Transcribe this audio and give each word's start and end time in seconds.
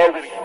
already 0.00 0.39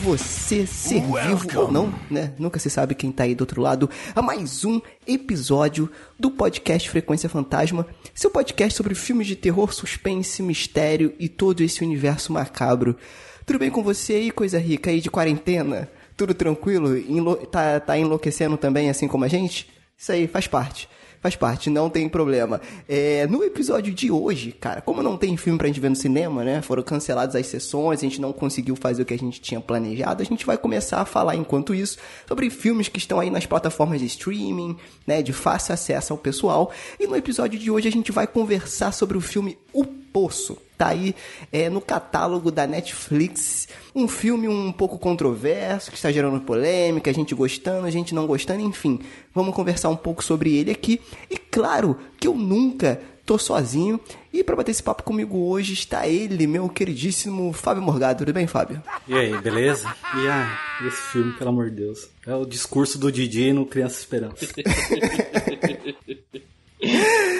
você 0.00 0.66
ser 0.66 1.02
vivo 1.02 1.60
ou 1.60 1.70
não, 1.70 1.92
né? 2.10 2.32
Nunca 2.38 2.58
se 2.58 2.70
sabe 2.70 2.94
quem 2.94 3.12
tá 3.12 3.24
aí 3.24 3.34
do 3.34 3.42
outro 3.42 3.60
lado, 3.60 3.88
a 4.14 4.22
mais 4.22 4.64
um 4.64 4.80
episódio 5.06 5.90
do 6.18 6.30
podcast 6.30 6.88
Frequência 6.88 7.28
Fantasma, 7.28 7.86
seu 8.14 8.30
podcast 8.30 8.74
sobre 8.74 8.94
filmes 8.94 9.26
de 9.26 9.36
terror, 9.36 9.74
suspense, 9.74 10.42
mistério 10.42 11.14
e 11.18 11.28
todo 11.28 11.60
esse 11.60 11.84
universo 11.84 12.32
macabro. 12.32 12.96
Tudo 13.44 13.58
bem 13.58 13.70
com 13.70 13.82
você 13.82 14.14
aí, 14.14 14.30
coisa 14.30 14.58
rica 14.58 14.90
aí 14.90 15.02
de 15.02 15.10
quarentena? 15.10 15.90
Tudo 16.16 16.32
tranquilo? 16.32 16.96
Enlo 16.96 17.36
tá, 17.36 17.78
tá 17.78 17.98
enlouquecendo 17.98 18.56
também, 18.56 18.88
assim 18.88 19.06
como 19.06 19.24
a 19.24 19.28
gente? 19.28 19.68
Isso 19.98 20.12
aí 20.12 20.26
faz 20.26 20.46
parte. 20.46 20.88
Faz 21.20 21.36
parte, 21.36 21.68
não 21.68 21.90
tem 21.90 22.08
problema. 22.08 22.62
É, 22.88 23.26
no 23.26 23.44
episódio 23.44 23.92
de 23.92 24.10
hoje, 24.10 24.52
cara, 24.52 24.80
como 24.80 25.02
não 25.02 25.18
tem 25.18 25.36
filme 25.36 25.58
pra 25.58 25.66
gente 25.66 25.78
ver 25.78 25.90
no 25.90 25.96
cinema, 25.96 26.42
né? 26.42 26.62
Foram 26.62 26.82
canceladas 26.82 27.36
as 27.36 27.46
sessões, 27.46 27.98
a 27.98 28.02
gente 28.02 28.18
não 28.20 28.32
conseguiu 28.32 28.74
fazer 28.74 29.02
o 29.02 29.04
que 29.04 29.12
a 29.12 29.18
gente 29.18 29.38
tinha 29.38 29.60
planejado. 29.60 30.22
A 30.22 30.24
gente 30.24 30.46
vai 30.46 30.56
começar 30.56 30.98
a 30.98 31.04
falar, 31.04 31.36
enquanto 31.36 31.74
isso, 31.74 31.98
sobre 32.26 32.48
filmes 32.48 32.88
que 32.88 32.96
estão 32.96 33.20
aí 33.20 33.28
nas 33.28 33.44
plataformas 33.44 34.00
de 34.00 34.06
streaming, 34.06 34.78
né? 35.06 35.22
De 35.22 35.34
fácil 35.34 35.74
acesso 35.74 36.14
ao 36.14 36.18
pessoal. 36.18 36.72
E 36.98 37.06
no 37.06 37.14
episódio 37.14 37.58
de 37.58 37.70
hoje 37.70 37.86
a 37.86 37.92
gente 37.92 38.10
vai 38.10 38.26
conversar 38.26 38.92
sobre 38.92 39.18
o 39.18 39.20
filme 39.20 39.58
O 39.74 39.84
Poço. 40.12 40.58
Tá 40.76 40.88
aí 40.88 41.14
é, 41.52 41.68
no 41.68 41.80
catálogo 41.80 42.50
da 42.50 42.66
Netflix. 42.66 43.68
Um 43.94 44.08
filme 44.08 44.48
um 44.48 44.72
pouco 44.72 44.98
controverso, 44.98 45.90
que 45.90 45.96
está 45.96 46.10
gerando 46.10 46.40
polêmica, 46.40 47.10
a 47.10 47.14
gente 47.14 47.34
gostando, 47.34 47.86
a 47.86 47.90
gente 47.90 48.14
não 48.14 48.26
gostando, 48.26 48.62
enfim. 48.62 49.00
Vamos 49.34 49.54
conversar 49.54 49.90
um 49.90 49.96
pouco 49.96 50.24
sobre 50.24 50.56
ele 50.56 50.70
aqui. 50.70 51.00
E 51.30 51.36
claro 51.36 51.98
que 52.18 52.26
eu 52.26 52.34
nunca 52.34 53.00
tô 53.26 53.38
sozinho. 53.38 54.00
E 54.32 54.42
para 54.42 54.56
bater 54.56 54.72
esse 54.72 54.82
papo 54.82 55.02
comigo 55.02 55.38
hoje 55.38 55.72
está 55.72 56.08
ele, 56.08 56.46
meu 56.46 56.68
queridíssimo 56.68 57.52
Fábio 57.52 57.82
Morgado. 57.82 58.20
Tudo 58.20 58.32
bem, 58.32 58.46
Fábio? 58.46 58.82
E 59.06 59.14
aí, 59.14 59.36
beleza? 59.38 59.94
E 60.16 60.26
ah, 60.26 60.58
esse 60.86 61.02
filme, 61.12 61.32
pelo 61.34 61.50
amor 61.50 61.70
de 61.70 61.76
Deus. 61.76 62.08
É 62.26 62.34
o 62.34 62.44
discurso 62.44 62.98
do 62.98 63.12
DJ 63.12 63.52
no 63.52 63.66
Criança 63.66 64.00
Esperança. 64.00 64.46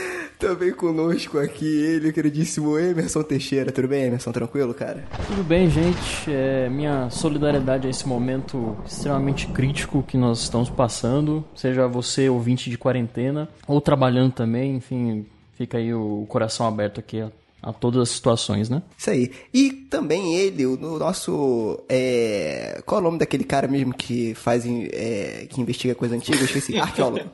Também 0.51 0.73
conosco 0.73 1.39
aqui 1.39 1.65
ele, 1.65 2.13
queridíssimo 2.13 2.77
Emerson 2.77 3.23
Teixeira. 3.23 3.71
Tudo 3.71 3.87
bem, 3.87 4.07
Emerson? 4.07 4.33
Tranquilo, 4.33 4.75
cara? 4.75 5.05
Tudo 5.29 5.45
bem, 5.45 5.71
gente. 5.71 6.29
É, 6.29 6.69
minha 6.69 7.09
solidariedade 7.09 7.87
a 7.87 7.91
esse 7.91 8.09
momento 8.09 8.77
extremamente 8.85 9.47
crítico 9.47 10.03
que 10.03 10.19
nós 10.19 10.41
estamos 10.41 10.69
passando, 10.69 11.45
seja 11.55 11.87
você 11.87 12.29
ouvinte 12.29 12.69
de 12.69 12.77
quarentena 12.77 13.49
ou 13.65 13.81
trabalhando 13.81 14.33
também, 14.33 14.75
enfim, 14.75 15.25
fica 15.57 15.79
aí 15.79 15.95
o 15.95 16.27
coração 16.29 16.67
aberto 16.67 16.99
aqui 16.99 17.21
a, 17.21 17.31
a 17.63 17.73
todas 17.73 18.03
as 18.03 18.09
situações, 18.09 18.69
né? 18.69 18.83
Isso 18.99 19.09
aí. 19.11 19.31
E 19.55 19.71
também 19.71 20.35
ele, 20.35 20.67
o 20.67 20.73
o 20.73 20.99
nosso. 20.99 21.79
É... 21.89 22.83
Qual 22.85 22.99
é 22.99 23.03
o 23.03 23.05
nome 23.05 23.19
daquele 23.19 23.45
cara 23.45 23.69
mesmo 23.69 23.95
que 23.95 24.35
faz. 24.35 24.65
é, 24.67 25.47
que 25.49 25.61
investiga 25.61 25.95
coisa 25.95 26.17
antiga? 26.17 26.39
Eu 26.39 26.45
esqueci. 26.45 26.75
Arqueólogo. 26.81 27.31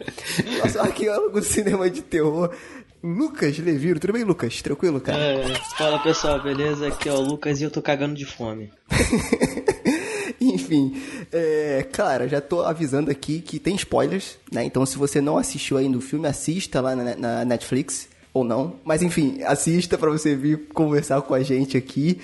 Nosso 0.63 0.79
arqueólogo 0.81 1.41
do 1.41 1.47
cinema 1.47 1.89
de 1.89 2.03
terror. 2.03 2.51
Lucas 3.07 3.57
Leviro, 3.59 4.01
tudo 4.01 4.15
bem, 4.15 4.25
Lucas? 4.25 4.61
Tranquilo, 4.61 5.01
cara? 5.01 5.17
É, 5.17 5.55
fala 5.79 5.97
pessoal, 6.01 6.43
beleza? 6.43 6.89
Aqui 6.89 7.09
é 7.09 7.13
o 7.13 7.21
Lucas 7.21 7.61
e 7.61 7.65
eu 7.65 7.71
tô 7.71 7.81
cagando 7.81 8.17
de 8.17 8.25
fome. 8.25 8.73
Enfim, 10.41 11.01
é, 11.31 11.87
cara, 11.93 12.27
já 12.27 12.41
tô 12.41 12.63
avisando 12.63 13.09
aqui 13.09 13.41
que 13.41 13.61
tem 13.61 13.77
spoilers, 13.77 14.39
né? 14.51 14.65
Então, 14.65 14.85
se 14.85 14.99
você 14.99 15.21
não 15.21 15.39
assistiu 15.39 15.77
ainda 15.77 15.97
o 15.97 16.01
filme, 16.01 16.27
assista 16.27 16.81
lá 16.81 16.97
na, 16.97 17.15
na 17.15 17.45
Netflix, 17.45 18.09
ou 18.35 18.43
não. 18.43 18.75
Mas, 18.85 19.05
enfim, 19.05 19.41
assista 19.45 19.97
pra 19.97 20.11
você 20.11 20.35
vir 20.35 20.67
conversar 20.75 21.23
com 21.23 21.33
a 21.33 21.43
gente 21.45 21.77
aqui. 21.77 22.21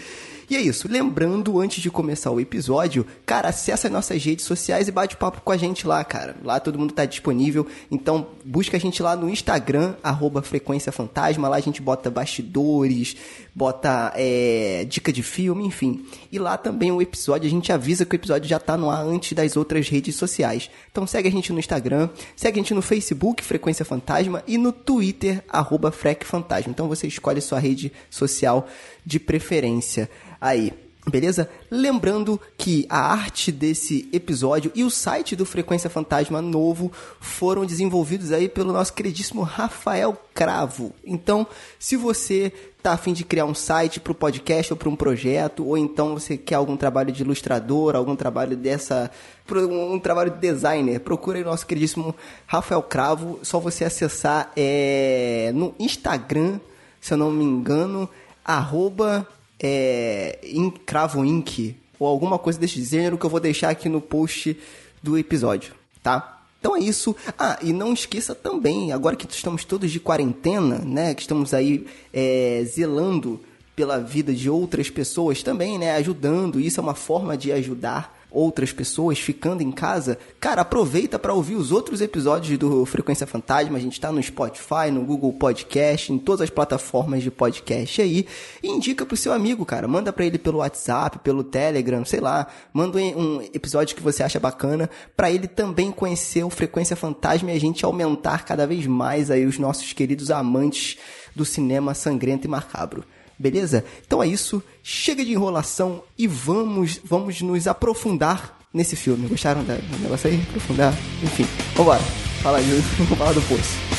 E 0.49 0.57
é 0.57 0.61
isso. 0.61 0.89
Lembrando, 0.89 1.61
antes 1.61 1.83
de 1.83 1.91
começar 1.91 2.31
o 2.31 2.41
episódio, 2.41 3.07
cara, 3.25 3.49
acessa 3.49 3.89
as 3.89 3.93
nossas 3.93 4.23
redes 4.23 4.45
sociais 4.45 4.89
e 4.89 4.93
bate 4.93 5.17
papo 5.17 5.41
com 5.41 5.53
a 5.53 5.57
gente 5.57 5.87
lá, 5.87 6.03
cara. 6.05 6.37
Lá 6.43 6.61
todo 6.61 6.79
mundo 6.79 6.93
tá 6.93 7.05
disponível. 7.05 7.67
Então, 7.91 8.27
busca 8.45 8.77
a 8.77 8.81
gente 8.81 9.03
lá 9.03 9.17
no 9.17 9.29
Instagram, 9.29 9.95
arroba 10.03 10.43
Frequência 10.43 10.93
Fantasma. 10.93 11.49
Lá 11.49 11.57
a 11.57 11.61
gente 11.61 11.81
bota 11.81 12.11
bastidores, 12.11 13.17
bota 13.55 14.13
é, 14.17 14.87
dica 14.89 15.13
de 15.13 15.23
filme, 15.23 15.65
enfim. 15.65 16.05
E 16.31 16.39
lá 16.39 16.57
também 16.57 16.91
o 16.91 17.03
episódio, 17.03 17.47
a 17.47 17.51
gente 17.51 17.73
avisa 17.73 18.05
que 18.05 18.15
o 18.15 18.17
episódio 18.17 18.49
já 18.49 18.59
tá 18.59 18.77
no 18.77 18.91
ar 18.91 19.05
antes 19.05 19.33
das 19.33 19.57
outras 19.57 19.89
redes 19.89 20.17
sociais. 20.17 20.71
Então 20.91 21.07
segue 21.07 21.29
a 21.29 21.33
gente 21.33 21.53
no 21.53 21.59
Instagram, 21.59 22.09
segue 22.35 22.59
a 22.59 22.63
gente 22.63 22.75
no 22.75 22.83
Facebook, 22.83 23.43
Frequência 23.45 23.85
Fantasma, 23.85 24.43
e 24.47 24.57
no 24.57 24.73
Twitter, 24.73 25.43
arroba 25.49 25.91
Frec 25.91 26.25
Fantasma. 26.25 26.71
Então 26.71 26.89
você 26.89 27.07
escolhe 27.07 27.41
sua 27.41 27.59
rede 27.59 27.93
social 28.11 28.67
de 29.05 29.19
preferência 29.19 30.09
aí. 30.43 30.75
Beleza? 31.05 31.49
Lembrando 31.69 32.41
que 32.57 32.87
a 32.89 33.01
arte 33.13 33.51
desse 33.51 34.09
episódio 34.13 34.71
e 34.73 34.85
o 34.85 34.91
site 34.91 35.35
do 35.35 35.45
Frequência 35.45 35.91
Fantasma 35.91 36.41
novo 36.41 36.93
foram 37.19 37.67
desenvolvidos 37.67 38.31
aí 38.31 38.49
pelo 38.49 38.73
nosso 38.73 38.93
queridíssimo 38.93 39.43
Rafael 39.43 40.17
Cravo. 40.33 40.93
Então, 41.05 41.45
se 41.77 41.97
você 41.97 42.53
tá 42.81 42.93
afim 42.93 43.13
de 43.13 43.25
criar 43.25 43.47
um 43.47 43.55
site 43.55 43.99
para 43.99 44.13
o 44.13 44.15
podcast 44.15 44.73
ou 44.73 44.77
para 44.77 44.89
um 44.89 44.95
projeto, 44.95 45.67
ou 45.67 45.77
então 45.77 46.15
você 46.15 46.37
quer 46.37 46.55
algum 46.55 46.77
trabalho 46.77 47.11
de 47.11 47.23
ilustrador, 47.25 47.97
algum 47.97 48.15
trabalho 48.15 48.57
dessa, 48.57 49.11
um 49.51 49.99
trabalho 49.99 50.31
de 50.31 50.39
designer, 50.39 51.01
procura 51.01 51.37
aí 51.39 51.43
o 51.43 51.47
nosso 51.47 51.67
queridíssimo 51.67 52.15
Rafael 52.47 52.83
Cravo. 52.83 53.41
Só 53.43 53.59
você 53.59 53.85
acessar 53.85 54.53
é, 54.57 55.51
no 55.53 55.75
Instagram, 55.81 56.61
se 57.01 57.13
eu 57.13 57.19
não 57.19 57.33
me 57.33 57.45
engano, 57.45 58.09
arroba 58.45 59.27
é, 59.63 60.39
in- 60.43 60.71
Cravo 60.85 61.25
Inc. 61.25 61.75
ou 61.99 62.07
alguma 62.09 62.39
coisa 62.39 62.59
desse 62.59 62.83
gênero 62.85 63.17
que 63.17 63.25
eu 63.25 63.31
vou 63.31 63.41
deixar 63.41 63.71
aqui 63.71 63.89
no 63.89 64.01
post 64.01 64.57
do 65.03 65.17
episódio, 65.17 65.73
tá? 66.03 66.41
Então 66.61 66.77
é 66.77 66.81
isso. 66.81 67.15
Ah, 67.39 67.59
e 67.63 67.73
não 67.73 67.93
esqueça 67.93 68.35
também, 68.35 68.93
agora 68.93 69.17
que 69.17 69.27
estamos 69.33 69.65
todos 69.65 69.91
de 69.91 69.99
quarentena, 69.99 70.79
né? 70.79 71.15
Que 71.15 71.23
estamos 71.23 71.53
aí 71.53 71.87
é, 72.13 72.63
zelando 72.67 73.41
pela 73.75 73.99
vida 73.99 74.33
de 74.33 74.49
outras 74.49 74.89
pessoas 74.91 75.43
também, 75.43 75.79
né? 75.79 75.93
Ajudando. 75.97 76.61
Isso 76.61 76.79
é 76.79 76.83
uma 76.83 76.95
forma 76.95 77.37
de 77.37 77.51
ajudar 77.51 78.17
outras 78.33 78.73
pessoas 78.73 79.19
ficando 79.19 79.63
em 79.63 79.71
casa, 79.71 80.19
cara, 80.41 80.63
aproveita 80.63 81.19
para 81.19 81.35
ouvir 81.35 81.55
os 81.55 81.73
outros 81.73 82.01
episódios 82.01 82.59
do 82.59 82.85
Frequência 82.87 83.27
Fantasma. 83.27 83.79
A 83.79 83.81
gente 83.81 83.93
está 83.93 84.11
no 84.11 84.23
Spotify, 84.23 84.91
no 84.93 85.03
Google 85.03 85.33
Podcast, 85.33 86.13
em 86.13 86.19
todas 86.19 86.43
as 86.43 86.51
plataformas 86.51 87.23
de 87.23 87.31
podcast 87.31 88.01
aí. 88.01 88.27
E 88.63 88.69
indica 88.69 89.05
pro 89.05 89.17
seu 89.17 89.33
amigo, 89.33 89.65
cara. 89.65 89.87
Manda 89.87 90.13
para 90.13 90.25
ele 90.25 90.39
pelo 90.39 90.59
WhatsApp, 90.59 91.19
pelo 91.19 91.45
Telegram, 91.45 92.05
sei 92.05 92.21
lá. 92.21 92.47
Manda 92.73 92.99
um 92.99 93.43
episódio 93.55 93.97
que 93.97 94.03
você 94.03 94.23
acha 94.23 94.41
bacana 94.41 94.89
para 95.17 95.31
ele 95.31 95.47
também 95.47 95.91
conhecer 95.93 96.45
o 96.45 96.51
Frequência 96.51 96.97
Fantasma 96.97 97.51
e 97.51 97.57
a 97.57 97.61
gente 97.61 97.85
aumentar 97.85 98.45
cada 98.45 98.67
vez 98.67 98.87
mais 98.87 99.31
aí 99.31 99.45
os 99.45 99.59
nossos 99.59 99.93
queridos 99.93 100.31
amantes 100.31 100.99
do 101.35 101.45
cinema 101.45 101.95
sangrento 101.95 102.47
e 102.47 102.51
macabro. 102.51 103.05
Beleza? 103.43 103.85
Então 104.07 104.23
é 104.23 104.29
isso. 104.29 104.63
Chega 104.85 105.25
de 105.25 105.33
enrolação 105.33 106.05
e 106.17 106.29
vamos, 106.29 107.01
vamos 107.03 107.43
nos 107.43 107.67
aprofundar 107.67 108.57
nesse 108.73 108.95
filme. 108.95 109.27
Gostaram 109.27 109.65
do 109.65 109.99
negócio 109.99 110.31
aí? 110.31 110.41
Aprofundar? 110.49 110.95
Enfim, 111.21 111.45
vambora. 111.75 112.01
Fala 112.41 112.59
aí, 112.59 112.65
vamos 112.99 113.19
falar 113.19 113.33
do 113.33 113.43
poço. 113.43 113.92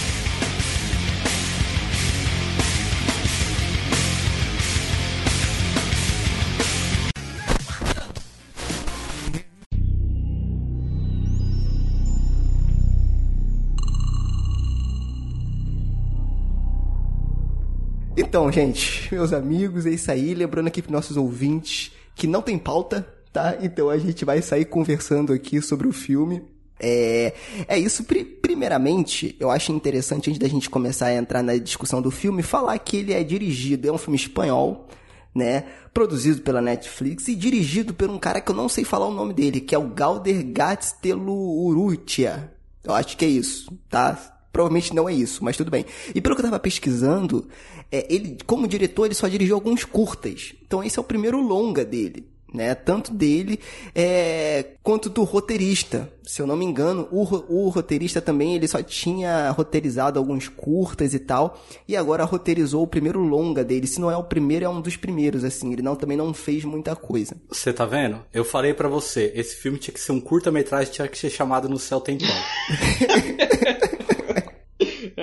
Então, 18.34 18.52
gente, 18.52 19.14
meus 19.14 19.32
amigos, 19.32 19.86
é 19.86 19.92
isso 19.92 20.12
aí. 20.12 20.34
Lembrando 20.34 20.66
aqui 20.66 20.82
para 20.82 20.92
nossos 20.92 21.18
ouvintes 21.18 21.92
que 22.16 22.26
não 22.26 22.42
tem 22.42 22.58
pauta, 22.58 23.08
tá? 23.32 23.60
Então 23.62 23.92
a 23.92 23.98
gente 24.00 24.26
vai 24.26 24.42
sair 24.42 24.66
conversando 24.66 25.32
aqui 25.32 25.62
sobre 25.62 25.88
o 25.88 25.94
filme. 25.94 26.42
É, 26.80 27.36
é 27.68 27.78
isso. 27.78 28.04
Pri- 28.04 28.26
primeiramente, 28.26 29.36
eu 29.40 29.52
acho 29.52 29.72
interessante, 29.72 30.32
antes 30.32 30.40
da 30.40 30.48
gente 30.48 30.68
começar 30.68 31.10
a 31.10 31.14
entrar 31.14 31.44
na 31.44 31.56
discussão 31.58 32.02
do 32.02 32.10
filme, 32.10 32.42
falar 32.42 32.76
que 32.80 32.98
ele 32.98 33.14
é 33.14 33.24
dirigido, 33.24 33.88
é 33.88 33.92
um 33.92 34.00
filme 34.00 34.18
espanhol, 34.18 34.88
né? 35.36 35.66
Produzido 35.94 36.42
pela 36.42 36.60
Netflix 36.60 37.28
e 37.28 37.36
dirigido 37.36 37.94
por 37.94 38.10
um 38.10 38.18
cara 38.18 38.42
que 38.42 38.50
eu 38.50 38.56
não 38.56 38.68
sei 38.68 38.84
falar 38.84 39.06
o 39.06 39.14
nome 39.14 39.36
dele, 39.36 39.62
que 39.62 39.76
é 39.76 39.78
o 39.78 39.90
Galder 39.90 40.44
Gasteluurrutia. 40.52 42.52
Eu 42.84 42.96
acho 42.96 43.16
que 43.16 43.26
é 43.26 43.30
isso, 43.30 43.72
tá? 43.92 44.33
Provavelmente 44.54 44.94
não 44.94 45.10
é 45.10 45.14
isso, 45.14 45.44
mas 45.44 45.58
tudo 45.58 45.72
bem. 45.72 45.84
E 46.14 46.22
pelo 46.22 46.36
que 46.36 46.42
eu 46.42 46.46
tava 46.46 46.60
pesquisando, 46.60 47.48
é, 47.92 48.06
ele, 48.08 48.38
como 48.46 48.68
diretor, 48.68 49.06
ele 49.06 49.16
só 49.16 49.28
dirigiu 49.28 49.56
alguns 49.56 49.84
curtas. 49.84 50.54
Então 50.66 50.84
esse 50.84 50.98
é 50.98 51.02
o 51.02 51.04
primeiro 51.04 51.42
longa 51.42 51.84
dele 51.84 52.32
né? 52.54 52.76
Tanto 52.76 53.12
dele 53.12 53.60
é, 53.96 54.66
quanto 54.84 55.10
do 55.10 55.24
roteirista. 55.24 56.10
Se 56.24 56.42
eu 56.42 56.48
não 56.48 56.56
me 56.56 56.64
engano, 56.64 57.08
o, 57.12 57.22
o 57.50 57.70
roteirista 57.70 58.22
também 58.22 58.56
ele 58.56 58.68
só 58.68 58.82
tinha 58.82 59.50
roteirizado 59.50 60.18
alguns 60.18 60.48
curtas 60.48 61.14
e 61.14 61.20
tal, 61.20 61.62
e 61.86 61.98
agora 61.98 62.24
roteirizou 62.24 62.84
o 62.84 62.88
primeiro 62.88 63.20
longa 63.20 63.64
dele. 63.64 63.88
Se 63.88 64.00
não 64.00 64.10
é 64.10 64.16
o 64.16 64.24
primeiro, 64.24 64.64
é 64.64 64.70
um 64.70 64.80
dos 64.80 64.96
primeiros, 64.96 65.44
assim. 65.44 65.74
Ele 65.74 65.82
não 65.82 65.96
também 65.96 66.16
não 66.16 66.34
fez 66.34 66.64
muita 66.64 66.96
coisa. 66.96 67.36
Você 67.50 67.74
tá 67.74 67.86
vendo? 67.86 68.24
Eu 68.34 68.46
falei 68.46 68.74
para 68.74 68.88
você, 68.88 69.34
esse 69.36 69.56
filme 69.56 69.78
tinha 69.78 69.94
que 69.94 70.00
ser 70.00 70.12
um 70.12 70.22
curta-metragem, 70.22 70.94
tinha 70.94 71.08
que 71.08 71.18
ser 71.18 71.30
chamado 71.30 71.68
No 71.68 71.80
Céu 71.80 72.00
Tem 72.00 72.18
Pão. 72.18 72.28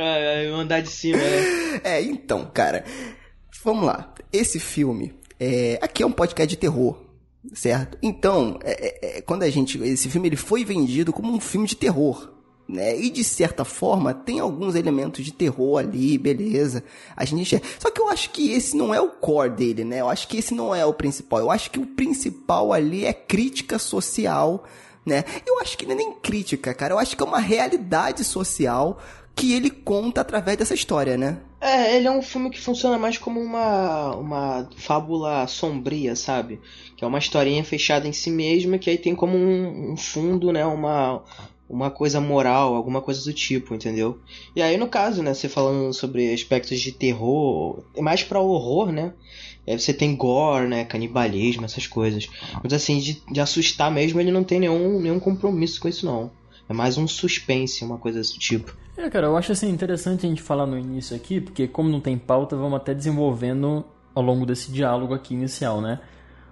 Ah, 0.00 0.58
andar 0.58 0.80
de 0.80 0.88
cima, 0.88 1.18
né? 1.18 1.80
É, 1.84 2.02
então, 2.02 2.50
cara, 2.52 2.84
vamos 3.62 3.84
lá. 3.84 4.12
Esse 4.32 4.58
filme, 4.58 5.14
é, 5.38 5.78
aqui 5.82 6.02
é 6.02 6.06
um 6.06 6.12
podcast 6.12 6.48
de 6.48 6.56
terror, 6.56 6.98
certo? 7.52 7.98
Então, 8.02 8.58
é, 8.62 8.72
é, 8.72 9.18
é, 9.18 9.20
quando 9.20 9.42
a 9.42 9.50
gente, 9.50 9.78
esse 9.82 10.08
filme 10.08 10.28
ele 10.28 10.36
foi 10.36 10.64
vendido 10.64 11.12
como 11.12 11.32
um 11.32 11.40
filme 11.40 11.66
de 11.66 11.76
terror, 11.76 12.32
né? 12.66 12.98
E 12.98 13.10
de 13.10 13.22
certa 13.22 13.64
forma 13.64 14.14
tem 14.14 14.40
alguns 14.40 14.74
elementos 14.74 15.24
de 15.24 15.32
terror 15.32 15.78
ali, 15.78 16.16
beleza? 16.16 16.82
A 17.16 17.24
gente 17.24 17.60
só 17.78 17.90
que 17.90 18.00
eu 18.00 18.08
acho 18.08 18.30
que 18.30 18.52
esse 18.52 18.76
não 18.76 18.94
é 18.94 19.00
o 19.00 19.10
core 19.10 19.50
dele, 19.50 19.84
né? 19.84 20.00
Eu 20.00 20.08
acho 20.08 20.28
que 20.28 20.38
esse 20.38 20.54
não 20.54 20.74
é 20.74 20.86
o 20.86 20.94
principal. 20.94 21.40
Eu 21.40 21.50
acho 21.50 21.70
que 21.70 21.78
o 21.78 21.86
principal 21.86 22.72
ali 22.72 23.04
é 23.04 23.12
crítica 23.12 23.78
social, 23.78 24.64
né? 25.04 25.24
Eu 25.46 25.60
acho 25.60 25.76
que 25.76 25.84
não 25.84 25.92
é 25.92 25.96
nem 25.96 26.12
crítica, 26.14 26.72
cara. 26.72 26.94
Eu 26.94 26.98
acho 26.98 27.16
que 27.16 27.22
é 27.22 27.26
uma 27.26 27.40
realidade 27.40 28.22
social 28.24 28.98
que 29.40 29.54
ele 29.54 29.70
conta 29.70 30.20
através 30.20 30.58
dessa 30.58 30.74
história, 30.74 31.16
né? 31.16 31.38
É, 31.60 31.96
ele 31.96 32.06
é 32.06 32.10
um 32.10 32.20
filme 32.20 32.50
que 32.50 32.60
funciona 32.60 32.98
mais 32.98 33.16
como 33.16 33.40
uma, 33.40 34.14
uma 34.16 34.68
fábula 34.76 35.46
sombria, 35.46 36.14
sabe? 36.14 36.60
Que 36.94 37.04
é 37.04 37.06
uma 37.06 37.18
historinha 37.18 37.64
fechada 37.64 38.06
em 38.06 38.12
si 38.12 38.30
mesma, 38.30 38.78
que 38.78 38.90
aí 38.90 38.98
tem 38.98 39.14
como 39.14 39.36
um, 39.36 39.92
um 39.92 39.96
fundo, 39.96 40.52
né? 40.52 40.64
Uma, 40.66 41.22
uma 41.68 41.90
coisa 41.90 42.20
moral, 42.20 42.74
alguma 42.74 43.00
coisa 43.00 43.24
do 43.24 43.32
tipo, 43.32 43.74
entendeu? 43.74 44.18
E 44.54 44.60
aí, 44.60 44.76
no 44.76 44.88
caso, 44.88 45.22
né? 45.22 45.32
Você 45.32 45.48
falando 45.48 45.92
sobre 45.94 46.32
aspectos 46.34 46.78
de 46.78 46.92
terror, 46.92 47.82
é 47.96 48.02
mais 48.02 48.22
para 48.22 48.40
horror, 48.40 48.92
né? 48.92 49.14
Aí 49.66 49.78
você 49.78 49.94
tem 49.94 50.14
gore, 50.14 50.66
né? 50.66 50.84
Canibalismo, 50.84 51.64
essas 51.64 51.86
coisas. 51.86 52.28
Mas 52.62 52.74
assim, 52.74 52.98
de, 52.98 53.22
de 53.30 53.40
assustar 53.40 53.90
mesmo, 53.90 54.20
ele 54.20 54.32
não 54.32 54.44
tem 54.44 54.60
nenhum, 54.60 55.00
nenhum 55.00 55.20
compromisso 55.20 55.80
com 55.80 55.88
isso, 55.88 56.04
não. 56.04 56.30
É 56.70 56.72
mais 56.72 56.96
um 56.96 57.08
suspense, 57.08 57.84
uma 57.84 57.98
coisa 57.98 58.20
desse 58.20 58.38
tipo. 58.38 58.76
É, 58.96 59.10
cara, 59.10 59.26
eu 59.26 59.36
acho 59.36 59.50
assim 59.50 59.68
interessante 59.68 60.24
a 60.24 60.28
gente 60.28 60.40
falar 60.40 60.66
no 60.66 60.78
início 60.78 61.16
aqui, 61.16 61.40
porque 61.40 61.66
como 61.66 61.88
não 61.88 62.00
tem 62.00 62.16
pauta, 62.16 62.54
vamos 62.54 62.76
até 62.76 62.94
desenvolvendo 62.94 63.84
ao 64.14 64.22
longo 64.22 64.46
desse 64.46 64.70
diálogo 64.70 65.12
aqui 65.12 65.34
inicial, 65.34 65.80
né? 65.80 65.98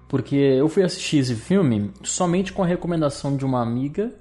Porque 0.08 0.34
eu 0.34 0.68
fui 0.68 0.82
assistir 0.82 1.18
esse 1.18 1.36
filme 1.36 1.92
somente 2.02 2.52
com 2.52 2.64
a 2.64 2.66
recomendação 2.66 3.36
de 3.36 3.44
uma 3.44 3.62
amiga, 3.62 4.12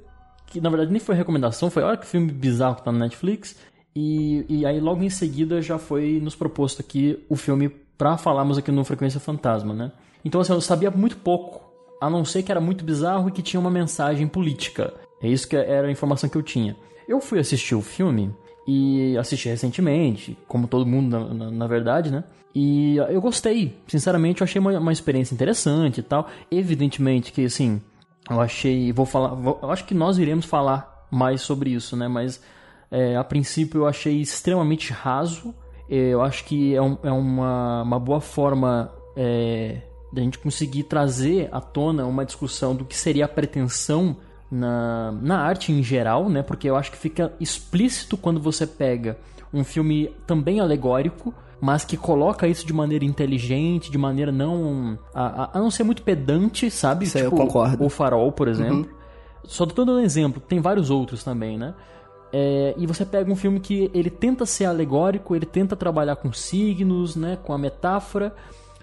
que 0.46 0.62
na 0.62 0.70
verdade 0.70 0.92
nem 0.92 1.00
foi 1.00 1.16
recomendação, 1.16 1.72
foi 1.72 1.82
olha 1.82 1.98
que 1.98 2.06
filme 2.06 2.32
bizarro 2.32 2.76
que 2.76 2.84
tá 2.84 2.92
no 2.92 3.00
Netflix, 3.00 3.56
e, 3.96 4.46
e 4.48 4.68
aí 4.68 4.80
logo 4.80 5.02
em 5.02 5.10
seguida 5.10 5.64
já 5.64 5.80
foi 5.80 6.20
nos 6.22 6.36
proposto 6.36 6.80
aqui 6.80 7.26
o 7.28 7.36
filme 7.36 7.70
pra 7.98 8.18
falarmos 8.18 8.60
aqui 8.60 8.72
no 8.72 8.86
Frequência 8.86 9.20
Fantasma, 9.20 9.74
né? 9.74 9.92
Então 10.24 10.42
assim, 10.42 10.54
eu 10.54 10.62
sabia 10.62 10.92
muito 10.92 11.18
pouco, 11.18 11.60
a 12.00 12.08
não 12.08 12.24
ser 12.24 12.44
que 12.44 12.52
era 12.52 12.62
muito 12.62 12.86
bizarro 12.86 13.30
e 13.30 13.32
que 13.32 13.42
tinha 13.42 13.60
uma 13.60 13.72
mensagem 13.72 14.28
política. 14.28 14.94
É 15.22 15.28
isso 15.28 15.48
que 15.48 15.56
era 15.56 15.88
a 15.88 15.92
informação 15.92 16.30
que 16.30 16.38
eu 16.38 16.44
tinha. 16.44 16.76
Eu 17.08 17.20
fui 17.20 17.40
assistir 17.40 17.76
o 17.76 17.82
filme 17.82 18.34
e 18.68 19.18
assisti 19.18 19.48
recentemente, 19.48 20.38
como 20.48 20.68
todo 20.68 20.86
mundo 20.86 21.18
na, 21.18 21.34
na, 21.34 21.52
na 21.52 21.68
verdade, 21.68 22.12
né? 22.12 22.24
E 22.54 22.98
eu 22.98 23.22
gostei, 23.22 23.78
sinceramente, 23.88 24.42
eu 24.42 24.46
achei 24.46 24.60
uma, 24.60 24.78
uma, 24.80 24.92
experiência 24.92 25.34
interessante 25.34 26.00
e 26.00 26.04
tal. 26.04 26.28
Evidentemente 26.52 27.32
que, 27.32 27.46
assim, 27.46 27.80
eu 28.30 28.42
achei, 28.42 28.92
vou 28.92 29.06
falar, 29.06 29.36
vou, 29.36 29.60
eu 29.62 29.70
acho 29.70 29.86
que 29.86 29.94
nós 29.94 30.18
iremos 30.18 30.46
falar 30.46 31.08
mais 31.12 31.42
sobre 31.42 31.70
isso, 31.70 31.96
né? 31.96 32.08
Mas 32.08 32.42
é, 32.90 33.16
a 33.16 33.24
princípio 33.24 33.82
eu 33.82 33.88
achei 33.88 34.20
extremamente 34.20 34.92
raso. 34.92 35.54
É, 35.90 35.96
eu 35.96 36.22
acho 36.22 36.46
que 36.46 36.76
é, 36.76 36.82
um, 36.82 36.98
é 37.04 37.12
uma, 37.12 37.84
uma 37.84 38.00
boa 38.00 38.20
forma 38.20 38.92
é, 39.16 39.82
da 40.12 40.22
gente 40.22 40.40
conseguir 40.40 40.84
trazer 40.84 41.50
à 41.52 41.62
tona 41.62 42.06
uma 42.06 42.26
discussão 42.26 42.76
do 42.76 42.84
que 42.84 42.96
seria 42.96 43.26
a 43.26 43.30
pretensão 43.30 44.18
na, 44.52 45.12
na 45.22 45.40
arte 45.40 45.72
em 45.72 45.84
geral, 45.84 46.30
né? 46.30 46.42
Porque 46.42 46.70
eu 46.70 46.76
acho 46.76 46.92
que 46.92 46.98
fica 46.98 47.34
explícito 47.40 48.18
quando 48.18 48.40
você 48.40 48.66
pega 48.66 49.18
um 49.54 49.64
filme 49.64 50.12
também 50.26 50.60
alegórico, 50.60 51.34
mas 51.60 51.84
que 51.84 51.98
coloca 51.98 52.48
isso 52.48 52.66
de 52.66 52.74
maneira 52.74 53.06
inteligente, 53.06 53.92
de 53.92 53.98
maneira 53.98 54.32
não. 54.32 54.98
a, 55.14 55.58
a 55.58 55.62
não 55.62 55.72
ser 55.72 55.84
muito 55.84 56.02
pedante, 56.02 56.70
sabe? 56.70 57.06
Isso 57.06 57.18
tipo, 57.18 57.36
eu 57.36 57.38
concordo. 57.38 57.84
O 57.84 57.90
Farol, 57.90 58.32
por 58.32 58.48
exemplo. 58.48 58.78
Uhum. 58.78 58.98
Só 59.44 59.66
tô 59.66 59.86
dando 59.86 60.00
um 60.00 60.04
exemplo, 60.04 60.42
tem 60.42 60.60
vários 60.60 60.90
outros 60.90 61.24
também, 61.24 61.58
né? 61.58 61.74
É, 62.34 62.76
e 62.78 62.86
você 62.86 63.06
pega 63.06 63.32
um 63.32 63.36
filme 63.36 63.60
que 63.60 63.90
ele 63.94 64.10
tenta 64.10 64.46
ser 64.46 64.66
alegórico, 64.66 65.34
ele 65.34 65.46
tenta 65.46 65.76
trabalhar 65.76 66.18
com 66.18 66.34
signos, 66.34 67.16
né, 67.16 67.38
com 67.42 67.54
a 67.54 67.58
metáfora, 67.58 68.36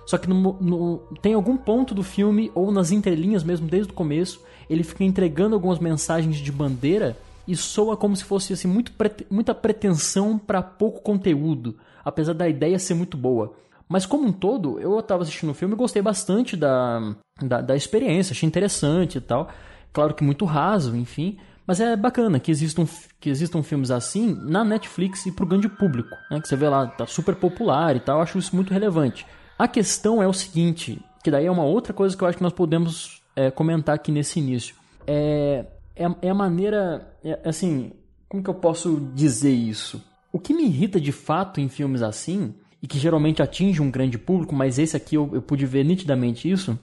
só 0.06 0.16
que 0.16 0.28
no, 0.28 0.56
no, 0.60 0.98
tem 1.20 1.34
algum 1.34 1.56
ponto 1.56 1.94
do 1.94 2.02
filme, 2.02 2.50
ou 2.54 2.72
nas 2.72 2.90
entrelinhas 2.90 3.44
mesmo, 3.44 3.68
desde 3.68 3.92
o 3.92 3.94
começo, 3.94 4.40
ele 4.68 4.82
fica 4.82 5.04
entregando 5.04 5.54
algumas 5.54 5.78
mensagens 5.78 6.36
de 6.36 6.52
bandeira 6.52 7.16
e 7.46 7.54
soa 7.54 7.96
como 7.96 8.16
se 8.16 8.24
fosse 8.24 8.52
assim, 8.52 8.68
muito 8.68 8.92
muita 9.30 9.54
pretensão 9.54 10.38
para 10.38 10.62
pouco 10.62 11.02
conteúdo, 11.02 11.76
apesar 12.04 12.32
da 12.32 12.48
ideia 12.48 12.78
ser 12.78 12.94
muito 12.94 13.16
boa. 13.16 13.54
Mas 13.88 14.06
como 14.06 14.26
um 14.26 14.32
todo, 14.32 14.80
eu 14.80 14.98
estava 14.98 15.22
assistindo 15.22 15.50
o 15.50 15.54
filme 15.54 15.74
e 15.74 15.76
gostei 15.76 16.00
bastante 16.00 16.56
da, 16.56 17.14
da, 17.40 17.60
da, 17.60 17.76
experiência, 17.76 18.32
achei 18.32 18.46
interessante 18.46 19.18
e 19.18 19.20
tal. 19.20 19.48
Claro 19.92 20.14
que 20.14 20.24
muito 20.24 20.44
raso, 20.44 20.96
enfim. 20.96 21.38
Mas 21.66 21.80
é 21.80 21.96
bacana 21.96 22.40
que 22.40 22.50
existam, 22.50 22.86
que 23.20 23.30
existam 23.30 23.62
filmes 23.62 23.90
assim 23.90 24.34
na 24.42 24.64
Netflix 24.64 25.26
e 25.26 25.32
pro 25.32 25.46
grande 25.46 25.68
público. 25.68 26.14
Né? 26.30 26.40
Que 26.40 26.48
você 26.48 26.56
vê 26.56 26.68
lá, 26.68 26.86
tá 26.86 27.06
super 27.06 27.34
popular 27.34 27.94
e 27.96 28.00
tal, 28.00 28.18
eu 28.18 28.22
acho 28.22 28.38
isso 28.38 28.54
muito 28.54 28.72
relevante. 28.72 29.26
A 29.58 29.68
questão 29.68 30.22
é 30.22 30.26
o 30.26 30.32
seguinte, 30.32 31.00
que 31.22 31.30
daí 31.30 31.46
é 31.46 31.50
uma 31.50 31.64
outra 31.64 31.92
coisa 31.92 32.16
que 32.16 32.22
eu 32.22 32.28
acho 32.28 32.38
que 32.38 32.42
nós 32.42 32.52
podemos 32.52 33.22
é, 33.36 33.50
comentar 33.50 33.94
aqui 33.94 34.12
nesse 34.12 34.38
início. 34.38 34.74
É, 35.06 35.64
é, 35.96 36.06
é 36.22 36.30
a 36.30 36.34
maneira. 36.34 37.14
É, 37.22 37.40
assim, 37.44 37.92
como 38.28 38.42
que 38.42 38.50
eu 38.50 38.54
posso 38.54 39.10
dizer 39.14 39.52
isso? 39.52 40.02
O 40.32 40.38
que 40.38 40.52
me 40.52 40.64
irrita 40.64 41.00
de 41.00 41.12
fato 41.12 41.60
em 41.60 41.68
filmes 41.68 42.02
assim, 42.02 42.54
e 42.82 42.86
que 42.86 42.98
geralmente 42.98 43.42
atinge 43.42 43.80
um 43.80 43.90
grande 43.90 44.18
público, 44.18 44.54
mas 44.54 44.78
esse 44.78 44.96
aqui 44.96 45.14
eu, 45.14 45.30
eu 45.32 45.40
pude 45.40 45.64
ver 45.64 45.84
nitidamente 45.84 46.50
isso, 46.50 46.78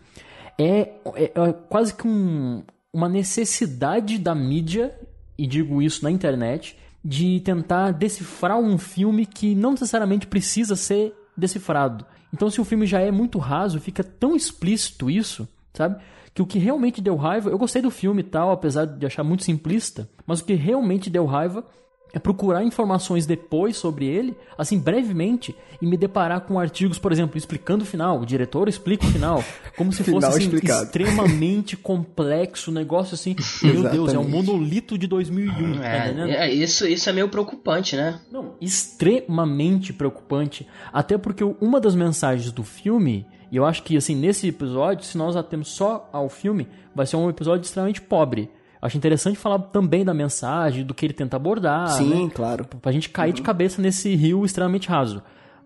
é, 0.58 0.94
é, 1.16 1.24
é 1.24 1.54
quase 1.70 1.94
que 1.94 2.08
um, 2.08 2.64
uma 2.94 3.10
necessidade 3.10 4.18
da 4.18 4.34
mídia, 4.34 4.96
e 5.38 5.46
digo 5.46 5.82
isso 5.82 6.04
na 6.04 6.12
internet, 6.12 6.78
de 7.04 7.40
tentar 7.42 7.92
decifrar 7.92 8.60
um 8.60 8.78
filme 8.78 9.26
que 9.26 9.56
não 9.56 9.72
necessariamente 9.72 10.28
precisa 10.28 10.76
ser 10.76 11.14
decifrado. 11.36 12.06
Então, 12.34 12.50
se 12.50 12.62
o 12.62 12.66
filme 12.66 12.86
já 12.86 13.02
é 13.02 13.12
muito 13.12 13.38
raso, 13.40 13.80
fica 13.80 14.04
tão 14.04 14.36
explícito 14.36 15.10
isso, 15.10 15.48
sabe? 15.74 16.02
Que 16.34 16.42
o 16.42 16.46
que 16.46 16.60
realmente 16.60 17.02
deu 17.02 17.16
raiva, 17.16 17.50
eu 17.50 17.58
gostei 17.58 17.82
do 17.82 17.92
filme 17.92 18.22
e 18.22 18.26
tal, 18.26 18.52
apesar 18.52 18.86
de 18.86 19.06
achar 19.06 19.24
muito 19.24 19.44
simplista, 19.44 20.10
mas 20.26 20.40
o 20.40 20.46
que 20.46 20.54
realmente 20.54 21.10
deu 21.10 21.26
raiva 21.26 21.66
é 22.14 22.20
procurar 22.20 22.64
informações 22.64 23.26
depois 23.26 23.78
sobre 23.78 24.06
ele, 24.06 24.36
assim, 24.58 24.78
brevemente, 24.78 25.56
e 25.82 25.86
me 25.86 25.96
deparar 25.96 26.42
com 26.42 26.60
artigos, 26.60 27.00
por 27.00 27.12
exemplo, 27.12 27.38
explicando 27.38 27.84
o 27.84 27.88
final. 27.88 28.20
O 28.20 28.26
diretor 28.26 28.68
explica 28.68 29.06
o 29.06 29.10
final. 29.10 29.44
Como 29.78 29.94
se 29.94 30.04
fosse 30.06 30.28
assim, 30.28 30.52
extremamente 30.56 31.78
complexo, 31.78 32.72
negócio 32.72 33.16
assim. 33.16 33.36
Meu 33.64 33.90
Deus, 33.90 34.14
é 34.14 34.20
um 34.20 34.28
monolito 34.28 34.98
de 34.98 35.08
2001. 35.08 35.78
Tá 35.78 35.86
é, 35.86 36.14
tá 36.14 36.30
é, 36.30 36.54
isso, 36.54 36.86
isso 36.86 37.10
é 37.10 37.14
meio 37.14 37.30
preocupante, 37.30 37.96
né? 37.96 38.20
Não, 38.30 38.56
extremamente 38.60 39.94
preocupante. 39.94 40.68
Até 40.92 41.18
porque 41.18 41.44
uma 41.62 41.80
das 41.80 41.96
mensagens 41.96 42.52
do 42.52 42.64
filme 42.64 43.26
e 43.52 43.58
eu 43.58 43.66
acho 43.66 43.84
que, 43.84 43.98
assim, 43.98 44.16
nesse 44.16 44.48
episódio, 44.48 45.04
se 45.04 45.18
nós 45.18 45.36
atemos 45.36 45.68
só 45.68 46.10
ao 46.14 46.30
filme, 46.30 46.68
vai 46.96 47.06
ser 47.06 47.18
um 47.18 47.30
episódio 47.30 47.66
extremamente 47.66 48.02
pobre. 48.02 48.50
Acho 48.82 48.98
interessante 48.98 49.38
falar 49.38 49.60
também 49.60 50.06
da 50.06 50.14
mensagem, 50.14 50.86
do 50.86 50.94
que 50.94 51.06
ele 51.06 51.14
tenta 51.14 51.36
abordar. 51.36 51.90
Sim, 51.90 52.26
né? 52.26 52.32
claro. 52.34 52.66
Pra 52.66 52.92
gente 52.92 53.10
cair 53.10 53.30
uhum. 53.30 53.36
de 53.36 53.42
cabeça 53.42 53.82
nesse 53.82 54.16
rio 54.16 54.46
extremamente 54.46 54.88
raso. 54.88 55.22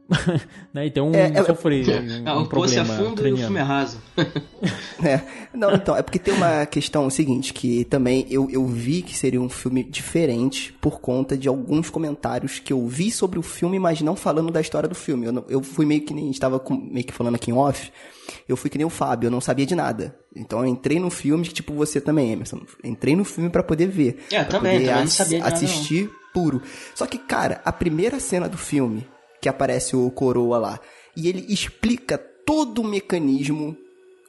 né? 0.73 0.85
E 0.87 0.91
tem 0.91 1.01
um 1.01 1.13
É, 1.13 1.31
é- 1.33 1.43
sofrer 1.43 1.87
um, 1.89 2.27
Ah, 2.29 2.37
um 2.37 2.43
o 2.43 2.47
poço 2.47 2.77
é 2.77 2.83
problema 2.83 3.09
fundo 3.09 3.27
e 3.27 3.33
o 3.33 3.37
filme 3.37 3.59
é 3.59 3.63
raso. 3.63 3.99
É. 5.03 5.21
Não, 5.53 5.73
então, 5.75 5.95
é 5.95 6.01
porque 6.01 6.17
tem 6.17 6.33
uma 6.33 6.65
questão 6.65 7.09
seguinte, 7.09 7.53
que 7.53 7.83
também 7.85 8.25
eu, 8.29 8.49
eu 8.49 8.65
vi 8.65 9.01
que 9.01 9.15
seria 9.15 9.41
um 9.41 9.49
filme 9.49 9.83
diferente 9.83 10.73
por 10.81 10.99
conta 10.99 11.37
de 11.37 11.47
alguns 11.47 11.89
comentários 11.89 12.59
que 12.59 12.71
eu 12.73 12.87
vi 12.87 13.11
sobre 13.11 13.37
o 13.37 13.41
filme, 13.41 13.77
mas 13.77 14.01
não 14.01 14.15
falando 14.15 14.51
da 14.51 14.61
história 14.61 14.87
do 14.87 14.95
filme. 14.95 15.25
Eu, 15.25 15.31
não- 15.33 15.45
eu 15.49 15.61
fui 15.61 15.85
meio 15.85 16.01
que 16.01 16.13
nem, 16.13 16.23
a 16.23 16.27
gente 16.27 16.39
tava 16.39 16.59
com- 16.59 16.75
meio 16.75 17.05
que 17.05 17.13
falando 17.13 17.35
aqui 17.35 17.51
em 17.51 17.53
off, 17.53 17.91
eu 18.47 18.55
fui 18.57 18.69
que 18.69 18.77
nem 18.77 18.85
o 18.85 18.89
Fábio, 18.89 19.27
eu 19.27 19.31
não 19.31 19.41
sabia 19.41 19.65
de 19.65 19.75
nada. 19.75 20.15
Então 20.35 20.59
eu 20.59 20.65
entrei 20.65 20.99
no 20.99 21.09
filme, 21.09 21.45
que 21.45 21.53
tipo 21.53 21.73
você 21.73 21.99
também, 22.01 22.31
Emerson. 22.31 22.61
Entrei 22.83 23.15
no 23.15 23.25
filme 23.25 23.49
pra 23.49 23.61
poder 23.63 23.87
ver. 23.87 24.17
É, 24.31 24.43
pra 24.43 24.57
também, 24.59 24.73
poder 24.79 24.87
também 24.87 25.01
não 25.03 25.07
sabia 25.11 25.37
de 25.37 25.43
nada, 25.43 25.49
não. 25.49 25.55
assistir 25.65 26.09
puro. 26.33 26.61
Só 26.95 27.05
que, 27.05 27.17
cara, 27.17 27.61
a 27.63 27.71
primeira 27.71 28.19
cena 28.19 28.49
do 28.49 28.57
filme, 28.57 29.05
que 29.45 29.49
aparece 29.49 29.95
o 29.95 30.09
Coroa 30.09 30.57
lá, 30.57 30.79
e 31.15 31.29
ele 31.29 31.45
explica 31.53 32.17
todo 32.17 32.81
o 32.81 32.83
mecanismo 32.83 33.77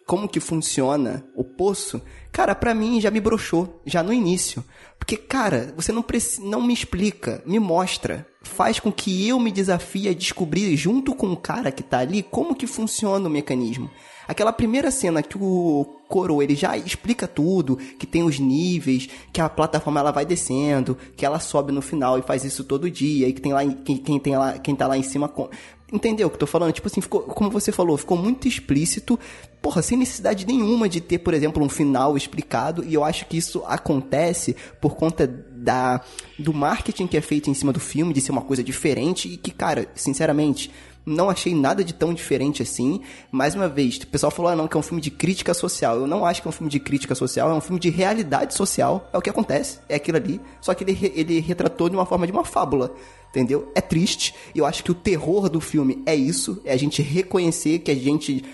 como 0.04 0.28
que 0.28 0.40
funciona 0.40 1.26
o 1.34 1.42
poço, 1.42 2.02
cara, 2.30 2.54
pra 2.54 2.74
mim 2.74 3.00
já 3.00 3.10
me 3.10 3.18
broxou, 3.18 3.80
já 3.86 4.02
no 4.02 4.12
início. 4.12 4.62
Porque, 4.98 5.16
cara, 5.16 5.72
você 5.74 5.90
não, 5.90 6.04
não 6.40 6.60
me 6.60 6.74
explica, 6.74 7.42
me 7.46 7.58
mostra. 7.58 8.26
Faz 8.42 8.78
com 8.78 8.92
que 8.92 9.26
eu 9.26 9.40
me 9.40 9.50
desafie 9.50 10.06
a 10.08 10.12
descobrir, 10.12 10.76
junto 10.76 11.14
com 11.14 11.32
o 11.32 11.36
cara 11.36 11.72
que 11.72 11.82
tá 11.82 12.00
ali, 12.00 12.22
como 12.22 12.54
que 12.54 12.66
funciona 12.66 13.26
o 13.26 13.30
mecanismo. 13.32 13.90
Aquela 14.28 14.52
primeira 14.52 14.90
cena 14.90 15.22
que 15.22 15.38
o 15.38 15.86
Coro, 16.08 16.42
ele 16.42 16.54
já 16.54 16.76
explica 16.76 17.26
tudo, 17.26 17.76
que 17.76 18.06
tem 18.06 18.22
os 18.22 18.38
níveis, 18.38 19.08
que 19.32 19.40
a 19.40 19.48
plataforma 19.48 20.00
ela 20.00 20.10
vai 20.10 20.24
descendo, 20.26 20.96
que 21.16 21.24
ela 21.26 21.38
sobe 21.40 21.72
no 21.72 21.82
final 21.82 22.18
e 22.18 22.22
faz 22.22 22.44
isso 22.44 22.64
todo 22.64 22.90
dia, 22.90 23.28
e 23.28 23.32
que 23.32 23.40
tem 23.40 23.52
lá, 23.52 23.64
em- 23.64 23.72
quem, 23.72 23.96
quem 23.96 24.18
tem 24.18 24.36
lá, 24.36 24.58
quem 24.58 24.74
tá 24.74 24.86
lá 24.86 24.96
em 24.96 25.02
cima 25.02 25.28
com... 25.28 25.48
Entendeu 25.92 26.26
o 26.26 26.30
que 26.30 26.34
eu 26.34 26.40
tô 26.40 26.46
falando? 26.48 26.72
Tipo 26.72 26.88
assim, 26.88 27.00
ficou, 27.00 27.20
como 27.22 27.48
você 27.48 27.70
falou, 27.70 27.96
ficou 27.96 28.18
muito 28.18 28.48
explícito, 28.48 29.16
porra, 29.62 29.82
sem 29.82 29.96
necessidade 29.96 30.44
nenhuma 30.44 30.88
de 30.88 31.00
ter, 31.00 31.18
por 31.18 31.32
exemplo, 31.32 31.62
um 31.64 31.68
final 31.68 32.16
explicado, 32.16 32.84
e 32.84 32.92
eu 32.94 33.04
acho 33.04 33.24
que 33.26 33.36
isso 33.36 33.62
acontece 33.66 34.56
por 34.80 34.96
conta 34.96 35.28
da, 35.28 36.00
do 36.36 36.52
marketing 36.52 37.06
que 37.06 37.16
é 37.16 37.20
feito 37.20 37.48
em 37.48 37.54
cima 37.54 37.72
do 37.72 37.78
filme, 37.78 38.12
de 38.12 38.20
ser 38.20 38.32
uma 38.32 38.42
coisa 38.42 38.64
diferente, 38.64 39.28
e 39.28 39.36
que, 39.36 39.52
cara, 39.52 39.88
sinceramente, 39.94 40.72
não 41.06 41.30
achei 41.30 41.54
nada 41.54 41.84
de 41.84 41.94
tão 41.94 42.12
diferente 42.12 42.62
assim. 42.62 43.00
Mais 43.30 43.54
uma 43.54 43.68
vez, 43.68 43.96
o 43.98 44.06
pessoal 44.08 44.32
falou, 44.32 44.50
ah, 44.50 44.56
não, 44.56 44.66
que 44.66 44.76
é 44.76 44.80
um 44.80 44.82
filme 44.82 45.00
de 45.00 45.10
crítica 45.10 45.54
social. 45.54 46.00
Eu 46.00 46.06
não 46.06 46.26
acho 46.26 46.42
que 46.42 46.48
é 46.48 46.50
um 46.50 46.52
filme 46.52 46.70
de 46.70 46.80
crítica 46.80 47.14
social, 47.14 47.48
é 47.48 47.54
um 47.54 47.60
filme 47.60 47.78
de 47.78 47.88
realidade 47.88 48.54
social. 48.54 49.08
É 49.12 49.16
o 49.16 49.22
que 49.22 49.30
acontece, 49.30 49.78
é 49.88 49.94
aquilo 49.94 50.18
ali. 50.18 50.40
Só 50.60 50.74
que 50.74 50.82
ele, 50.82 51.12
ele 51.14 51.38
retratou 51.38 51.88
de 51.88 51.94
uma 51.94 52.04
forma 52.04 52.26
de 52.26 52.32
uma 52.32 52.44
fábula. 52.44 52.92
Entendeu? 53.30 53.70
É 53.74 53.80
triste. 53.80 54.34
Eu 54.54 54.66
acho 54.66 54.82
que 54.82 54.90
o 54.90 54.94
terror 54.94 55.48
do 55.48 55.60
filme 55.60 56.02
é 56.06 56.14
isso. 56.14 56.60
É 56.64 56.72
a 56.72 56.76
gente 56.76 57.02
reconhecer 57.02 57.78
que 57.80 57.90
a 57.90 57.94
gente 57.94 58.44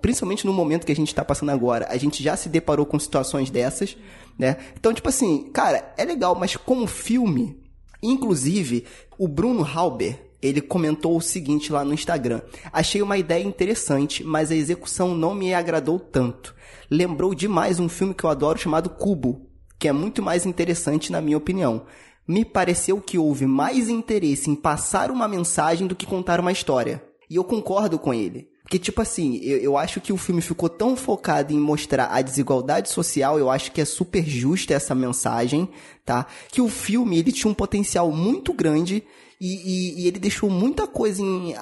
principalmente 0.00 0.46
no 0.46 0.52
momento 0.54 0.86
que 0.86 0.92
a 0.92 0.96
gente 0.96 1.14
tá 1.14 1.22
passando 1.22 1.50
agora, 1.50 1.86
a 1.90 1.96
gente 1.98 2.22
já 2.22 2.34
se 2.34 2.48
deparou 2.48 2.86
com 2.86 2.98
situações 2.98 3.50
dessas, 3.50 3.98
né? 4.38 4.56
Então, 4.78 4.94
tipo 4.94 5.08
assim, 5.10 5.50
cara, 5.52 5.92
é 5.96 6.06
legal, 6.06 6.34
mas 6.34 6.56
como 6.56 6.86
filme, 6.86 7.60
inclusive, 8.02 8.86
o 9.18 9.28
Bruno 9.28 9.62
Halber, 9.62 10.29
ele 10.42 10.60
comentou 10.60 11.16
o 11.16 11.20
seguinte 11.20 11.72
lá 11.72 11.84
no 11.84 11.94
Instagram: 11.94 12.40
Achei 12.72 13.02
uma 13.02 13.18
ideia 13.18 13.44
interessante, 13.44 14.24
mas 14.24 14.50
a 14.50 14.56
execução 14.56 15.14
não 15.14 15.34
me 15.34 15.52
agradou 15.54 15.98
tanto. 15.98 16.54
Lembrou 16.90 17.34
demais 17.34 17.78
um 17.78 17.88
filme 17.88 18.14
que 18.14 18.24
eu 18.24 18.30
adoro 18.30 18.58
chamado 18.58 18.90
Cubo, 18.90 19.46
que 19.78 19.88
é 19.88 19.92
muito 19.92 20.22
mais 20.22 20.46
interessante 20.46 21.12
na 21.12 21.20
minha 21.20 21.38
opinião. 21.38 21.84
Me 22.26 22.44
pareceu 22.44 23.00
que 23.00 23.18
houve 23.18 23.46
mais 23.46 23.88
interesse 23.88 24.50
em 24.50 24.54
passar 24.54 25.10
uma 25.10 25.26
mensagem 25.26 25.86
do 25.86 25.96
que 25.96 26.06
contar 26.06 26.40
uma 26.40 26.52
história. 26.52 27.02
E 27.28 27.36
eu 27.36 27.44
concordo 27.44 27.98
com 27.98 28.12
ele. 28.12 28.48
Porque, 28.62 28.78
tipo 28.78 29.02
assim, 29.02 29.40
eu, 29.42 29.58
eu 29.58 29.76
acho 29.76 30.00
que 30.00 30.12
o 30.12 30.16
filme 30.16 30.40
ficou 30.40 30.68
tão 30.68 30.94
focado 30.94 31.52
em 31.52 31.58
mostrar 31.58 32.06
a 32.06 32.22
desigualdade 32.22 32.88
social, 32.88 33.36
eu 33.36 33.50
acho 33.50 33.72
que 33.72 33.80
é 33.80 33.84
super 33.84 34.24
justa 34.24 34.74
essa 34.74 34.94
mensagem, 34.94 35.68
tá? 36.04 36.24
Que 36.52 36.60
o 36.60 36.68
filme, 36.68 37.18
ele 37.18 37.32
tinha 37.32 37.50
um 37.50 37.54
potencial 37.54 38.12
muito 38.12 38.52
grande 38.52 39.02
e, 39.40 39.54
e- 39.54 40.02
e 40.02 40.06
ele 40.08 40.18
deixou 40.18 40.50
muita 40.50 40.86
coisa 40.86 41.22
em 41.22 41.54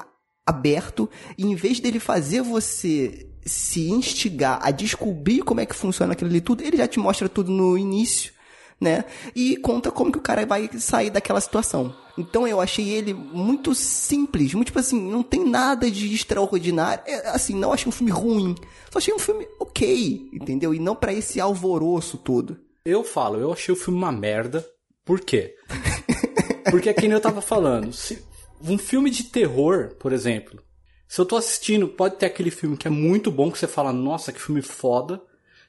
aberto. 0.47 1.09
E 1.37 1.45
em 1.47 1.55
vez 1.55 1.79
dele 1.81 2.01
fazer 2.01 2.43
você 2.43 3.27
se 3.47 3.89
instigar 3.91 4.59
a 4.63 4.71
descobrir 4.71 5.43
como 5.43 5.61
é 5.61 5.67
que 5.67 5.75
funciona 5.75 6.13
aquilo 6.13 6.29
ali 6.31 6.41
tudo, 6.41 6.63
ele 6.63 6.77
já 6.77 6.87
te 6.89 6.99
mostra 6.99 7.29
tudo 7.29 7.51
no 7.51 7.79
início 7.79 8.33
né? 8.81 9.07
E 9.35 9.57
conta 9.57 9.91
como 9.91 10.13
que 10.13 10.19
o 10.19 10.23
cara 10.23 10.47
vai 10.47 10.71
sair 10.79 11.11
daquela 11.11 11.41
situação. 11.41 11.93
Então 12.17 12.47
eu 12.47 12.61
achei 12.61 12.89
ele 12.91 13.13
muito 13.13 13.75
simples, 13.75 14.55
muito 14.55 14.69
tipo 14.69 14.79
assim, 14.79 15.01
não 15.01 15.21
tem 15.21 15.45
nada 15.45 15.91
de 15.91 16.15
extraordinário. 16.15 17.03
É, 17.05 17.29
assim, 17.31 17.57
não 17.57 17.73
achei 17.73 17.89
um 17.89 17.93
filme 17.93 18.13
ruim. 18.13 18.55
Só 18.89 18.99
achei 19.01 19.13
um 19.13 19.19
filme 19.19 19.49
ok, 19.59 20.29
entendeu? 20.33 20.73
E 20.73 20.79
não 20.79 20.95
pra 20.95 21.13
esse 21.13 21.41
alvoroço 21.41 22.19
todo. 22.19 22.57
Eu 22.85 23.03
falo, 23.03 23.39
eu 23.41 23.53
achei 23.53 23.73
o 23.75 23.77
filme 23.77 23.99
uma 23.99 24.13
merda. 24.13 24.65
Por 25.05 25.19
quê? 25.23 25.57
Porque 26.71 26.89
é 26.89 26.95
que 26.95 27.03
nem 27.03 27.13
eu 27.13 27.21
tava 27.21 27.41
falando. 27.41 27.93
Se 27.93 28.25
um 28.63 28.79
filme 28.79 29.11
de 29.11 29.25
terror, 29.25 29.95
por 29.99 30.13
exemplo, 30.13 30.63
se 31.07 31.21
eu 31.21 31.27
tô 31.27 31.37
assistindo, 31.37 31.89
pode 31.89 32.17
ter 32.17 32.27
aquele 32.27 32.51
filme 32.51 32.77
que 32.77 32.87
é 32.87 32.91
muito 32.91 33.31
bom, 33.31 33.51
que 33.51 33.59
você 33.59 33.67
fala, 33.67 33.93
nossa, 33.93 34.33
que 34.33 34.41
filme 34.41 34.63
foda. 34.63 35.21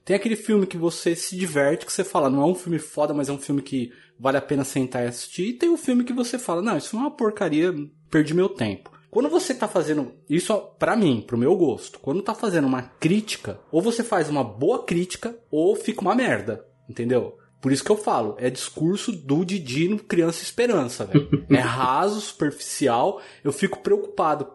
Tem 0.04 0.16
aquele 0.16 0.36
filme 0.36 0.66
que 0.66 0.78
você 0.78 1.16
se 1.16 1.36
diverte, 1.36 1.86
que 1.86 1.94
você 1.94 2.04
fala, 2.04 2.30
não 2.30 2.42
é 2.42 2.46
um 2.46 2.56
filme 2.56 2.80
foda, 2.80 3.14
mas 3.14 3.30
é 3.30 3.32
um 3.32 3.38
filme 3.38 3.62
que 3.62 3.92
vale 4.20 4.38
a 4.38 4.42
pena 4.42 4.64
sentar 4.64 5.04
e 5.04 5.08
assistir. 5.08 5.50
E 5.50 5.54
tem 5.54 5.70
o 5.70 5.78
filme 5.78 6.04
que 6.04 6.14
você 6.14 6.38
fala, 6.38 6.62
não, 6.62 6.78
isso 6.78 6.96
é 6.96 7.00
uma 7.00 7.12
porcaria, 7.12 7.74
perdi 8.10 8.34
meu 8.34 8.50
tempo. 8.50 8.92
Quando 9.10 9.30
você 9.30 9.54
tá 9.54 9.68
fazendo 9.68 10.14
isso 10.30 10.56
pra 10.78 10.96
mim, 10.96 11.24
pro 11.26 11.38
meu 11.38 11.56
gosto, 11.56 12.00
quando 12.00 12.22
tá 12.22 12.36
fazendo 12.36 12.68
uma 12.68 12.84
crítica, 12.84 13.60
ou 13.72 13.82
você 13.82 14.04
faz 14.04 14.30
uma 14.30 14.44
boa 14.44 14.84
crítica, 14.84 15.36
ou 15.50 15.76
fica 15.76 16.02
uma 16.02 16.14
merda, 16.14 16.66
entendeu? 16.88 17.38
Por 17.62 17.72
isso 17.72 17.84
que 17.84 17.92
eu 17.92 17.98
falo, 17.98 18.36
é 18.38 18.50
discurso 18.50 19.12
do 19.12 19.44
Didi 19.44 19.90
no 19.90 20.00
Criança 20.00 20.44
Esperança, 20.44 21.06
velho. 21.06 21.30
É 21.50 21.60
raso, 21.60 22.22
superficial, 22.22 23.22
eu 23.44 23.52
fico 23.52 23.80
preocupado. 23.80 24.48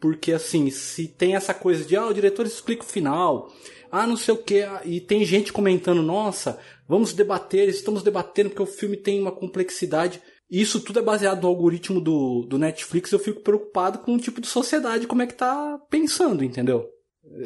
Porque 0.00 0.32
assim, 0.32 0.70
se 0.70 1.08
tem 1.08 1.34
essa 1.34 1.52
coisa 1.52 1.84
de, 1.84 1.96
ah, 1.96 2.06
o 2.06 2.14
diretor 2.14 2.46
explica 2.46 2.82
o 2.82 2.86
final, 2.86 3.52
ah, 3.90 4.06
não 4.06 4.16
sei 4.16 4.34
o 4.34 4.38
que, 4.38 4.64
e 4.84 5.00
tem 5.00 5.24
gente 5.24 5.52
comentando, 5.52 6.02
nossa, 6.02 6.58
vamos 6.88 7.12
debater, 7.12 7.68
estamos 7.68 8.02
debatendo 8.02 8.50
porque 8.50 8.62
o 8.62 8.66
filme 8.66 8.96
tem 8.96 9.20
uma 9.20 9.32
complexidade. 9.32 10.20
Isso 10.50 10.80
tudo 10.80 11.00
é 11.00 11.02
baseado 11.02 11.42
no 11.42 11.48
algoritmo 11.48 12.00
do, 12.00 12.46
do 12.48 12.58
Netflix, 12.58 13.12
eu 13.12 13.18
fico 13.18 13.40
preocupado 13.40 13.98
com 13.98 14.14
o 14.14 14.18
tipo 14.20 14.40
de 14.40 14.46
sociedade, 14.46 15.06
como 15.06 15.22
é 15.22 15.26
que 15.26 15.34
tá 15.34 15.78
pensando, 15.90 16.42
entendeu? 16.42 16.88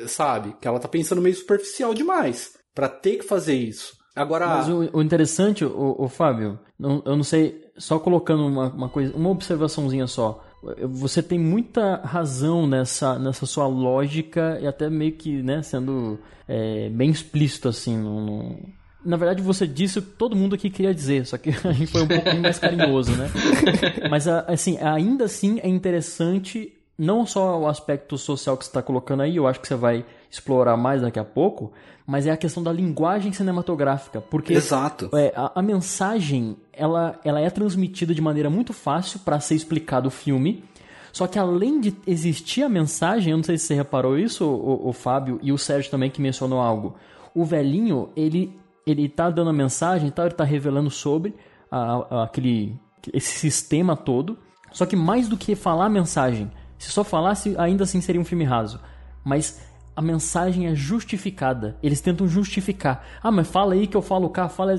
Sabe? 0.07 0.55
Que 0.61 0.69
ela 0.69 0.79
tá 0.79 0.89
pensando 0.89 1.21
meio 1.21 1.35
superficial 1.35 1.93
demais, 1.93 2.55
pra 2.75 2.89
ter 2.89 3.17
que 3.17 3.25
fazer 3.25 3.55
isso. 3.55 4.02
Agora, 4.15 4.47
Mas 4.47 4.69
o, 4.69 4.89
o 4.93 5.03
interessante, 5.03 5.65
o, 5.65 5.97
o 5.99 6.09
Fábio, 6.09 6.59
não- 6.79 7.03
eu 7.07 7.17
não 7.17 7.25
sei, 7.25 7.63
só 7.79 7.99
colocando 7.99 8.47
uma, 8.47 8.69
uma 8.69 8.89
coisa, 8.89 9.17
uma 9.17 9.31
observaçãozinha 9.31 10.07
só. 10.07 10.45
Você 10.91 11.23
tem 11.23 11.39
muita 11.39 11.97
razão 12.05 12.67
nessa, 12.67 13.19
nessa 13.19 13.47
sua 13.47 13.67
lógica 13.67 14.59
e 14.61 14.67
até 14.67 14.89
meio 14.91 15.13
que, 15.13 15.43
né, 15.43 15.63
sendo 15.63 16.19
é, 16.47 16.89
bem 16.91 17.11
explícito 17.11 17.69
assim. 17.69 17.97
no- 17.97 18.21
no- 18.25 18.57
Na 19.05 19.17
verdade, 19.17 19.43
você 19.43 19.67
disse 19.67 19.99
o 19.99 20.03
que 20.03 20.11
todo 20.11 20.37
mundo 20.37 20.55
aqui 20.55 20.71
queria 20.71 20.95
dizer, 20.95 21.27
só 21.27 21.37
que 21.39 21.51
a 21.67 21.73
gente 21.73 21.91
foi 21.91 22.03
um 22.03 22.09
pouquinho 22.09 22.43
mais 22.43 22.59
carinhoso, 22.59 23.11
né? 23.17 23.29
Mas, 24.11 24.29
assim, 24.29 24.79
ainda 24.79 25.25
assim 25.25 25.59
é 25.61 25.69
interessante 25.69 26.73
não 26.99 27.27
só 27.27 27.59
o 27.59 27.67
aspecto 27.67 28.17
social 28.19 28.57
que 28.57 28.65
você 28.65 28.71
está 28.71 28.83
colocando 28.83 29.23
aí, 29.23 29.37
eu 29.37 29.47
acho 29.49 29.59
que 29.61 29.67
você 29.67 29.75
vai 29.75 30.05
explorar 30.33 30.77
mais 30.79 31.03
daqui 31.03 31.19
a 31.19 31.25
pouco, 31.25 31.73
mas 32.07 32.27
é 32.27 32.31
a 32.31 32.37
questão 32.39 32.63
da 32.63 32.73
linguagem 32.73 33.31
cinematográfica, 33.33 34.19
porque 34.21 34.55
Exato. 34.55 35.11
é, 35.15 35.31
a, 35.37 35.53
a 35.57 35.63
mensagem 35.63 36.57
ela, 36.73 37.21
ela 37.23 37.39
é 37.39 37.51
transmitida 37.51 38.15
de 38.15 38.21
maneira 38.23 38.49
muito 38.49 38.73
fácil 38.73 39.21
para 39.21 39.39
ser 39.41 39.55
explicado 39.55 40.09
o 40.09 40.11
filme. 40.11 40.65
Só 41.13 41.27
que 41.27 41.39
além 41.39 41.79
de 41.79 41.95
existir 42.07 42.63
a 42.63 42.69
mensagem, 42.71 43.33
eu 43.33 43.37
não 43.37 43.45
sei 43.45 43.59
se 43.59 43.67
você 43.67 43.75
reparou 43.75 44.19
isso, 44.19 44.47
o, 44.47 44.89
o 44.89 44.93
Fábio 44.95 45.39
e 45.43 45.53
o 45.53 45.59
Sérgio 45.59 45.91
também 45.91 46.09
que 46.11 46.23
mencionou 46.23 46.59
algo. 46.61 46.97
O 47.35 47.45
velhinho, 47.45 48.09
ele 48.17 48.59
ele 48.85 49.09
tá 49.09 49.31
dando 49.31 49.51
a 49.51 49.53
mensagem, 49.53 50.11
tá, 50.11 50.25
ele 50.25 50.35
tá 50.35 50.43
revelando 50.43 50.91
sobre 50.91 51.37
a- 51.71 52.05
a- 52.11 52.25
aquele 52.25 52.75
esse 53.13 53.39
sistema 53.39 53.95
todo. 53.95 54.39
Só 54.73 54.87
que 54.87 54.97
mais 54.97 55.29
do 55.29 55.37
que 55.37 55.55
falar 55.55 55.85
a 55.85 55.89
mensagem, 55.91 56.51
se 56.79 56.91
só 56.91 57.05
falasse, 57.05 57.55
ainda 57.59 57.85
assim 57.85 58.01
seria 58.01 58.21
um 58.21 58.25
filme 58.25 58.43
raso. 58.45 58.81
Mas 59.23 59.61
a 60.03 60.05
mensagem 60.05 60.67
é 60.67 60.75
justificada. 60.75 61.77
Eles 61.83 62.01
tentam 62.01 62.27
justificar. 62.27 63.07
Ah, 63.23 63.31
mas 63.31 63.47
fala 63.49 63.75
aí 63.75 63.87
que 63.87 63.97
eu 63.97 64.03
falo 64.03 64.29
cá, 64.29 64.49
fala. 64.49 64.75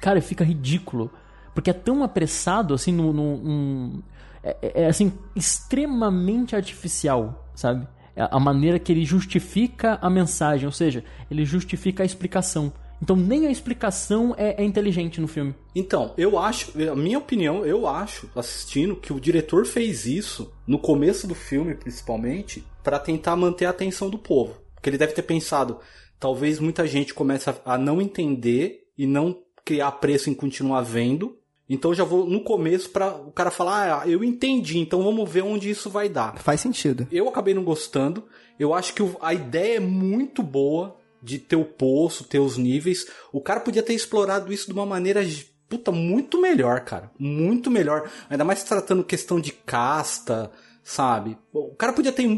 Cara, 0.00 0.20
fica 0.20 0.42
ridículo. 0.44 1.10
Porque 1.54 1.70
é 1.70 1.72
tão 1.72 2.02
apressado, 2.02 2.74
assim, 2.74 2.92
num- 2.92 3.12
num- 3.12 4.02
é, 4.42 4.56
é- 4.60 4.82
é, 4.82 4.86
assim, 4.86 5.12
extremamente 5.34 6.54
artificial, 6.54 7.48
sabe? 7.54 7.86
É 8.16 8.28
A 8.30 8.38
maneira 8.38 8.78
que 8.78 8.92
ele 8.92 9.04
justifica 9.04 9.98
a 10.02 10.08
mensagem, 10.10 10.66
ou 10.66 10.72
seja, 10.72 11.04
ele 11.30 11.44
justifica 11.44 12.02
a 12.02 12.06
explicação. 12.06 12.72
Então 13.02 13.16
nem 13.16 13.46
a 13.46 13.50
explicação 13.50 14.34
é, 14.38 14.62
é 14.62 14.64
inteligente 14.64 15.20
no 15.20 15.26
filme. 15.28 15.54
Então, 15.74 16.12
eu 16.16 16.38
acho, 16.38 16.72
a 16.90 16.94
minha 16.96 17.18
opinião, 17.18 17.64
eu 17.66 17.86
acho, 17.88 18.30
assistindo, 18.36 18.96
que 18.96 19.12
o 19.12 19.20
diretor 19.20 19.66
fez 19.66 20.06
isso, 20.06 20.52
no 20.66 20.78
começo 20.78 21.26
do 21.26 21.34
filme 21.34 21.74
principalmente, 21.74 22.64
para 22.82 22.98
tentar 22.98 23.34
manter 23.36 23.66
a 23.66 23.70
atenção 23.70 24.08
do 24.08 24.16
povo. 24.18 24.54
Porque 24.84 24.90
ele 24.90 24.98
deve 24.98 25.14
ter 25.14 25.22
pensado, 25.22 25.80
talvez 26.20 26.60
muita 26.60 26.86
gente 26.86 27.14
comece 27.14 27.48
a, 27.48 27.56
a 27.64 27.78
não 27.78 28.02
entender 28.02 28.82
e 28.98 29.06
não 29.06 29.40
criar 29.64 29.92
preço 29.92 30.28
em 30.28 30.34
continuar 30.34 30.82
vendo. 30.82 31.38
Então 31.66 31.92
eu 31.92 31.94
já 31.94 32.04
vou 32.04 32.26
no 32.26 32.44
começo 32.44 32.90
para 32.90 33.16
o 33.16 33.32
cara 33.32 33.50
falar, 33.50 34.02
ah, 34.02 34.06
eu 34.06 34.22
entendi, 34.22 34.78
então 34.78 35.02
vamos 35.02 35.26
ver 35.30 35.42
onde 35.42 35.70
isso 35.70 35.88
vai 35.88 36.06
dar. 36.06 36.36
Faz 36.36 36.60
sentido. 36.60 37.08
Eu 37.10 37.26
acabei 37.30 37.54
não 37.54 37.64
gostando. 37.64 38.26
Eu 38.58 38.74
acho 38.74 38.92
que 38.92 39.02
a 39.22 39.32
ideia 39.32 39.78
é 39.78 39.80
muito 39.80 40.42
boa 40.42 40.98
de 41.22 41.38
ter 41.38 41.56
o 41.56 41.64
poço, 41.64 42.24
ter 42.24 42.38
os 42.38 42.58
níveis. 42.58 43.06
O 43.32 43.40
cara 43.40 43.60
podia 43.60 43.82
ter 43.82 43.94
explorado 43.94 44.52
isso 44.52 44.66
de 44.66 44.74
uma 44.74 44.84
maneira 44.84 45.22
puta 45.66 45.90
muito 45.90 46.38
melhor, 46.38 46.80
cara. 46.80 47.10
Muito 47.18 47.70
melhor. 47.70 48.10
Ainda 48.28 48.44
mais 48.44 48.62
tratando 48.62 49.02
questão 49.02 49.40
de 49.40 49.50
casta, 49.50 50.52
sabe? 50.84 51.36
O 51.52 51.74
cara 51.74 51.92
podia 51.92 52.12
ter, 52.12 52.28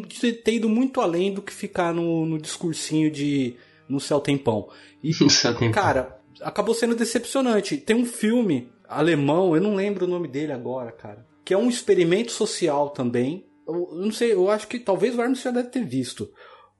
ter 0.43 0.55
ido 0.55 0.69
muito 0.69 1.01
além 1.01 1.35
do 1.35 1.43
que 1.43 1.53
ficar 1.53 1.93
no, 1.93 2.25
no 2.25 2.39
discursinho 2.41 3.11
de 3.11 3.57
no 3.89 4.01
céu 4.01 4.21
tem 4.21 4.39
pão. 4.39 4.69
E, 5.03 5.11
No 5.23 5.29
céu 5.29 5.53
tem 5.55 5.71
pão. 5.71 5.83
cara, 5.83 6.19
acabou 6.41 6.75
sendo 6.75 6.95
decepcionante. 6.95 7.77
Tem 7.77 7.95
um 7.97 8.07
filme 8.07 8.69
alemão, 8.89 9.55
eu 9.55 9.61
não 9.61 9.75
lembro 9.75 10.07
o 10.07 10.09
nome 10.09 10.29
dele 10.29 10.53
agora, 10.53 10.93
cara, 10.93 11.27
que 11.45 11.53
é 11.53 11.59
um 11.59 11.69
experimento 11.69 12.31
social 12.33 12.91
também. 12.91 13.45
Eu, 13.67 13.89
eu 13.93 13.97
não 13.99 14.13
sei, 14.13 14.33
eu 14.33 14.49
acho 14.51 14.69
que 14.69 14.79
talvez 14.79 15.17
o 15.17 15.21
Hermes 15.21 15.43
já 15.43 15.51
deve 15.51 15.69
ter 15.69 15.85
visto. 15.85 16.31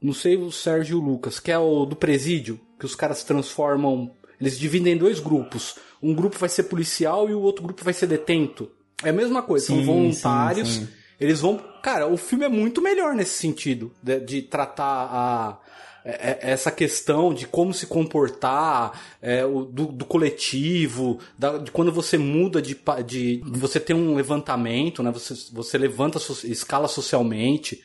Não 0.01 0.13
sei 0.13 0.37
o 0.37 0.53
Sérgio 0.53 1.01
Lucas, 1.01 1.41
que 1.41 1.51
é 1.51 1.59
o 1.59 1.85
do 1.85 1.97
presídio, 1.97 2.61
que 2.79 2.87
os 2.87 2.95
caras 2.95 3.25
transformam, 3.25 4.13
eles 4.41 4.59
dividem 4.59 4.93
em 4.93 4.97
dois 4.99 5.19
grupos. 5.19 5.77
Um 6.03 6.15
grupo 6.15 6.39
vai 6.39 6.49
ser 6.49 6.65
policial 6.65 7.29
e 7.29 7.35
o 7.35 7.41
outro 7.41 7.65
grupo 7.65 7.83
vai 7.83 7.93
ser 7.95 8.07
detento. 8.07 8.71
É 9.03 9.09
a 9.11 9.13
mesma 9.13 9.43
coisa, 9.43 9.67
Sim, 9.67 9.77
são 9.77 9.85
voluntários. 9.85 10.69
sim, 10.69 10.81
sim. 10.87 10.93
Eles 11.21 11.41
vão. 11.41 11.59
Cara, 11.83 12.07
o 12.07 12.17
filme 12.17 12.45
é 12.45 12.49
muito 12.49 12.83
melhor 12.83 13.15
nesse 13.15 13.39
sentido, 13.39 13.93
de, 14.03 14.21
de 14.21 14.43
tratar 14.43 14.85
a, 15.11 15.59
é- 16.05 16.31
é- 16.31 16.51
essa 16.53 16.71
questão 16.71 17.33
de 17.33 17.47
como 17.47 17.73
se 17.73 17.87
comportar, 17.87 19.01
é, 19.23 19.45
o- 19.45 19.65
do, 19.65 19.87
do 19.87 20.05
coletivo, 20.05 21.19
da- 21.39 21.59
de 21.59 21.71
quando 21.71 21.91
você 21.93 22.19
muda 22.19 22.61
de, 22.61 22.77
de. 23.07 23.41
Você 23.47 23.81
tem 23.81 23.95
um 23.97 24.15
levantamento, 24.15 25.03
né? 25.03 25.11
Você, 25.11 25.35
você 25.53 25.79
levanta, 25.79 26.19
so- 26.19 26.47
escala 26.47 26.89
socialmente. 26.89 27.83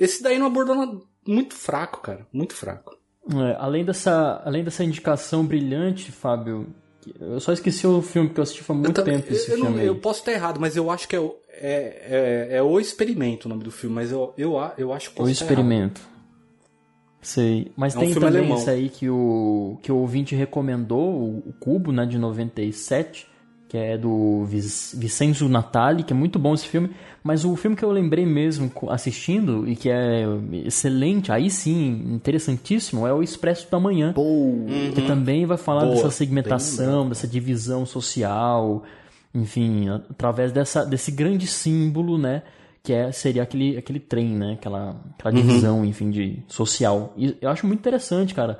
Esse 0.00 0.22
daí 0.22 0.38
não 0.38 0.46
abordou 0.46 0.74
nada. 0.74 0.98
Muito 1.26 1.54
fraco, 1.54 2.00
cara. 2.00 2.26
Muito 2.32 2.54
fraco. 2.54 2.96
É, 3.30 3.56
além, 3.60 3.84
dessa, 3.84 4.42
além 4.44 4.64
dessa 4.64 4.82
indicação 4.82 5.46
brilhante, 5.46 6.10
Fábio, 6.10 6.74
eu 7.20 7.40
só 7.40 7.52
esqueci 7.52 7.86
o 7.86 8.00
filme 8.02 8.30
que 8.30 8.38
eu 8.38 8.42
assisti 8.42 8.62
faz 8.62 8.78
muito 8.78 8.94
também- 8.94 9.20
tempo 9.20 9.32
esse 9.32 9.50
eu, 9.50 9.58
não- 9.58 9.66
filme 9.66 9.80
aí. 9.80 9.86
eu 9.86 9.96
posso 9.96 10.20
estar 10.20 10.32
errado, 10.32 10.60
mas 10.60 10.76
eu 10.76 10.90
acho 10.90 11.08
que 11.08 11.16
é, 11.16 11.20
o- 11.20 11.34
é, 11.48 12.48
é, 12.50 12.56
é 12.58 12.62
o 12.62 12.78
experimento 12.80 13.46
o 13.46 13.48
nome 13.48 13.64
do 13.64 13.70
filme, 13.70 13.94
mas 13.96 14.10
eu, 14.12 14.32
eu, 14.38 14.54
eu 14.78 14.92
acho 14.92 15.10
que 15.12 15.20
O 15.22 15.28
estar 15.28 15.44
errado. 15.44 15.52
experimento. 15.52 16.00
Sei. 17.20 17.70
Mas 17.76 17.94
É 17.94 17.98
um 17.98 18.00
tem 18.00 18.12
filme 18.12 18.26
também 18.26 18.40
alemão. 18.40 18.58
esse 18.58 18.68
aí 18.70 18.88
que 18.88 19.08
o, 19.08 19.78
que 19.82 19.92
o 19.92 19.96
ouvinte 19.96 20.34
recomendou, 20.34 21.08
o, 21.12 21.38
o 21.46 21.52
Cubo, 21.60 21.92
né, 21.92 22.04
de 22.04 22.18
97, 22.18 23.28
que 23.72 23.78
é 23.78 23.96
do 23.96 24.44
Vic- 24.44 24.94
Vicenzo 24.98 25.48
Natali, 25.48 26.02
que 26.02 26.12
é 26.12 26.16
muito 26.16 26.38
bom 26.38 26.52
esse 26.52 26.66
filme. 26.68 26.90
Mas 27.24 27.42
o 27.42 27.56
filme 27.56 27.74
que 27.74 27.82
eu 27.82 27.90
lembrei 27.90 28.26
mesmo 28.26 28.70
assistindo, 28.90 29.66
e 29.66 29.74
que 29.74 29.88
é 29.88 30.26
excelente, 30.66 31.32
aí 31.32 31.48
sim, 31.48 32.04
interessantíssimo, 32.12 33.06
é 33.06 33.14
o 33.14 33.22
Expresso 33.22 33.70
da 33.70 33.80
Manhã. 33.80 34.12
Pô, 34.12 34.52
Que 34.94 35.00
também 35.06 35.46
vai 35.46 35.56
falar 35.56 35.84
Boa, 35.86 35.94
dessa 35.94 36.10
segmentação, 36.10 37.08
dessa 37.08 37.26
divisão 37.26 37.86
social, 37.86 38.82
enfim, 39.34 39.88
através 39.88 40.52
dessa, 40.52 40.84
desse 40.84 41.10
grande 41.10 41.46
símbolo, 41.46 42.18
né? 42.18 42.42
Que 42.82 42.92
é, 42.92 43.10
seria 43.10 43.42
aquele, 43.42 43.78
aquele 43.78 44.00
trem, 44.00 44.28
né? 44.36 44.52
Aquela, 44.52 45.00
aquela 45.18 45.32
divisão, 45.32 45.82
enfim, 45.82 46.10
de 46.10 46.40
social. 46.46 47.14
E 47.16 47.34
eu 47.40 47.48
acho 47.48 47.66
muito 47.66 47.78
interessante, 47.80 48.34
cara, 48.34 48.58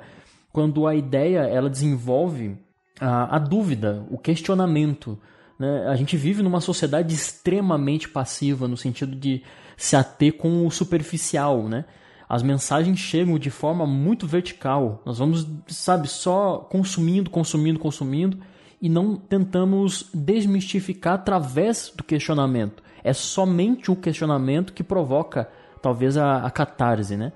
quando 0.51 0.87
a 0.87 0.95
ideia, 0.95 1.41
ela 1.41 1.69
desenvolve 1.69 2.55
a, 2.99 3.35
a 3.35 3.39
dúvida, 3.39 4.05
o 4.09 4.17
questionamento, 4.17 5.17
né? 5.57 5.87
A 5.87 5.95
gente 5.95 6.17
vive 6.17 6.41
numa 6.41 6.61
sociedade 6.61 7.13
extremamente 7.13 8.09
passiva, 8.09 8.67
no 8.67 8.77
sentido 8.77 9.15
de 9.15 9.43
se 9.77 9.95
ater 9.95 10.33
com 10.33 10.65
o 10.65 10.71
superficial, 10.71 11.67
né? 11.67 11.85
As 12.27 12.41
mensagens 12.41 12.99
chegam 12.99 13.37
de 13.37 13.49
forma 13.49 13.85
muito 13.85 14.25
vertical. 14.25 15.01
Nós 15.05 15.19
vamos, 15.19 15.47
sabe, 15.67 16.07
só 16.07 16.57
consumindo, 16.57 17.29
consumindo, 17.29 17.79
consumindo 17.79 18.39
e 18.81 18.89
não 18.89 19.15
tentamos 19.15 20.09
desmistificar 20.13 21.13
através 21.13 21.93
do 21.95 22.03
questionamento. 22.03 22.81
É 23.03 23.13
somente 23.13 23.91
o 23.91 23.95
questionamento 23.95 24.73
que 24.73 24.83
provoca, 24.83 25.49
talvez, 25.81 26.17
a, 26.17 26.37
a 26.45 26.49
catarse, 26.49 27.15
né? 27.15 27.33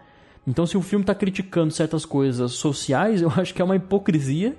Então, 0.48 0.66
se 0.66 0.78
o 0.78 0.82
filme 0.82 1.04
está 1.04 1.14
criticando 1.14 1.74
certas 1.74 2.06
coisas 2.06 2.54
sociais, 2.54 3.22
eu 3.24 3.32
acho 3.36 3.54
que 3.54 3.62
é 3.62 3.66
uma 3.66 3.76
hipocrisia 3.76 4.58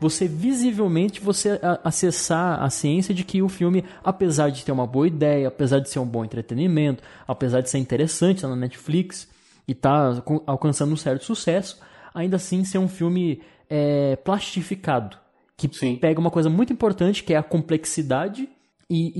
você 0.00 0.28
visivelmente 0.28 1.20
você 1.20 1.60
acessar 1.82 2.62
a 2.62 2.70
ciência 2.70 3.12
de 3.14 3.24
que 3.24 3.42
o 3.42 3.48
filme, 3.48 3.84
apesar 4.04 4.50
de 4.50 4.64
ter 4.64 4.72
uma 4.72 4.86
boa 4.86 5.06
ideia, 5.06 5.48
apesar 5.48 5.80
de 5.80 5.88
ser 5.90 5.98
um 5.98 6.06
bom 6.06 6.24
entretenimento, 6.24 7.02
apesar 7.26 7.60
de 7.60 7.68
ser 7.70 7.78
interessante 7.78 8.42
tá 8.42 8.48
na 8.48 8.56
Netflix 8.56 9.28
e 9.66 9.74
tá 9.74 10.22
alcançando 10.46 10.92
um 10.92 10.96
certo 10.96 11.24
sucesso, 11.24 11.80
ainda 12.14 12.36
assim 12.36 12.64
ser 12.64 12.78
um 12.78 12.88
filme 12.88 13.40
é, 13.68 14.16
plastificado, 14.16 15.16
que 15.56 15.68
Sim. 15.72 15.96
pega 15.96 16.18
uma 16.20 16.30
coisa 16.30 16.48
muito 16.48 16.72
importante 16.72 17.22
que 17.24 17.34
é 17.34 17.36
a 17.36 17.42
complexidade 17.42 18.48
e, 18.88 19.12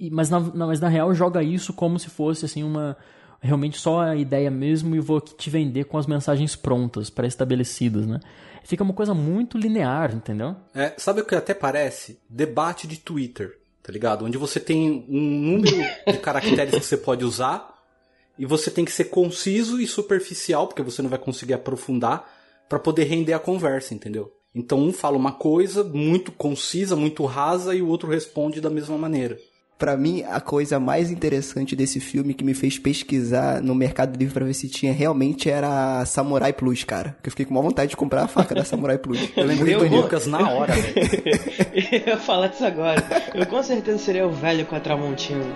e- 0.00 0.06
e- 0.06 0.10
mas, 0.10 0.30
na, 0.30 0.40
na- 0.40 0.66
mas 0.66 0.80
na 0.80 0.88
real 0.88 1.12
joga 1.14 1.42
isso 1.42 1.72
como 1.72 1.98
se 1.98 2.08
fosse 2.08 2.44
assim 2.44 2.62
uma 2.62 2.96
realmente 3.40 3.78
só 3.78 4.00
a 4.00 4.16
ideia 4.16 4.50
mesmo 4.50 4.94
e 4.94 5.00
vou 5.00 5.20
te 5.20 5.48
vender 5.48 5.84
com 5.84 5.96
as 5.96 6.06
mensagens 6.06 6.54
prontas, 6.54 7.08
pré-estabelecidas, 7.10 8.06
né? 8.06 8.20
Fica 8.64 8.84
uma 8.84 8.92
coisa 8.92 9.14
muito 9.14 9.56
linear, 9.56 10.14
entendeu? 10.14 10.54
É, 10.74 10.92
sabe 10.98 11.22
o 11.22 11.24
que 11.24 11.34
até 11.34 11.54
parece? 11.54 12.20
Debate 12.28 12.86
de 12.86 12.98
Twitter, 12.98 13.58
tá 13.82 13.90
ligado? 13.90 14.24
Onde 14.24 14.36
você 14.36 14.60
tem 14.60 15.06
um 15.08 15.20
número 15.20 15.76
de 16.06 16.18
caracteres 16.18 16.74
que 16.74 16.84
você 16.84 16.96
pode 16.96 17.24
usar 17.24 17.74
e 18.38 18.44
você 18.44 18.70
tem 18.70 18.84
que 18.84 18.92
ser 18.92 19.04
conciso 19.04 19.80
e 19.80 19.86
superficial, 19.86 20.66
porque 20.66 20.82
você 20.82 21.00
não 21.00 21.10
vai 21.10 21.18
conseguir 21.18 21.54
aprofundar 21.54 22.30
pra 22.68 22.78
poder 22.78 23.04
render 23.04 23.32
a 23.32 23.38
conversa, 23.38 23.94
entendeu? 23.94 24.32
Então 24.54 24.78
um 24.78 24.92
fala 24.92 25.16
uma 25.16 25.32
coisa 25.32 25.82
muito 25.82 26.30
concisa, 26.32 26.94
muito 26.94 27.24
rasa 27.24 27.74
e 27.74 27.80
o 27.82 27.88
outro 27.88 28.10
responde 28.10 28.60
da 28.60 28.70
mesma 28.70 28.98
maneira. 28.98 29.38
Pra 29.80 29.96
mim, 29.96 30.22
a 30.28 30.42
coisa 30.42 30.78
mais 30.78 31.10
interessante 31.10 31.74
desse 31.74 32.00
filme 32.00 32.34
que 32.34 32.44
me 32.44 32.52
fez 32.52 32.78
pesquisar 32.78 33.62
no 33.62 33.74
Mercado 33.74 34.14
Livre 34.14 34.34
pra 34.34 34.44
ver 34.44 34.52
se 34.52 34.68
tinha 34.68 34.92
realmente 34.92 35.48
era 35.48 36.00
a 36.00 36.04
Samurai 36.04 36.52
Plus, 36.52 36.84
cara. 36.84 37.16
Que 37.22 37.28
eu 37.28 37.30
fiquei 37.30 37.46
com 37.46 37.54
uma 37.54 37.62
vontade 37.62 37.88
de 37.88 37.96
comprar 37.96 38.24
a 38.24 38.28
faca 38.28 38.54
da 38.54 38.62
Samurai 38.62 38.98
Plus. 38.98 39.30
Eu 39.34 39.46
lembrei 39.46 39.74
do 39.76 39.86
Lucas 39.86 40.26
na 40.26 40.50
hora, 40.50 40.74
velho. 40.74 41.00
Eu 41.90 42.08
ia 42.08 42.18
falar 42.18 42.48
isso 42.48 42.62
agora. 42.62 43.02
Eu 43.34 43.46
com 43.46 43.62
certeza 43.62 43.96
seria 43.96 44.26
o 44.26 44.30
velho 44.30 44.66
com 44.66 44.76
a 44.76 44.80
Tramontina. 44.80 45.46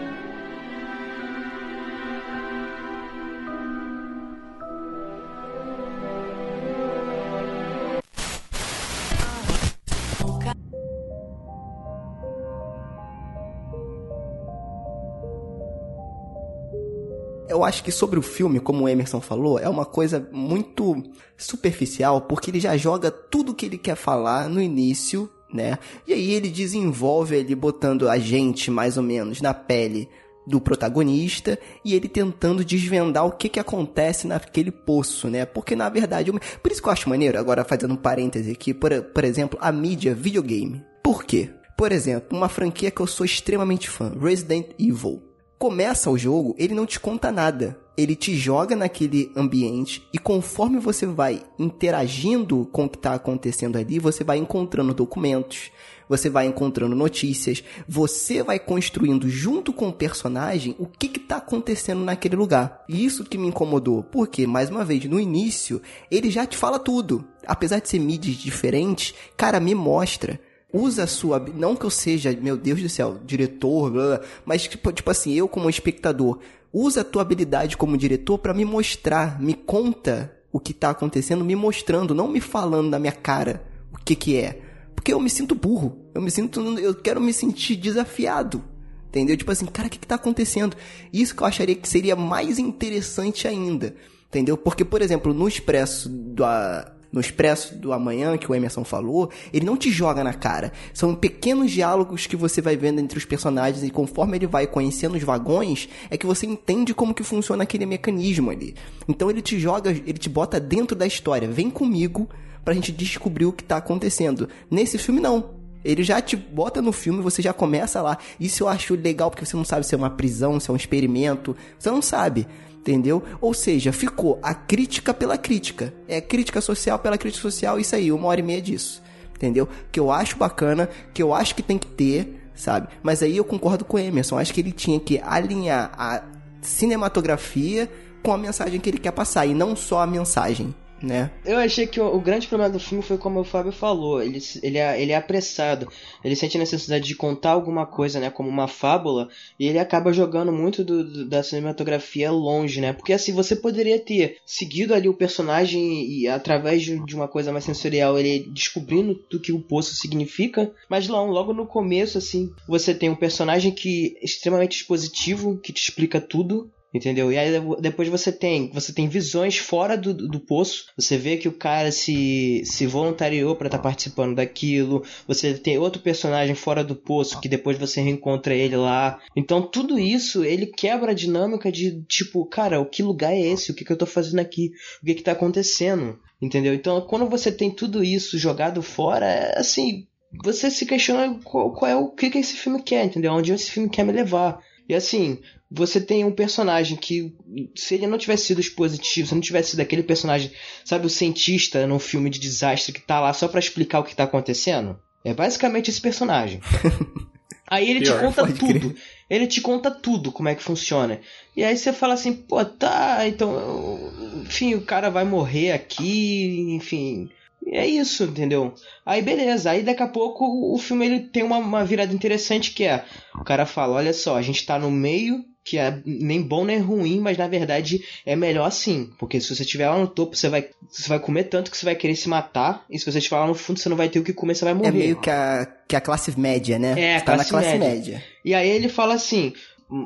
Eu 17.55 17.63
acho 17.63 17.85
que 17.85 17.93
sobre 17.93 18.19
o 18.19 18.23
filme, 18.23 18.59
como 18.59 18.83
o 18.85 18.89
Emerson 18.89 19.21
falou, 19.21 19.61
é 19.61 19.69
uma 19.69 19.85
coisa 19.85 20.29
muito 20.33 21.01
superficial, 21.39 22.23
porque 22.23 22.51
ele 22.51 22.59
já 22.59 22.77
joga 22.77 23.13
tudo 23.13 23.55
que 23.55 23.65
ele 23.65 23.79
quer 23.79 23.95
falar 23.95 24.49
no 24.49 24.61
início, 24.61 25.31
né? 25.53 25.79
E 26.05 26.13
aí 26.13 26.33
ele 26.33 26.49
desenvolve 26.49 27.37
ele 27.37 27.55
botando 27.55 28.09
a 28.09 28.19
gente 28.19 28.73
mais 28.73 28.97
ou 28.97 29.05
menos 29.05 29.41
na 29.41 29.55
pele 29.55 30.09
do 30.47 30.61
protagonista 30.61 31.57
e 31.85 31.95
ele 31.95 32.09
tentando 32.09 32.65
desvendar 32.65 33.25
o 33.25 33.31
que 33.31 33.49
que 33.49 33.61
acontece 33.61 34.27
naquele 34.27 34.73
poço, 34.73 35.29
né? 35.29 35.47
Porque 35.47 35.77
na 35.77 35.89
verdade, 35.89 36.31
eu- 36.31 36.41
por 36.61 36.73
isso 36.73 36.83
que 36.83 36.89
eu 36.89 36.93
acho 36.93 37.09
maneiro, 37.09 37.39
agora 37.39 37.63
fazendo 37.65 37.95
um 37.95 37.97
parêntese 37.97 38.51
aqui, 38.51 38.75
por, 38.75 38.91
por 39.01 39.23
exemplo, 39.23 39.57
a 39.63 39.71
mídia 39.71 40.13
videogame. 40.13 40.83
Por 41.05 41.23
quê? 41.23 41.51
Por 41.79 41.93
exemplo, 41.93 42.37
uma 42.37 42.49
franquia 42.49 42.91
que 42.91 43.01
eu 43.01 43.07
sou 43.07 43.25
extremamente 43.25 43.89
fã, 43.89 44.13
Resident 44.21 44.67
Evil. 44.79 45.23
Começa 45.59 46.11
o 46.11 46.19
jogo, 46.19 46.55
ele 46.59 46.75
não 46.75 46.85
te 46.85 46.99
conta 46.99 47.31
nada. 47.31 47.79
Ele 47.97 48.17
te 48.17 48.35
joga 48.35 48.75
naquele 48.75 49.31
ambiente 49.37 50.07
e 50.13 50.19
conforme 50.19 50.81
você 50.81 51.07
vai 51.07 51.41
interagindo 51.57 52.69
com 52.73 52.87
o 52.87 52.89
que 52.89 52.97
está 52.97 53.15
acontecendo 53.15 53.77
ali, 53.77 54.01
você 54.01 54.25
vai 54.25 54.37
encontrando 54.37 54.93
documentos, 54.93 55.71
você 56.09 56.29
vai 56.29 56.47
encontrando 56.47 56.97
notícias, 56.97 57.63
você 57.89 58.43
vai 58.43 58.59
construindo 58.59 59.29
junto 59.29 59.73
com 59.73 59.89
o 59.89 59.93
personagem 59.93 60.75
o 60.77 60.87
que 60.87 61.07
está 61.07 61.37
acontecendo 61.37 62.03
naquele 62.03 62.35
lugar. 62.35 62.85
E 62.89 63.05
isso 63.05 63.25
que 63.25 63.39
me 63.39 63.47
incomodou, 63.47 64.03
porque, 64.03 64.45
mais 64.45 64.71
uma 64.71 64.85
vez, 64.85 65.05
no 65.05 65.21
início, 65.21 65.81
ele 66.11 66.33
já 66.33 66.45
te 66.45 66.57
fala 66.57 66.81
tudo. 66.81 67.25
Apesar 67.47 67.79
de 67.79 67.89
ser 67.89 68.01
mídias 68.01 68.37
diferentes, 68.37 69.15
cara, 69.37 69.61
me 69.61 69.75
mostra 69.75 70.41
usa 70.75 71.05
a 71.05 71.07
sua. 71.07 71.39
Não 71.39 71.77
que 71.77 71.87
eu 71.87 71.91
seja, 71.91 72.33
meu 72.33 72.57
Deus 72.57 72.83
do 72.83 72.89
céu, 72.89 73.19
diretor, 73.25 73.91
blá, 73.91 74.19
blá, 74.19 74.21
mas 74.45 74.67
tipo, 74.67 74.93
tipo 74.93 75.11
assim, 75.11 75.33
eu 75.33 75.49
como 75.49 75.71
espectador, 75.71 76.41
usa 76.73 77.03
a 77.03 77.05
tua 77.05 77.23
habilidade 77.23 77.77
como 77.77 77.97
diretor 77.97 78.39
para 78.39 78.53
me 78.53 78.65
mostrar, 78.65 79.41
me 79.41 79.55
conta 79.55 80.37
o 80.53 80.59
que 80.59 80.75
tá 80.75 80.91
acontecendo, 80.91 81.45
me 81.45 81.55
mostrando, 81.55 82.15
não 82.15 82.29
me 82.29 82.41
falando 82.41 82.91
na 82.91 82.99
minha 82.99 83.13
cara 83.13 83.65
o 83.93 83.99
que 84.05 84.17
que 84.17 84.37
é. 84.37 84.61
Porque 84.95 85.13
eu 85.13 85.21
me 85.21 85.31
sinto 85.31 85.55
burro, 85.55 85.99
eu 86.15 86.21
me 86.21 86.31
sinto, 86.31 86.61
eu 86.79 86.95
quero 86.95 87.21
me 87.21 87.33
sentir 87.33 87.77
desafiado. 87.77 88.63
Entendeu? 89.09 89.37
Tipo 89.37 89.53
assim, 89.53 89.67
cara, 89.67 89.87
o 89.87 89.91
que 89.91 89.99
que 89.99 90.07
tá 90.07 90.17
acontecendo? 90.17 90.77
Isso 91.13 91.37
que 91.37 91.43
eu 91.43 91.47
acharia 91.47 91.77
que 91.77 91.89
seria 91.89 92.17
mais 92.17 92.59
interessante 92.59 93.47
ainda. 93.47 93.95
Entendeu? 94.27 94.57
Porque, 94.57 94.85
por 94.85 95.01
exemplo, 95.01 95.33
no 95.33 95.47
Expresso 95.47 96.09
da, 96.09 96.94
no 97.15 97.21
Expresso 97.21 97.77
do 97.77 97.93
Amanhã, 97.93 98.37
que 98.37 98.51
o 98.51 98.55
Emerson 98.55 98.83
falou, 98.83 99.31
ele 99.53 99.65
não 99.65 99.77
te 99.77 99.89
joga 99.89 100.25
na 100.25 100.35
cara. 100.35 100.73
São 100.93 101.15
pequenos 101.15 101.71
diálogos 101.71 102.27
que 102.27 102.35
você 102.35 102.61
vai 102.61 102.77
vendo 102.77 102.99
entre 102.99 103.17
os 103.17 103.25
personagens 103.25 103.85
e 103.85 103.91
conforme 103.91 104.37
ele 104.37 104.49
vai 104.49 104.67
conhecendo 104.67 105.17
os 105.17 105.23
vagões, 105.23 105.89
é 106.11 106.19
que 106.19 106.27
você 106.27 106.45
entende 106.45 106.93
como 106.93 107.15
que 107.15 107.23
funciona 107.23 107.63
aquele 107.63 107.87
mecanismo 107.87 108.51
ali. 108.51 108.75
Então 109.07 109.31
ele 109.31 109.41
te 109.41 109.61
joga, 109.61 109.91
ele 109.91 110.19
te 110.19 110.29
bota 110.29 110.59
dentro 110.59 110.97
da 110.97 111.07
história. 111.07 111.47
Vem 111.47 111.71
comigo 111.71 112.29
pra 112.65 112.75
gente 112.75 112.91
descobrir 112.91 113.47
o 113.47 113.53
que 113.53 113.63
tá 113.63 113.77
acontecendo. 113.77 114.49
Nesse 114.69 114.99
filme 114.99 115.21
não. 115.21 115.51
Ele 115.85 116.03
já 116.03 116.21
te 116.21 116.35
bota 116.35 116.83
no 116.83 116.91
filme, 116.91 117.23
você 117.23 117.41
já 117.41 117.53
começa 117.53 118.03
lá. 118.03 118.19
Isso 118.41 118.65
eu 118.65 118.69
acho 118.69 118.95
legal 118.95 119.31
porque 119.31 119.47
você 119.47 119.57
não 119.57 119.65
sabe 119.65 119.87
se 119.87 119.95
é 119.95 119.99
uma 119.99 120.11
prisão, 120.11 120.59
se 120.59 120.69
é 120.69 120.73
um 120.73 120.77
experimento. 120.77 121.55
Você 121.79 121.91
não 121.91 122.03
sabe 122.03 122.49
entendeu? 122.85 123.23
Ou 123.41 123.55
seja, 123.55 123.93
ficou 123.93 124.39
a 124.43 124.55
crítica 124.55 125.15
pela 125.15 125.39
crítica. 125.39 125.93
É 126.07 126.21
crítica 126.21 126.61
social 126.61 126.99
pela 126.99 127.17
crítica 127.17 127.43
social, 127.43 127.81
isso 127.81 127.97
aí, 127.97 128.13
uma 128.13 128.29
hora 128.29 128.41
e 128.41 128.43
meia 128.43 128.61
disso. 128.61 129.03
Entendeu? 129.35 129.67
Que 129.91 129.99
eu 129.99 130.13
acho 130.13 130.37
bacana, 130.37 130.89
que 131.13 131.23
eu 131.23 131.35
acho 131.35 131.55
que 131.55 131.63
tem 131.63 131.79
que 131.79 131.87
ter, 131.87 132.49
sabe? 132.55 132.89
Mas 133.03 133.23
aí 133.23 133.37
eu 133.37 133.45
concordo 133.45 133.85
com 133.85 133.97
o 133.97 134.01
Emerson, 134.01 134.39
acho 134.39 134.53
que 134.53 134.61
ele 134.61 134.73
tinha 134.73 135.01
que 135.01 135.19
alinhar 135.19 135.93
a 135.97 136.23
cinematografia 136.61 137.91
com 138.23 138.33
a 138.33 138.39
mensagem 138.39 138.79
que 138.79 138.89
ele 138.89 138.99
quer 138.99 139.13
passar, 139.13 139.47
e 139.47 139.55
não 139.55 139.75
só 139.75 140.01
a 140.01 140.07
mensagem 140.07 140.75
né? 141.05 141.31
Eu 141.45 141.59
achei 141.59 141.87
que 141.87 142.01
o, 142.01 142.15
o, 142.15 142.21
grande 142.21 142.49
problema 142.49 142.73
do 142.73 142.81
filme 142.81 143.03
foi 143.03 143.19
como 143.19 143.41
o 143.41 143.45
Fábio 143.45 143.73
falou, 143.73 144.23
ele, 144.23 144.39
ele, 144.63 144.79
é, 144.79 145.01
ele 145.01 145.13
é 145.13 145.17
apressado, 145.17 145.89
ele 146.25 146.35
sente 146.35 146.57
a 146.57 146.61
necessidade 146.61 147.05
de 147.05 147.15
contar 147.15 147.51
alguma 147.51 147.87
coisa, 147.87 148.19
né, 148.19 148.31
como 148.31 148.49
uma 148.49 148.67
fábula, 148.67 149.29
e 149.59 149.67
ele 149.67 149.79
acaba 149.79 150.13
jogando 150.13 150.51
muito 150.51 150.83
do, 150.83 151.05
do, 151.05 151.29
da 151.29 151.43
cinematografia 151.43 152.31
longe, 152.31 152.81
né? 152.81 152.93
Porque 152.93 153.13
assim, 153.13 153.33
você 153.33 153.55
poderia 153.55 153.99
ter 153.99 154.39
seguido 154.47 154.95
ali 154.95 155.09
o 155.09 155.15
personagem 155.15 156.07
e 156.07 156.27
através 156.27 156.83
de, 156.83 157.05
de 157.05 157.15
uma 157.15 157.29
coisa 157.29 157.53
mais 157.53 157.65
sensorial, 157.65 158.19
ele 158.19 158.51
descobrindo 158.51 159.21
do 159.31 159.41
que 159.41 159.53
o 159.53 159.61
poço 159.61 159.95
significa, 159.95 160.73
mas 160.89 161.07
logo, 161.09 161.31
logo 161.31 161.53
no 161.53 161.67
começo, 161.67 162.19
assim, 162.19 162.53
você 162.67 162.95
tem 162.95 163.11
um 163.11 163.17
personagem 163.17 163.71
que 163.71 164.17
é 164.21 164.25
extremamente 164.25 164.77
expositivo, 164.77 165.59
que 165.59 165.73
te 165.73 165.83
explica 165.83 166.21
tudo, 166.21 166.71
Entendeu? 166.95 167.33
E 167.33 167.37
aí 167.37 167.51
depois 167.81 168.09
você 168.09 168.31
tem, 168.31 168.71
você 168.71 168.93
tem 168.93 169.09
visões 169.09 169.59
fora 169.59 169.97
do, 169.97 170.15
do 170.15 170.39
poço. 170.39 170.87
Você 170.97 171.19
vê 171.19 171.37
que 171.37 171.49
o 171.49 171.53
cara 171.53 171.91
se, 171.91 172.63
se 172.65 172.87
voluntariou 172.87 173.57
para 173.57 173.67
estar 173.67 173.79
tá 173.79 173.83
participando 173.83 174.37
daquilo. 174.37 175.03
Você 175.27 175.55
tem 175.55 175.77
outro 175.77 176.01
personagem 176.01 176.55
fora 176.55 176.85
do 176.85 176.95
poço 176.95 177.41
que 177.41 177.49
depois 177.49 177.77
você 177.77 178.01
reencontra 178.01 178.55
ele 178.55 178.77
lá. 178.77 179.19
Então 179.35 179.61
tudo 179.61 179.99
isso 179.99 180.45
ele 180.45 180.67
quebra 180.67 181.11
a 181.11 181.15
dinâmica 181.15 181.73
de 181.73 182.01
tipo, 182.03 182.47
cara, 182.47 182.81
o 182.81 182.87
que 182.87 183.03
lugar 183.03 183.33
é 183.33 183.41
esse? 183.41 183.73
O 183.73 183.75
que, 183.75 183.85
que 183.85 183.91
eu 183.91 183.99
tô 183.99 184.07
fazendo 184.07 184.39
aqui? 184.39 184.71
O 185.03 185.07
que 185.07 185.15
que 185.15 185.23
tá 185.25 185.33
acontecendo? 185.33 186.21
Entendeu? 186.41 186.73
Então 186.73 187.01
quando 187.01 187.29
você 187.29 187.51
tem 187.51 187.73
tudo 187.73 188.05
isso 188.05 188.39
jogado 188.39 188.81
fora, 188.83 189.27
é 189.27 189.59
assim, 189.59 190.07
você 190.45 190.71
se 190.71 190.87
questiona 190.87 191.41
qual, 191.43 191.73
qual 191.73 191.91
é 191.91 191.97
o 191.97 192.09
que, 192.09 192.31
que 192.31 192.39
esse 192.39 192.55
filme 192.55 192.81
quer, 192.81 193.05
entendeu? 193.05 193.33
Onde 193.33 193.53
esse 193.53 193.71
filme 193.71 193.89
quer 193.89 194.05
me 194.05 194.13
levar. 194.13 194.61
E 194.89 194.95
assim, 194.95 195.39
você 195.71 196.01
tem 196.01 196.25
um 196.25 196.33
personagem 196.33 196.97
que, 196.97 197.35
se 197.75 197.95
ele 197.95 198.07
não 198.07 198.19
tivesse 198.19 198.47
sido 198.47 198.61
expositivo, 198.61 199.29
se 199.29 199.35
não 199.35 199.41
tivesse 199.41 199.71
sido 199.71 199.81
aquele 199.81 200.03
personagem, 200.03 200.53
sabe, 200.85 201.07
o 201.07 201.11
cientista 201.11 201.87
num 201.87 201.99
filme 201.99 202.31
de 202.31 202.39
desastre 202.39 202.93
que 202.93 203.01
tá 203.01 203.21
lá 203.21 203.33
só 203.33 203.49
para 203.49 203.61
explicar 203.61 204.01
o 204.01 204.05
que 204.05 204.15
tá 204.15 204.25
acontecendo, 204.25 204.99
é 205.25 205.33
basicamente 205.33 205.91
esse 205.91 206.01
personagem. 206.01 206.61
Aí 207.67 207.91
ele 207.91 208.01
Pior, 208.01 208.19
te 208.19 208.25
conta 208.25 208.47
tudo. 208.47 208.91
Crer. 208.91 208.97
Ele 209.29 209.47
te 209.47 209.61
conta 209.61 209.91
tudo 209.91 210.31
como 210.31 210.49
é 210.49 210.55
que 210.55 210.63
funciona. 210.63 211.21
E 211.57 211.65
aí 211.65 211.77
você 211.77 211.95
fala 211.95 212.13
assim, 212.13 212.33
pô, 212.33 212.63
tá, 212.63 213.27
então. 213.27 214.13
Enfim, 214.45 214.75
o 214.75 214.83
cara 214.83 215.09
vai 215.09 215.25
morrer 215.25 215.73
aqui, 215.73 216.73
enfim. 216.75 217.31
E 217.67 217.77
é 217.77 217.87
isso, 217.87 218.25
entendeu? 218.25 218.75
Aí 219.05 219.23
beleza, 219.23 219.71
aí 219.71 219.83
daqui 219.83 220.03
a 220.03 220.09
pouco 220.09 220.45
o 220.73 220.79
filme 220.79 221.07
ele 221.07 221.21
tem 221.21 221.43
uma, 221.43 221.59
uma 221.59 221.85
virada 221.85 222.13
interessante 222.13 222.73
que 222.73 222.85
é. 222.85 223.05
O 223.35 223.45
cara 223.45 223.67
fala, 223.67 223.97
olha 223.97 224.13
só, 224.13 224.37
a 224.37 224.43
gente 224.43 224.65
tá 224.67 224.79
no 224.79 224.91
meio 224.91 225.45
que 225.65 225.79
é 225.79 225.99
nem 226.05 226.43
bom 226.43 226.63
nem 226.63 226.79
ruim, 226.79 227.21
mas 227.21 227.39
na 227.39 227.49
verdade 227.49 228.05
é 228.27 228.37
melhor 228.37 228.67
assim. 228.67 229.11
Porque 229.19 229.41
se 229.41 229.55
você 229.55 229.63
estiver 229.63 229.89
lá 229.89 229.99
no 229.99 230.07
topo, 230.07 230.37
você 230.37 230.49
vai, 230.49 230.69
você 230.91 231.09
vai 231.09 231.19
comer 231.19 231.45
tanto 231.45 231.71
que 231.71 231.77
você 231.77 231.87
vai 231.87 231.95
querer 231.95 232.15
se 232.15 232.29
matar. 232.29 232.85
E 232.91 232.99
se 232.99 233.11
você 233.11 233.19
estiver 233.19 233.39
lá 233.39 233.47
no 233.47 233.55
fundo, 233.55 233.81
você 233.81 233.89
não 233.89 233.97
vai 233.97 234.11
ter 234.11 234.19
o 234.19 234.23
que 234.23 234.35
comer, 234.35 234.55
você 234.55 234.65
vai 234.67 234.75
morrer. 234.75 234.89
É 234.89 234.93
meio 234.93 235.21
que 235.21 235.31
a, 235.31 235.67
que 235.89 235.97
a 235.97 236.03
classe 236.03 236.39
média, 236.39 236.79
né? 236.79 236.95
É, 236.99 237.17
a 237.17 237.21
tá 237.21 237.35
classe, 237.35 237.53
na 237.53 237.59
classe 237.59 237.79
média. 237.79 237.89
média. 237.89 238.25
E 238.45 238.55
aí 238.55 238.69
ele 238.69 238.91
fala 238.91 239.15
assim. 239.15 239.55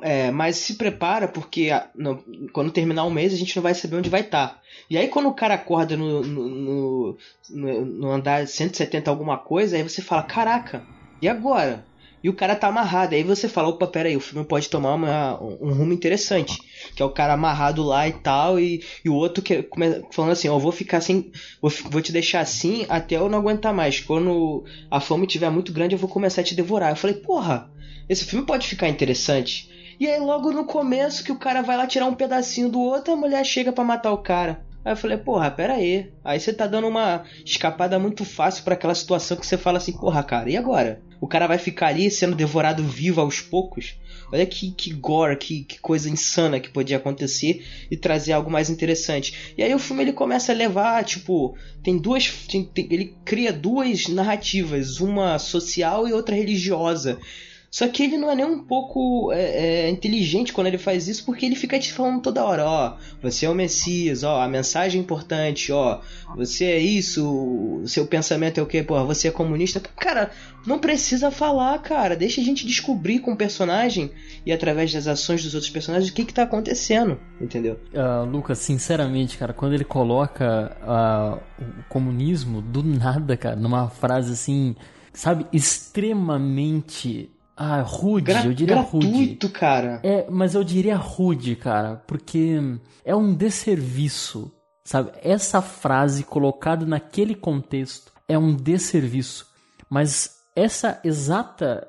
É, 0.02 0.30
mas 0.30 0.56
se 0.56 0.74
prepara 0.74 1.28
porque 1.28 1.70
no, 1.94 2.22
quando 2.52 2.72
terminar 2.72 3.04
o 3.04 3.10
mês 3.10 3.32
a 3.32 3.36
gente 3.36 3.54
não 3.56 3.62
vai 3.62 3.74
saber 3.74 3.96
onde 3.96 4.10
vai 4.10 4.20
estar. 4.20 4.48
Tá. 4.48 4.60
E 4.90 4.98
aí 4.98 5.08
quando 5.08 5.28
o 5.28 5.34
cara 5.34 5.54
acorda 5.54 5.96
no, 5.96 6.22
no, 6.22 7.16
no, 7.50 7.84
no 7.84 8.10
andar 8.10 8.46
170 8.46 9.08
alguma 9.08 9.38
coisa, 9.38 9.76
aí 9.76 9.82
você 9.82 10.02
fala, 10.02 10.22
caraca, 10.24 10.84
e 11.22 11.28
agora? 11.28 11.86
e 12.22 12.28
o 12.28 12.34
cara 12.34 12.56
tá 12.56 12.68
amarrado. 12.68 13.14
Aí 13.14 13.22
você 13.22 13.48
fala, 13.48 13.68
opa, 13.68 13.86
pera 13.86 14.08
aí, 14.08 14.16
o 14.16 14.20
filme 14.20 14.44
pode 14.44 14.68
tomar 14.68 14.94
uma, 14.94 15.42
um 15.42 15.72
rumo 15.72 15.92
interessante. 15.92 16.58
Que 16.94 17.02
é 17.02 17.04
o 17.04 17.10
cara 17.10 17.34
amarrado 17.34 17.82
lá 17.82 18.08
e 18.08 18.12
tal, 18.12 18.58
e, 18.58 18.84
e 19.04 19.08
o 19.08 19.14
outro 19.14 19.42
que, 19.42 19.68
falando 20.12 20.32
assim, 20.32 20.48
ó, 20.48 20.56
oh, 20.56 20.60
vou 20.60 20.72
ficar 20.72 20.98
assim, 20.98 21.30
vou, 21.60 21.70
vou 21.90 22.00
te 22.00 22.12
deixar 22.12 22.40
assim 22.40 22.86
até 22.88 23.16
eu 23.16 23.28
não 23.28 23.38
aguentar 23.38 23.72
mais. 23.72 24.00
Quando 24.00 24.64
a 24.90 25.00
fome 25.00 25.26
estiver 25.26 25.50
muito 25.50 25.72
grande, 25.72 25.94
eu 25.94 25.98
vou 25.98 26.08
começar 26.08 26.40
a 26.40 26.44
te 26.44 26.54
devorar. 26.54 26.90
Eu 26.90 26.96
falei, 26.96 27.16
porra, 27.16 27.70
esse 28.08 28.24
filme 28.24 28.46
pode 28.46 28.66
ficar 28.66 28.88
interessante. 28.88 29.68
E 30.00 30.06
aí 30.06 30.20
logo 30.20 30.52
no 30.52 30.64
começo 30.64 31.24
que 31.24 31.32
o 31.32 31.38
cara 31.38 31.60
vai 31.62 31.76
lá 31.76 31.86
tirar 31.86 32.06
um 32.06 32.14
pedacinho 32.14 32.68
do 32.68 32.80
outro, 32.80 33.12
a 33.12 33.16
mulher 33.16 33.44
chega 33.44 33.72
para 33.72 33.84
matar 33.84 34.12
o 34.12 34.18
cara. 34.18 34.64
Aí 34.84 34.92
eu 34.92 34.96
falei, 34.96 35.18
porra, 35.18 35.50
pera 35.50 35.74
aí. 35.74 36.10
Aí 36.24 36.38
você 36.38 36.52
tá 36.52 36.66
dando 36.66 36.86
uma 36.86 37.24
escapada 37.44 37.98
muito 37.98 38.24
fácil 38.24 38.64
para 38.64 38.74
aquela 38.74 38.94
situação 38.94 39.36
que 39.36 39.46
você 39.46 39.58
fala 39.58 39.78
assim, 39.78 39.92
porra, 39.92 40.22
cara, 40.22 40.48
e 40.48 40.56
agora? 40.56 41.02
O 41.20 41.26
cara 41.26 41.46
vai 41.46 41.58
ficar 41.58 41.88
ali 41.88 42.10
sendo 42.10 42.36
devorado 42.36 42.82
vivo 42.82 43.20
aos 43.20 43.40
poucos? 43.40 43.96
Olha 44.32 44.46
que, 44.46 44.70
que 44.70 44.92
gore, 44.92 45.36
que, 45.36 45.64
que 45.64 45.80
coisa 45.80 46.08
insana 46.08 46.60
que 46.60 46.70
podia 46.70 46.96
acontecer 46.96 47.66
e 47.90 47.96
trazer 47.96 48.32
algo 48.32 48.50
mais 48.50 48.70
interessante. 48.70 49.54
E 49.58 49.62
aí 49.62 49.74
o 49.74 49.78
filme 49.78 50.04
ele 50.04 50.12
começa 50.12 50.52
a 50.52 50.54
levar, 50.54 51.04
tipo, 51.04 51.56
tem 51.82 51.98
duas. 51.98 52.28
Tem, 52.48 52.64
tem, 52.64 52.86
ele 52.90 53.16
cria 53.24 53.52
duas 53.52 54.06
narrativas, 54.06 55.00
uma 55.00 55.38
social 55.38 56.06
e 56.06 56.12
outra 56.12 56.36
religiosa. 56.36 57.18
Só 57.70 57.87
que 57.87 58.02
ele 58.02 58.16
não 58.16 58.31
é 58.31 58.35
nem 58.35 58.46
um 58.46 58.64
pouco 58.64 59.31
é, 59.33 59.87
é, 59.87 59.90
inteligente 59.90 60.54
quando 60.54 60.68
ele 60.68 60.78
faz 60.78 61.07
isso, 61.07 61.24
porque 61.24 61.44
ele 61.44 61.54
fica 61.54 61.78
te 61.78 61.92
falando 61.92 62.22
toda 62.22 62.44
hora, 62.44 62.64
ó, 62.64 62.96
você 63.22 63.44
é 63.44 63.50
o 63.50 63.54
Messias, 63.54 64.22
ó, 64.22 64.40
a 64.40 64.48
mensagem 64.48 64.98
é 65.00 65.04
importante, 65.04 65.70
ó, 65.70 66.00
você 66.35 66.64
é 66.64 66.78
isso, 66.78 67.83
seu 67.85 68.07
pensamento 68.07 68.59
é 68.59 68.62
o 68.62 68.66
que, 68.66 68.83
pô, 68.83 69.04
você 69.04 69.28
é 69.28 69.31
comunista. 69.31 69.81
Cara, 69.96 70.31
não 70.66 70.78
precisa 70.78 71.31
falar, 71.31 71.78
cara, 71.81 72.16
deixa 72.16 72.40
a 72.40 72.44
gente 72.44 72.66
descobrir 72.66 73.18
com 73.18 73.33
o 73.33 73.37
personagem 73.37 74.11
e 74.46 74.52
através 74.52 74.90
das 74.92 75.07
ações 75.07 75.42
dos 75.42 75.54
outros 75.54 75.70
personagens 75.70 76.11
o 76.11 76.14
que 76.14 76.24
que 76.24 76.33
tá 76.33 76.44
acontecendo, 76.44 77.20
entendeu? 77.38 77.78
Uh, 77.92 78.24
Lucas, 78.24 78.59
sinceramente, 78.59 79.37
cara, 79.37 79.52
quando 79.52 79.74
ele 79.74 79.85
coloca 79.85 80.74
uh, 80.83 81.38
o 81.61 81.85
comunismo 81.88 82.62
do 82.62 82.83
nada, 82.83 83.37
cara, 83.37 83.57
numa 83.57 83.90
frase 83.90 84.33
assim, 84.33 84.74
sabe, 85.12 85.46
extremamente 85.52 87.31
ah, 87.60 87.82
rude, 87.82 88.26
Gra 88.26 88.44
eu 88.44 88.54
diria 88.54 88.76
gratuito, 88.76 89.46
rude. 89.46 89.48
cara. 89.48 90.00
É, 90.04 90.30
mas 90.30 90.54
eu 90.54 90.62
diria 90.62 90.96
rude, 90.96 91.56
cara, 91.56 91.96
porque 92.06 92.56
é 93.04 93.16
um 93.16 93.34
desserviço, 93.34 94.52
sabe? 94.84 95.10
Essa 95.22 95.60
frase 95.60 96.22
colocada 96.22 96.86
naquele 96.86 97.34
contexto 97.34 98.12
é 98.28 98.38
um 98.38 98.54
desserviço. 98.54 99.46
Mas 99.90 100.36
essa 100.54 101.00
exata 101.02 101.86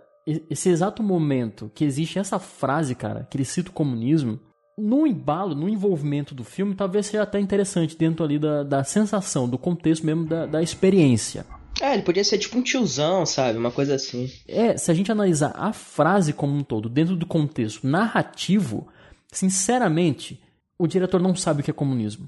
esse 0.49 0.69
exato 0.69 1.01
momento 1.01 1.71
que 1.73 1.83
existe 1.83 2.19
essa 2.19 2.37
frase, 2.39 2.93
cara, 2.93 3.27
que 3.29 3.37
ele 3.37 3.45
cita 3.45 3.69
o 3.69 3.73
comunismo, 3.73 4.39
no 4.77 5.05
embalo, 5.05 5.55
no 5.55 5.67
envolvimento 5.67 6.33
do 6.33 6.43
filme, 6.43 6.75
talvez 6.75 7.07
seja 7.07 7.23
até 7.23 7.39
interessante 7.39 7.97
dentro 7.97 8.23
ali 8.23 8.39
da, 8.39 8.63
da 8.63 8.83
sensação, 8.83 9.49
do 9.49 9.57
contexto 9.57 10.05
mesmo 10.05 10.25
da, 10.25 10.45
da 10.45 10.61
experiência. 10.61 11.45
É, 11.81 11.93
ele 11.93 12.03
podia 12.03 12.23
ser 12.23 12.37
tipo 12.37 12.57
um 12.57 12.61
tiozão, 12.63 13.25
sabe? 13.25 13.57
Uma 13.57 13.71
coisa 13.71 13.95
assim. 13.95 14.29
É, 14.47 14.75
se 14.77 14.91
a 14.91 14.93
gente 14.93 15.11
analisar 15.11 15.53
a 15.55 15.71
frase 15.71 16.33
como 16.33 16.53
um 16.55 16.63
todo, 16.63 16.89
dentro 16.89 17.15
do 17.15 17.25
contexto 17.25 17.87
narrativo, 17.87 18.87
sinceramente, 19.31 20.41
o 20.77 20.87
diretor 20.87 21.21
não 21.21 21.35
sabe 21.35 21.61
o 21.61 21.63
que 21.63 21.71
é 21.71 21.73
comunismo. 21.73 22.27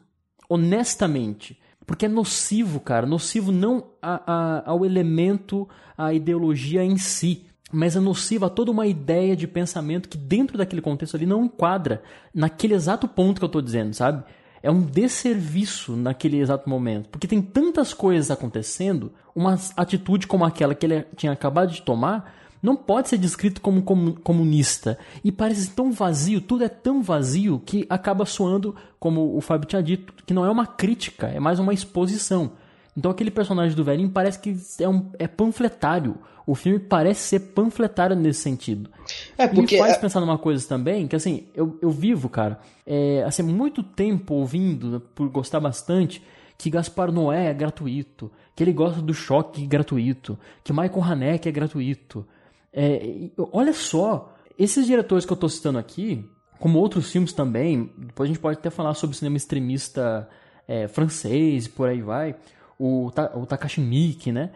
Honestamente. 0.49 1.57
Porque 1.85 2.05
é 2.05 2.09
nocivo, 2.09 2.79
cara. 2.79 3.05
Nocivo 3.05 3.51
não 3.51 3.83
a- 4.01 4.21
a- 4.25 4.63
ao 4.69 4.85
elemento, 4.85 5.67
à 5.97 6.13
ideologia 6.13 6.83
em 6.83 6.97
si. 6.97 7.45
Mas 7.73 7.95
é 7.95 7.99
nocivo 7.99 8.45
a 8.45 8.49
toda 8.49 8.69
uma 8.71 8.85
ideia 8.85 9.35
de 9.35 9.47
pensamento 9.47 10.07
que 10.07 10.17
dentro 10.17 10.57
daquele 10.57 10.81
contexto 10.81 11.15
ali 11.15 11.25
não 11.25 11.45
enquadra 11.45 12.03
naquele 12.33 12.73
exato 12.73 13.07
ponto 13.07 13.39
que 13.39 13.45
eu 13.45 13.49
tô 13.49 13.61
dizendo, 13.61 13.93
sabe? 13.93 14.23
É 14.63 14.69
um 14.69 14.81
desserviço 14.81 15.95
naquele 15.95 16.37
exato 16.39 16.69
momento. 16.69 17.09
Porque 17.09 17.27
tem 17.27 17.41
tantas 17.41 17.93
coisas 17.93 18.29
acontecendo, 18.29 19.11
uma 19.35 19.57
atitude 19.75 20.27
como 20.27 20.45
aquela 20.45 20.75
que 20.75 20.85
ele 20.85 21.05
tinha 21.15 21.31
acabado 21.31 21.71
de 21.71 21.81
tomar 21.81 22.35
não 22.61 22.75
pode 22.75 23.09
ser 23.09 23.17
descrito 23.17 23.59
como 23.59 23.81
comu- 23.81 24.13
comunista. 24.21 24.97
E 25.23 25.31
parece 25.31 25.71
tão 25.71 25.91
vazio, 25.91 26.39
tudo 26.39 26.63
é 26.63 26.69
tão 26.69 27.01
vazio 27.01 27.59
que 27.65 27.87
acaba 27.89 28.25
soando, 28.25 28.75
como 28.99 29.35
o 29.35 29.41
Fábio 29.41 29.67
tinha 29.67 29.81
dito, 29.81 30.13
que 30.25 30.33
não 30.33 30.45
é 30.45 30.49
uma 30.49 30.67
crítica, 30.67 31.27
é 31.27 31.39
mais 31.39 31.57
uma 31.57 31.73
exposição. 31.73 32.51
Então 32.95 33.09
aquele 33.11 33.31
personagem 33.31 33.75
do 33.75 33.83
velhinho 33.83 34.09
parece 34.09 34.39
que 34.39 34.55
é, 34.79 34.87
um, 34.89 35.11
é 35.17 35.27
panfletário. 35.27 36.17
O 36.45 36.55
filme 36.55 36.79
parece 36.79 37.21
ser 37.21 37.39
panfletário 37.39 38.15
nesse 38.15 38.41
sentido. 38.41 38.89
É, 39.37 39.47
porque- 39.47 39.75
me 39.75 39.81
faz 39.81 39.93
é- 39.95 39.99
pensar 39.99 40.19
numa 40.19 40.37
coisa 40.37 40.67
também, 40.67 41.07
que 41.07 41.15
assim, 41.15 41.47
eu, 41.55 41.77
eu 41.81 41.89
vivo, 41.89 42.27
cara, 42.27 42.59
é, 42.85 43.23
assim, 43.25 43.43
muito 43.43 43.81
tempo 43.83 44.33
ouvindo, 44.33 44.99
por 45.15 45.29
gostar 45.29 45.59
bastante, 45.59 46.21
que 46.57 46.69
Gaspar 46.69 47.11
Noé 47.11 47.47
é 47.47 47.53
gratuito, 47.53 48.31
que 48.55 48.63
ele 48.63 48.73
gosta 48.73 49.01
do 49.01 49.13
choque 49.13 49.65
gratuito, 49.65 50.37
que 50.63 50.73
Michael 50.73 51.03
Haneke 51.03 51.47
é 51.47 51.51
gratuito. 51.51 52.25
É, 52.73 53.03
e 53.05 53.33
olha 53.51 53.73
só, 53.73 54.33
esses 54.59 54.85
diretores 54.85 55.25
que 55.25 55.31
eu 55.31 55.37
tô 55.37 55.47
citando 55.49 55.79
aqui, 55.79 56.23
como 56.59 56.77
outros 56.79 57.11
filmes 57.11 57.33
também, 57.33 57.91
depois 57.97 58.29
a 58.29 58.33
gente 58.33 58.41
pode 58.41 58.57
até 58.59 58.69
falar 58.69 58.93
sobre 58.93 59.15
cinema 59.15 59.37
extremista 59.37 60.27
é, 60.67 60.87
francês, 60.87 61.67
por 61.67 61.87
aí 61.89 62.01
vai, 62.01 62.35
o, 62.81 63.11
o 63.35 63.45
Takashi 63.45 63.79
Miike, 63.79 64.31
né? 64.31 64.49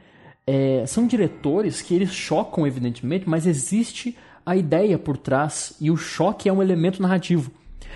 É, 0.48 0.84
são 0.88 1.06
diretores 1.06 1.82
que 1.82 1.94
eles 1.94 2.12
chocam, 2.12 2.66
evidentemente, 2.66 3.30
mas 3.30 3.46
existe 3.46 4.18
a 4.46 4.56
ideia 4.56 4.98
por 4.98 5.18
trás 5.18 5.76
e 5.80 5.90
o 5.90 5.98
choque 5.98 6.50
é 6.50 6.54
um 6.54 6.62
elemento 6.62 7.02
narrativo. 7.02 7.52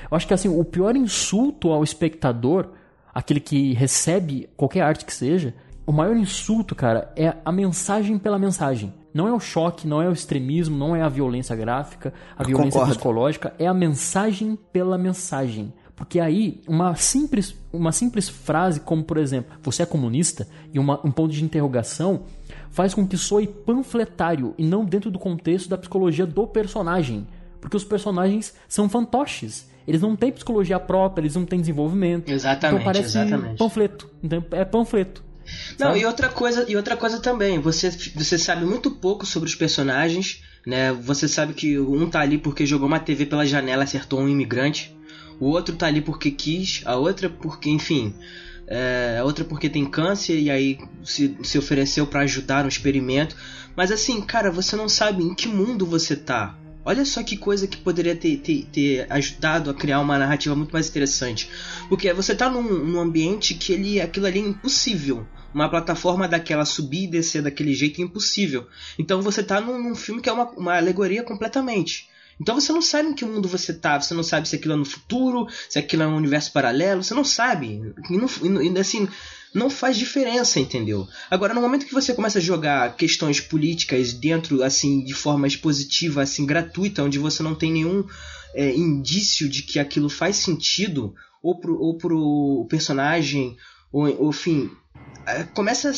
Eu 0.09 0.15
acho 0.15 0.27
que 0.27 0.33
assim, 0.33 0.49
o 0.49 0.63
pior 0.63 0.95
insulto 0.95 1.71
ao 1.71 1.83
espectador, 1.83 2.69
aquele 3.13 3.39
que 3.39 3.73
recebe 3.73 4.49
qualquer 4.55 4.81
arte 4.81 5.05
que 5.05 5.13
seja, 5.13 5.53
o 5.85 5.91
maior 5.91 6.15
insulto, 6.15 6.75
cara, 6.75 7.11
é 7.15 7.35
a 7.43 7.51
mensagem 7.51 8.17
pela 8.17 8.37
mensagem. 8.37 8.93
Não 9.13 9.27
é 9.27 9.33
o 9.33 9.39
choque, 9.39 9.87
não 9.87 10.01
é 10.01 10.07
o 10.07 10.13
extremismo, 10.13 10.77
não 10.77 10.95
é 10.95 11.01
a 11.01 11.09
violência 11.09 11.55
gráfica, 11.55 12.13
a 12.37 12.43
violência 12.43 12.71
concordo. 12.71 12.93
psicológica, 12.93 13.53
é 13.57 13.65
a 13.65 13.73
mensagem 13.73 14.57
pela 14.71 14.97
mensagem. 14.97 15.73
Porque 15.99 16.17
aí, 16.19 16.61
uma 16.65 16.95
simples, 16.95 17.53
uma 17.73 17.91
simples 17.91 18.27
frase, 18.29 18.79
como 18.79 19.03
por 19.03 19.17
exemplo, 19.17 19.51
você 19.61 19.83
é 19.83 19.85
comunista, 19.85 20.47
e 20.73 20.79
uma- 20.79 20.99
um 21.05 21.11
ponto 21.11 21.33
de 21.33 21.43
interrogação, 21.43 22.23
faz 22.71 22.93
com 22.93 23.05
que 23.05 23.17
soe 23.17 23.45
panfletário 23.45 24.55
e 24.57 24.63
não 24.63 24.85
dentro 24.85 25.11
do 25.11 25.19
contexto 25.19 25.67
da 25.69 25.77
psicologia 25.77 26.25
do 26.25 26.47
personagem. 26.47 27.27
Porque 27.59 27.75
os 27.75 27.83
personagens 27.83 28.53
são 28.67 28.87
fantoches. 28.87 29.67
Eles 29.85 30.01
não 30.01 30.15
têm 30.15 30.31
psicologia 30.31 30.79
própria, 30.79 31.21
eles 31.21 31.35
não 31.35 31.45
têm 31.45 31.59
desenvolvimento. 31.59 32.29
Exatamente, 32.29 32.81
então 32.81 32.93
parece 32.93 33.17
exatamente. 33.17 33.57
panfleto. 33.57 34.09
Então, 34.23 34.43
é 34.51 34.63
panfleto. 34.63 35.23
Não, 35.77 35.87
Sabe? 35.87 35.99
e 35.99 36.05
outra 36.05 36.29
coisa, 36.29 36.65
e 36.69 36.75
outra 36.77 36.95
coisa 36.95 37.19
também, 37.19 37.59
você, 37.59 37.89
você 38.15 38.37
sabe 38.37 38.63
muito 38.65 38.91
pouco 38.91 39.25
sobre 39.25 39.49
os 39.49 39.55
personagens, 39.55 40.43
né? 40.65 40.93
Você 40.93 41.27
sabe 41.27 41.53
que 41.53 41.79
um 41.79 42.07
tá 42.09 42.19
ali 42.21 42.37
porque 42.37 42.65
jogou 42.65 42.87
uma 42.87 42.99
TV 42.99 43.25
pela 43.25 43.45
janela 43.45 43.83
e 43.83 43.85
acertou 43.85 44.19
um 44.19 44.29
imigrante, 44.29 44.95
o 45.39 45.47
outro 45.47 45.75
tá 45.75 45.87
ali 45.87 46.01
porque 46.01 46.31
quis, 46.31 46.81
a 46.85 46.95
outra 46.95 47.29
porque, 47.29 47.69
enfim, 47.69 48.13
é, 48.67 49.17
a 49.19 49.23
outra 49.23 49.43
porque 49.43 49.69
tem 49.69 49.85
câncer 49.85 50.39
e 50.39 50.51
aí 50.51 50.77
se, 51.03 51.35
se 51.43 51.57
ofereceu 51.57 52.05
pra 52.05 52.21
ajudar 52.21 52.63
no 52.63 52.69
experimento. 52.69 53.35
Mas 53.75 53.91
assim, 53.91 54.21
cara, 54.21 54.51
você 54.51 54.75
não 54.75 54.89
sabe 54.89 55.23
em 55.23 55.33
que 55.33 55.47
mundo 55.47 55.85
você 55.85 56.15
tá. 56.15 56.55
Olha 56.85 57.03
só 57.05 57.21
que 57.23 57.37
coisa 57.37 57.67
que 57.67 57.77
poderia 57.77 58.15
ter, 58.15 58.37
ter, 58.37 58.65
ter 58.71 59.07
ajudado 59.09 59.69
a 59.69 59.73
criar 59.73 59.99
uma 59.99 60.17
narrativa 60.17 60.55
muito 60.55 60.71
mais 60.71 60.87
interessante. 60.87 61.49
Porque 61.87 62.11
você 62.13 62.33
tá 62.35 62.49
num, 62.49 62.61
num 62.61 62.99
ambiente 62.99 63.53
que 63.53 63.73
ele, 63.73 64.01
aquilo 64.01 64.25
ali 64.25 64.39
é 64.39 64.43
impossível. 64.43 65.25
Uma 65.53 65.69
plataforma 65.69 66.27
daquela 66.27 66.63
subir 66.63 67.03
e 67.03 67.07
descer 67.07 67.41
daquele 67.41 67.73
jeito 67.73 68.01
é 68.01 68.03
impossível. 68.03 68.67
Então 68.97 69.21
você 69.21 69.43
tá 69.43 69.59
num, 69.59 69.81
num 69.81 69.95
filme 69.95 70.21
que 70.21 70.29
é 70.29 70.33
uma, 70.33 70.49
uma 70.51 70.77
alegoria 70.77 71.23
completamente. 71.23 72.07
Então 72.39 72.59
você 72.59 72.71
não 72.71 72.81
sabe 72.81 73.09
em 73.09 73.13
que 73.13 73.25
mundo 73.25 73.47
você 73.49 73.73
tá, 73.73 73.99
você 73.99 74.13
não 74.13 74.23
sabe 74.23 74.47
se 74.47 74.55
aquilo 74.55 74.73
é 74.73 74.77
no 74.77 74.85
futuro, 74.85 75.47
se 75.69 75.77
aquilo 75.77 76.03
é 76.03 76.07
um 76.07 76.15
universo 76.15 76.51
paralelo, 76.53 77.03
você 77.03 77.13
não 77.13 77.25
sabe. 77.25 77.93
E, 78.09 78.17
não, 78.17 78.61
e 78.61 78.79
assim, 78.79 79.07
não 79.53 79.69
faz 79.69 79.97
diferença, 79.97 80.59
entendeu? 80.59 81.07
Agora, 81.29 81.53
no 81.53 81.61
momento 81.61 81.85
que 81.85 81.93
você 81.93 82.13
começa 82.13 82.39
a 82.39 82.41
jogar 82.41 82.95
questões 82.95 83.41
políticas 83.41 84.13
dentro, 84.13 84.63
assim, 84.63 85.03
de 85.03 85.13
forma 85.13 85.47
expositiva, 85.47 86.21
assim, 86.21 86.45
gratuita, 86.45 87.03
onde 87.03 87.19
você 87.19 87.43
não 87.43 87.55
tem 87.55 87.71
nenhum 87.73 88.05
é, 88.53 88.73
indício 88.73 89.49
de 89.49 89.63
que 89.63 89.77
aquilo 89.79 90.09
faz 90.09 90.37
sentido, 90.37 91.13
ou 91.43 91.59
pro, 91.59 91.77
ou 91.79 91.97
pro 91.97 92.65
personagem, 92.69 93.57
ou, 93.91 94.29
enfim, 94.29 94.69
é, 95.25 95.43
começa 95.43 95.91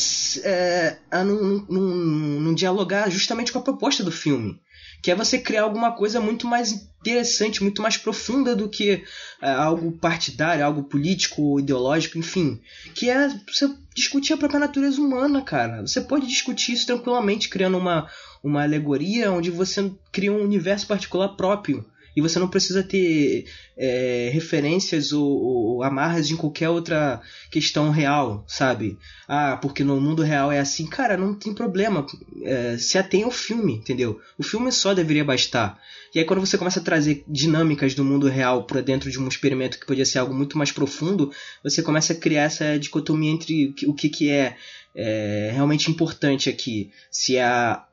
é, 0.44 0.98
a 1.10 1.24
não- 1.24 1.66
não- 1.70 2.40
não 2.42 2.54
dialogar 2.54 3.10
justamente 3.10 3.52
com 3.52 3.60
a 3.60 3.64
proposta 3.64 4.04
do 4.04 4.12
filme. 4.12 4.60
Que 5.02 5.12
é 5.12 5.16
você 5.16 5.40
criar 5.40 5.64
alguma 5.64 5.92
coisa 5.92 6.20
muito 6.20 6.46
mais 6.48 6.72
interessante, 7.02 7.64
muito 7.64 7.82
mais 7.82 7.98
profunda 7.98 8.56
do 8.56 8.70
que 8.70 9.04
é, 9.42 9.50
algo 9.50 9.92
partidário, 9.94 10.64
algo 10.64 10.84
político 10.84 11.42
ou 11.42 11.60
ideológico, 11.60 12.18
enfim. 12.18 12.62
Que 12.94 13.10
é 13.10 13.28
você 13.48 13.74
discutir 13.96 14.34
a 14.34 14.38
própria 14.38 14.60
natureza 14.60 15.02
humana, 15.02 15.42
cara. 15.42 15.82
Você 15.82 16.02
pode 16.02 16.28
discutir 16.28 16.74
isso 16.74 16.86
tranquilamente, 16.86 17.50
criando 17.50 17.78
uma, 17.78 18.08
uma 18.44 18.64
alegoria 18.64 19.32
onde 19.32 19.50
você 19.50 19.92
cria 20.12 20.32
um 20.32 20.44
universo 20.44 20.88
particular 20.88 21.30
próprio. 21.30 21.86
E 22.16 22.22
você 22.22 22.40
não 22.40 22.48
precisa 22.48 22.84
ter 22.84 23.46
é, 23.78 24.30
referências 24.34 25.14
ou, 25.14 25.28
ou 25.28 25.84
amarras 25.84 26.30
em 26.30 26.36
qualquer 26.36 26.70
outra 26.70 27.22
questão 27.50 27.90
real, 27.90 28.44
sabe? 28.48 28.98
Ah, 29.28 29.58
porque 29.62 29.84
no 29.84 30.00
mundo 30.00 30.22
real 30.22 30.52
é 30.52 30.60
assim. 30.60 30.86
Cara, 30.86 31.16
não 31.16 31.34
tem 31.34 31.54
problema. 31.54 32.06
É, 32.44 32.78
se 32.78 32.98
atém 32.98 33.24
ao 33.24 33.32
filme, 33.32 33.76
entendeu? 33.76 34.20
O 34.38 34.44
filme 34.44 34.72
só 34.72 34.94
deveria 34.94 35.24
bastar. 35.24 35.80
E 36.14 36.20
aí 36.20 36.26
quando 36.26 36.42
você 36.42 36.58
começa 36.58 36.80
a 36.80 36.84
trazer 36.84 37.24
dinâmicas 37.28 37.96
do 37.96 38.04
mundo 38.04 38.28
real 38.28 38.66
para 38.66 38.82
dentro 38.82 39.10
de 39.10 39.18
um 39.18 39.28
experimento 39.28 39.80
que 39.80 39.86
podia 39.86 40.06
ser 40.06 40.20
algo 40.20 40.34
muito 40.34 40.58
mais 40.58 40.72
profundo, 40.72 41.32
você 41.64 41.82
começa 41.82 42.12
a 42.12 42.16
criar 42.16 42.44
essa 42.44 42.78
dicotomia 42.78 43.32
entre 43.32 43.74
o 43.88 43.94
que, 43.94 44.10
que, 44.10 44.30
é, 44.30 44.58
é, 44.94 45.52
realmente 45.54 45.90
importante 45.90 46.50
aqui. 46.50 46.92
Se 47.10 47.38
é 47.38 47.44
a, 47.44 47.86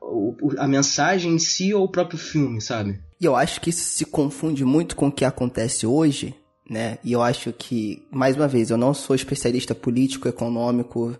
a 0.57 0.67
mensagem 0.67 1.33
em 1.33 1.39
si 1.39 1.73
ou 1.73 1.85
o 1.85 1.89
próprio 1.89 2.19
filme, 2.19 2.59
sabe? 2.59 2.99
E 3.19 3.25
eu 3.25 3.35
acho 3.35 3.59
que 3.61 3.69
isso 3.69 3.83
se 3.83 4.05
confunde 4.05 4.63
muito 4.63 4.95
com 4.95 5.07
o 5.07 5.11
que 5.11 5.25
acontece 5.25 5.85
hoje, 5.85 6.33
né? 6.69 6.97
E 7.03 7.11
eu 7.11 7.21
acho 7.21 7.51
que, 7.51 8.05
mais 8.11 8.35
uma 8.35 8.47
vez, 8.47 8.69
eu 8.69 8.77
não 8.77 8.93
sou 8.93 9.15
especialista 9.15 9.75
político, 9.75 10.27
econômico, 10.27 11.17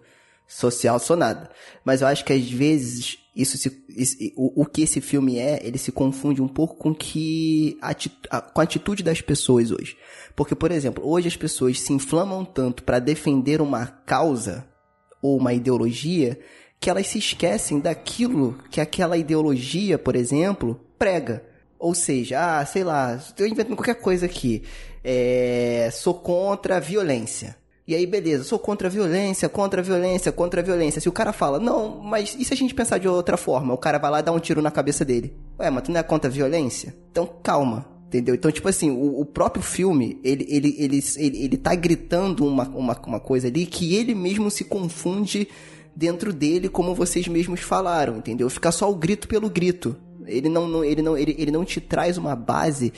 social, 0.48 0.98
sou 1.00 1.18
nada. 1.18 1.50
Mas 1.84 2.02
eu 2.02 2.08
acho 2.08 2.24
que 2.24 2.32
às 2.34 2.50
vezes 2.50 3.18
isso 3.36 3.58
se, 3.58 3.84
isso- 3.90 4.18
o, 4.36 4.62
o 4.64 4.66
que 4.66 4.82
esse 4.84 5.02
filme 5.02 5.38
é, 5.38 5.60
ele 5.62 5.78
se 5.78 5.92
confunde 5.92 6.42
um 6.42 6.48
pouco 6.48 6.76
com 6.78 6.94
que 6.96 7.78
ati- 7.82 8.12
a- 8.30 8.42
com 8.42 8.62
a 8.62 8.64
atitude 8.64 9.04
das 9.04 9.22
pessoas 9.22 9.72
hoje. 9.72 9.98
Porque, 10.36 10.56
por 10.56 10.72
exemplo, 10.72 11.06
hoje 11.06 11.28
as 11.28 11.36
pessoas 11.36 11.80
se 11.82 11.92
inflamam 11.94 12.46
tanto 12.46 12.84
para 12.84 13.00
defender 13.00 13.62
uma 13.62 13.86
causa 13.86 14.66
ou 15.22 15.38
uma 15.38 15.54
ideologia 15.54 16.40
que 16.80 16.90
elas 16.90 17.08
se 17.08 17.18
esquecem 17.20 17.80
daquilo 17.80 18.58
que 18.72 18.80
aquela 18.80 19.18
ideologia, 19.18 20.00
por 20.00 20.16
exemplo, 20.16 20.80
prega. 20.98 21.44
Ou 21.80 21.96
seja, 21.96 22.60
ah, 22.60 22.66
sei 22.66 22.84
lá, 22.84 23.18
eu 23.38 23.48
invento 23.48 23.74
qualquer 23.74 23.96
coisa 23.96 24.26
aqui. 24.26 24.64
É, 25.02 25.90
sou 25.94 26.14
contra 26.14 26.76
a 26.76 26.80
violência. 26.80 27.56
E 27.88 27.96
aí, 27.96 28.06
beleza, 28.06 28.44
sou 28.44 28.60
contra 28.60 28.88
a 28.88 28.92
violência, 28.92 29.50
contra 29.50 29.82
a 29.82 29.84
violência, 29.84 30.32
contra 30.32 30.62
a 30.62 30.64
violência. 30.64 31.02
Se 31.02 31.10
o 31.10 31.12
cara 31.12 31.34
fala, 31.34 31.58
não, 31.58 32.00
mas 32.02 32.36
e 32.38 32.46
se 32.46 32.54
a 32.54 32.58
gente 32.58 32.76
pensar 32.76 33.00
de 33.00 33.08
outra 33.08 33.36
forma? 33.36 33.74
O 33.74 33.78
cara 33.78 33.98
vai 33.98 34.12
lá 34.12 34.20
e 34.20 34.24
dá 34.24 34.32
um 34.32 34.40
tiro 34.40 34.62
na 34.62 34.70
cabeça 34.70 35.04
dele. 35.04 35.34
Ué, 35.58 35.72
mas 35.72 35.84
tu 35.84 35.92
não 35.92 36.00
é 36.00 36.04
contra 36.04 36.30
a 36.30 36.32
violência? 36.32 36.96
Então 37.10 37.28
calma, 37.42 37.88
entendeu? 38.06 38.36
Então, 38.36 38.52
tipo 38.52 38.70
assim, 38.70 38.92
o, 38.92 39.22
o 39.22 39.26
próprio 39.26 39.64
filme, 39.64 40.20
ele, 40.24 40.46
ele, 40.50 40.76
ele, 40.78 41.04
ele, 41.18 41.44
ele 41.46 41.58
tá 41.58 41.74
gritando 41.74 42.46
uma, 42.46 42.68
uma, 42.68 43.02
uma 43.08 43.20
coisa 43.20 43.48
ali 43.48 43.66
que 43.66 43.96
ele 43.96 44.14
mesmo 44.14 44.52
se 44.52 44.66
confunde 44.66 45.48
dentro 45.96 46.32
dele, 46.32 46.70
como 46.70 46.94
vocês 46.94 47.28
mesmos 47.28 47.62
falaram, 47.62 48.18
entendeu? 48.18 48.50
Fica 48.50 48.72
só 48.72 48.92
o 48.92 48.96
grito 48.96 49.28
pelo 49.28 49.50
grito. 49.50 49.98
Ele 50.26 50.50
não, 50.50 50.68
não- 50.68 50.84
ele 50.84 51.02
não, 51.02 51.18
ele, 51.18 51.36
ele 51.38 51.52
não 51.52 51.64
te 51.66 51.80
traz 51.82 52.18
uma 52.18 52.36
base 52.36 52.92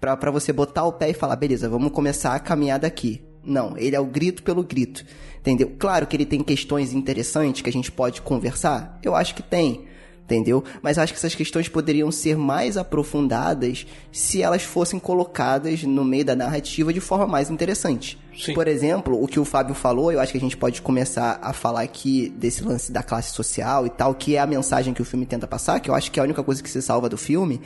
pra 0.00 0.30
você 0.30 0.52
botar 0.52 0.84
o 0.84 0.92
pé 0.92 1.10
e 1.10 1.14
falar, 1.14 1.36
beleza, 1.36 1.68
vamos 1.68 1.90
começar 1.92 2.34
a 2.34 2.38
caminhar 2.40 2.78
daqui. 2.78 3.22
Não, 3.44 3.76
ele 3.78 3.96
é 3.96 4.00
o 4.00 4.04
grito 4.06 4.42
pelo 4.42 4.62
grito. 4.62 5.04
Entendeu? 5.40 5.72
Claro 5.78 6.06
que 6.06 6.14
ele 6.16 6.26
tem 6.26 6.42
questões 6.42 6.92
interessantes 6.92 7.62
que 7.62 7.70
a 7.70 7.72
gente 7.72 7.90
pode 7.90 8.20
conversar. 8.20 8.98
Eu 9.02 9.14
acho 9.14 9.34
que 9.34 9.42
tem. 9.42 9.86
Entendeu? 10.28 10.62
Mas 10.82 10.98
acho 10.98 11.14
que 11.14 11.18
essas 11.18 11.34
questões 11.34 11.70
poderiam 11.70 12.12
ser 12.12 12.36
mais 12.36 12.76
aprofundadas 12.76 13.86
se 14.12 14.42
elas 14.42 14.62
fossem 14.62 15.00
colocadas 15.00 15.84
no 15.84 16.04
meio 16.04 16.22
da 16.22 16.36
narrativa 16.36 16.92
de 16.92 17.00
forma 17.00 17.26
mais 17.26 17.48
interessante. 17.48 18.18
Sim. 18.38 18.52
Por 18.52 18.68
exemplo, 18.68 19.22
o 19.22 19.26
que 19.26 19.40
o 19.40 19.44
Fábio 19.46 19.74
falou, 19.74 20.12
eu 20.12 20.20
acho 20.20 20.32
que 20.32 20.36
a 20.36 20.40
gente 20.40 20.54
pode 20.54 20.82
começar 20.82 21.38
a 21.40 21.54
falar 21.54 21.80
aqui 21.80 22.28
desse 22.36 22.62
lance 22.62 22.92
da 22.92 23.02
classe 23.02 23.34
social 23.34 23.86
e 23.86 23.90
tal, 23.90 24.14
que 24.14 24.36
é 24.36 24.38
a 24.38 24.46
mensagem 24.46 24.92
que 24.92 25.00
o 25.00 25.04
filme 25.04 25.24
tenta 25.24 25.46
passar, 25.46 25.80
que 25.80 25.88
eu 25.88 25.94
acho 25.94 26.12
que 26.12 26.20
é 26.20 26.22
a 26.22 26.24
única 26.24 26.42
coisa 26.42 26.62
que 26.62 26.68
se 26.68 26.82
salva 26.82 27.08
do 27.08 27.16
filme, 27.16 27.58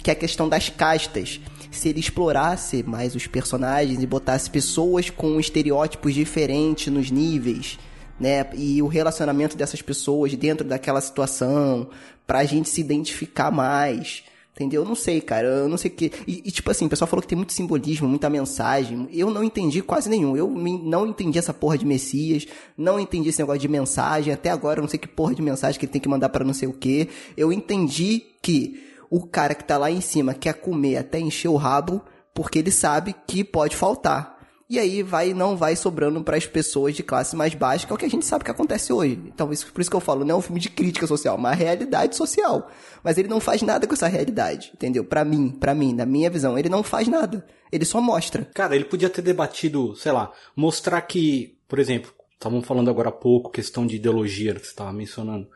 que 0.00 0.08
é 0.08 0.12
a 0.12 0.16
questão 0.16 0.48
das 0.48 0.68
castas. 0.68 1.40
Se 1.68 1.88
ele 1.88 1.98
explorasse 1.98 2.84
mais 2.84 3.16
os 3.16 3.26
personagens 3.26 4.00
e 4.00 4.06
botasse 4.06 4.48
pessoas 4.48 5.10
com 5.10 5.40
estereótipos 5.40 6.14
diferentes 6.14 6.92
nos 6.92 7.10
níveis, 7.10 7.76
né? 8.18 8.46
E 8.54 8.82
o 8.82 8.86
relacionamento 8.86 9.56
dessas 9.56 9.82
pessoas 9.82 10.34
dentro 10.34 10.66
daquela 10.66 11.00
situação, 11.00 11.88
pra 12.26 12.44
gente 12.44 12.68
se 12.68 12.80
identificar 12.80 13.50
mais. 13.50 14.24
Entendeu? 14.54 14.82
Eu 14.82 14.88
não 14.88 14.94
sei, 14.94 15.20
cara. 15.20 15.48
Eu 15.48 15.68
não 15.68 15.76
sei 15.76 15.90
o 15.90 15.94
que. 15.94 16.12
E, 16.28 16.42
e, 16.44 16.50
tipo 16.52 16.70
assim, 16.70 16.86
o 16.86 16.88
pessoal 16.88 17.08
falou 17.08 17.20
que 17.20 17.26
tem 17.26 17.36
muito 17.36 17.52
simbolismo, 17.52 18.08
muita 18.08 18.30
mensagem. 18.30 19.08
Eu 19.12 19.28
não 19.28 19.42
entendi 19.42 19.82
quase 19.82 20.08
nenhum. 20.08 20.36
Eu 20.36 20.48
não 20.48 21.08
entendi 21.08 21.40
essa 21.40 21.52
porra 21.52 21.76
de 21.76 21.84
Messias. 21.84 22.46
Não 22.78 23.00
entendi 23.00 23.30
esse 23.30 23.40
negócio 23.40 23.60
de 23.60 23.66
mensagem. 23.66 24.32
Até 24.32 24.50
agora 24.50 24.78
eu 24.78 24.82
não 24.82 24.88
sei 24.88 24.98
que 24.98 25.08
porra 25.08 25.34
de 25.34 25.42
mensagem 25.42 25.78
que 25.78 25.86
ele 25.86 25.92
tem 25.92 26.00
que 26.00 26.08
mandar 26.08 26.28
pra 26.28 26.44
não 26.44 26.54
sei 26.54 26.68
o 26.68 26.72
que. 26.72 27.08
Eu 27.36 27.52
entendi 27.52 28.22
que 28.40 28.80
o 29.10 29.26
cara 29.26 29.56
que 29.56 29.64
tá 29.64 29.76
lá 29.76 29.90
em 29.90 30.00
cima 30.00 30.34
quer 30.34 30.54
comer 30.54 30.98
até 30.98 31.18
encher 31.18 31.48
o 31.48 31.56
rabo 31.56 32.00
porque 32.32 32.60
ele 32.60 32.70
sabe 32.70 33.14
que 33.26 33.42
pode 33.42 33.74
faltar. 33.74 34.33
E 34.68 34.78
aí 34.78 35.02
vai 35.02 35.34
não 35.34 35.56
vai 35.56 35.76
sobrando 35.76 36.22
para 36.22 36.36
as 36.36 36.46
pessoas 36.46 36.94
de 36.94 37.02
classe 37.02 37.36
mais 37.36 37.54
baixa, 37.54 37.86
que 37.86 37.92
é 37.92 37.94
o 37.94 37.98
que 37.98 38.04
a 38.04 38.10
gente 38.10 38.24
sabe 38.24 38.44
que 38.44 38.50
acontece 38.50 38.92
hoje. 38.92 39.20
Então, 39.26 39.52
isso, 39.52 39.70
por 39.72 39.80
isso 39.80 39.90
que 39.90 39.96
eu 39.96 40.00
falo, 40.00 40.24
não 40.24 40.36
é 40.36 40.38
um 40.38 40.42
filme 40.42 40.60
de 40.60 40.70
crítica 40.70 41.06
social, 41.06 41.36
é 41.36 41.38
uma 41.38 41.52
realidade 41.52 42.16
social. 42.16 42.70
Mas 43.02 43.18
ele 43.18 43.28
não 43.28 43.40
faz 43.40 43.60
nada 43.60 43.86
com 43.86 43.92
essa 43.92 44.08
realidade, 44.08 44.72
entendeu? 44.74 45.04
Pra 45.04 45.24
mim, 45.24 45.50
pra 45.50 45.74
mim, 45.74 45.92
na 45.92 46.06
minha 46.06 46.30
visão, 46.30 46.58
ele 46.58 46.70
não 46.70 46.82
faz 46.82 47.08
nada. 47.08 47.46
Ele 47.70 47.84
só 47.84 48.00
mostra. 48.00 48.48
Cara, 48.54 48.74
ele 48.74 48.84
podia 48.84 49.10
ter 49.10 49.22
debatido, 49.22 49.94
sei 49.96 50.12
lá, 50.12 50.32
mostrar 50.56 51.02
que, 51.02 51.58
por 51.68 51.78
exemplo, 51.78 52.12
estavam 52.32 52.62
falando 52.62 52.88
agora 52.88 53.10
há 53.10 53.12
pouco, 53.12 53.50
questão 53.50 53.86
de 53.86 53.96
ideologia 53.96 54.54
que 54.54 54.60
você 54.60 54.70
estava 54.70 54.92
mencionando. 54.92 55.48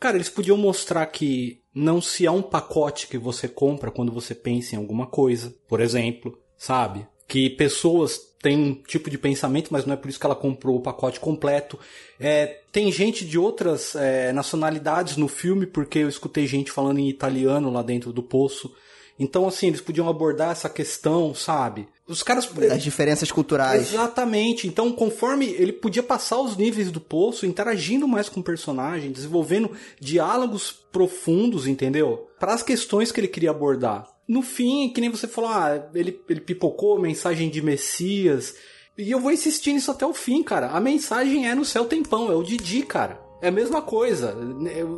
Cara, 0.00 0.16
eles 0.16 0.28
podiam 0.28 0.56
mostrar 0.56 1.06
que 1.06 1.62
não 1.74 2.00
se 2.00 2.26
há 2.26 2.32
um 2.32 2.42
pacote 2.42 3.08
que 3.08 3.18
você 3.18 3.48
compra 3.48 3.90
quando 3.90 4.12
você 4.12 4.34
pensa 4.34 4.74
em 4.74 4.78
alguma 4.78 5.06
coisa, 5.06 5.54
por 5.68 5.80
exemplo, 5.80 6.38
sabe? 6.56 7.06
Que 7.26 7.48
pessoas 7.50 8.20
têm 8.44 8.58
um 8.58 8.74
tipo 8.74 9.08
de 9.08 9.16
pensamento, 9.16 9.70
mas 9.70 9.86
não 9.86 9.94
é 9.94 9.96
por 9.96 10.10
isso 10.10 10.20
que 10.20 10.26
ela 10.26 10.36
comprou 10.36 10.76
o 10.76 10.82
pacote 10.82 11.18
completo. 11.18 11.78
É, 12.20 12.60
tem 12.70 12.92
gente 12.92 13.24
de 13.24 13.38
outras 13.38 13.96
é, 13.96 14.34
nacionalidades 14.34 15.16
no 15.16 15.28
filme, 15.28 15.64
porque 15.64 16.00
eu 16.00 16.08
escutei 16.10 16.46
gente 16.46 16.70
falando 16.70 16.98
em 16.98 17.08
italiano 17.08 17.72
lá 17.72 17.82
dentro 17.82 18.12
do 18.12 18.22
poço. 18.22 18.70
Então, 19.18 19.48
assim, 19.48 19.68
eles 19.68 19.80
podiam 19.80 20.10
abordar 20.10 20.50
essa 20.50 20.68
questão, 20.68 21.34
sabe? 21.34 21.88
Os 22.06 22.22
caras. 22.22 22.46
As 22.70 22.82
diferenças 22.82 23.32
culturais. 23.32 23.94
Exatamente. 23.94 24.68
Então, 24.68 24.92
conforme 24.92 25.46
ele 25.46 25.72
podia 25.72 26.02
passar 26.02 26.38
os 26.38 26.54
níveis 26.54 26.90
do 26.90 27.00
poço, 27.00 27.46
interagindo 27.46 28.06
mais 28.06 28.28
com 28.28 28.40
o 28.40 28.44
personagem, 28.44 29.10
desenvolvendo 29.10 29.70
diálogos 29.98 30.70
profundos, 30.92 31.66
entendeu? 31.66 32.28
Para 32.38 32.52
as 32.52 32.62
questões 32.62 33.10
que 33.10 33.20
ele 33.20 33.28
queria 33.28 33.52
abordar. 33.52 34.13
No 34.26 34.42
fim, 34.42 34.88
que 34.88 35.00
nem 35.00 35.10
você 35.10 35.28
falou, 35.28 35.50
ah, 35.50 35.88
ele, 35.94 36.18
ele 36.28 36.40
pipocou 36.40 36.98
mensagem 36.98 37.50
de 37.50 37.60
Messias. 37.60 38.54
E 38.96 39.10
eu 39.10 39.20
vou 39.20 39.32
insistir 39.32 39.72
nisso 39.72 39.90
até 39.90 40.06
o 40.06 40.14
fim, 40.14 40.42
cara. 40.42 40.68
A 40.68 40.80
mensagem 40.80 41.48
é 41.48 41.54
no 41.54 41.64
céu 41.64 41.84
tempão, 41.84 42.30
é 42.30 42.34
o 42.34 42.42
Didi, 42.42 42.82
cara. 42.82 43.20
É 43.42 43.48
a 43.48 43.52
mesma 43.52 43.82
coisa. 43.82 44.34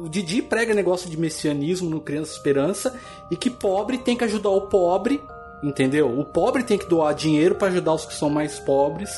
O 0.04 0.08
Didi 0.08 0.40
prega 0.40 0.72
negócio 0.72 1.10
de 1.10 1.16
messianismo 1.16 1.90
no 1.90 2.00
Criança 2.00 2.32
Esperança 2.32 2.96
e 3.30 3.36
que 3.36 3.50
pobre 3.50 3.98
tem 3.98 4.16
que 4.16 4.22
ajudar 4.22 4.50
o 4.50 4.68
pobre, 4.68 5.20
entendeu? 5.64 6.16
O 6.16 6.24
pobre 6.24 6.62
tem 6.62 6.78
que 6.78 6.86
doar 6.86 7.12
dinheiro 7.12 7.56
para 7.56 7.68
ajudar 7.68 7.94
os 7.94 8.06
que 8.06 8.14
são 8.14 8.30
mais 8.30 8.60
pobres, 8.60 9.10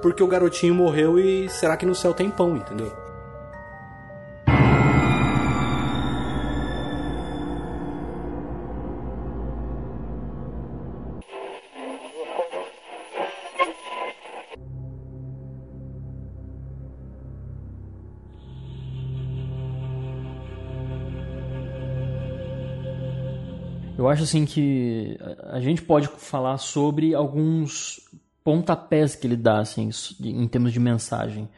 porque 0.00 0.22
o 0.22 0.26
garotinho 0.26 0.74
morreu 0.74 1.18
e 1.18 1.46
será 1.50 1.76
que 1.76 1.84
no 1.84 1.94
céu 1.94 2.14
tem 2.14 2.30
pão, 2.30 2.56
entendeu? 2.56 3.03
Eu 23.96 24.08
acho 24.08 24.22
assim 24.24 24.44
que 24.44 25.16
a 25.50 25.60
gente 25.60 25.82
pode 25.82 26.08
falar 26.18 26.58
sobre 26.58 27.14
alguns 27.14 28.00
pontapés 28.42 29.14
que 29.14 29.26
ele 29.26 29.36
dá, 29.36 29.60
assim, 29.60 29.88
em 30.20 30.46
termos 30.48 30.72
de 30.72 30.80
mensagem, 30.80 31.48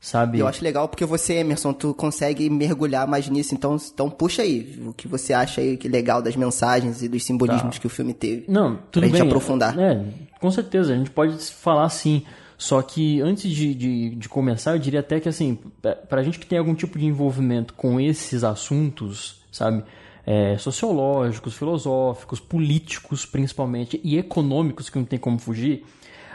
sabe? 0.00 0.38
Eu 0.38 0.46
acho 0.46 0.62
legal 0.62 0.88
porque 0.88 1.04
você, 1.04 1.34
Emerson, 1.34 1.72
tu 1.72 1.94
consegue 1.94 2.50
mergulhar 2.50 3.06
mais 3.06 3.28
nisso, 3.28 3.54
então, 3.54 3.76
então 3.76 4.10
puxa 4.10 4.42
aí 4.42 4.78
o 4.86 4.92
que 4.92 5.08
você 5.08 5.32
acha 5.32 5.60
aí 5.60 5.76
que 5.76 5.88
legal 5.88 6.20
das 6.20 6.36
mensagens 6.36 7.02
e 7.02 7.08
dos 7.08 7.24
simbolismos 7.24 7.78
que 7.78 7.86
o 7.86 7.90
filme 7.90 8.12
teve. 8.12 8.44
Não, 8.48 8.76
tudo 8.90 9.00
pra 9.02 9.08
gente 9.08 9.18
bem. 9.20 9.26
aprofundar. 9.28 9.78
É, 9.78 10.04
com 10.40 10.50
certeza, 10.50 10.92
a 10.92 10.96
gente 10.96 11.10
pode 11.10 11.36
falar 11.52 11.88
sim. 11.88 12.22
Só 12.58 12.80
que 12.80 13.20
antes 13.20 13.50
de, 13.50 13.74
de, 13.74 14.14
de 14.14 14.28
começar, 14.30 14.72
eu 14.72 14.78
diria 14.78 15.00
até 15.00 15.20
que 15.20 15.28
assim, 15.28 15.58
pra- 15.80 15.94
pra 15.94 16.22
gente 16.22 16.38
que 16.38 16.46
tem 16.46 16.58
algum 16.58 16.74
tipo 16.74 16.98
de 16.98 17.04
envolvimento 17.04 17.74
com 17.74 18.00
esses 18.00 18.42
assuntos, 18.44 19.42
sabe? 19.52 19.84
É, 20.28 20.58
sociológicos, 20.58 21.54
filosóficos, 21.54 22.40
políticos 22.40 23.24
principalmente, 23.24 24.00
e 24.02 24.18
econômicos, 24.18 24.90
que 24.90 24.98
não 24.98 25.04
tem 25.04 25.20
como 25.20 25.38
fugir, 25.38 25.84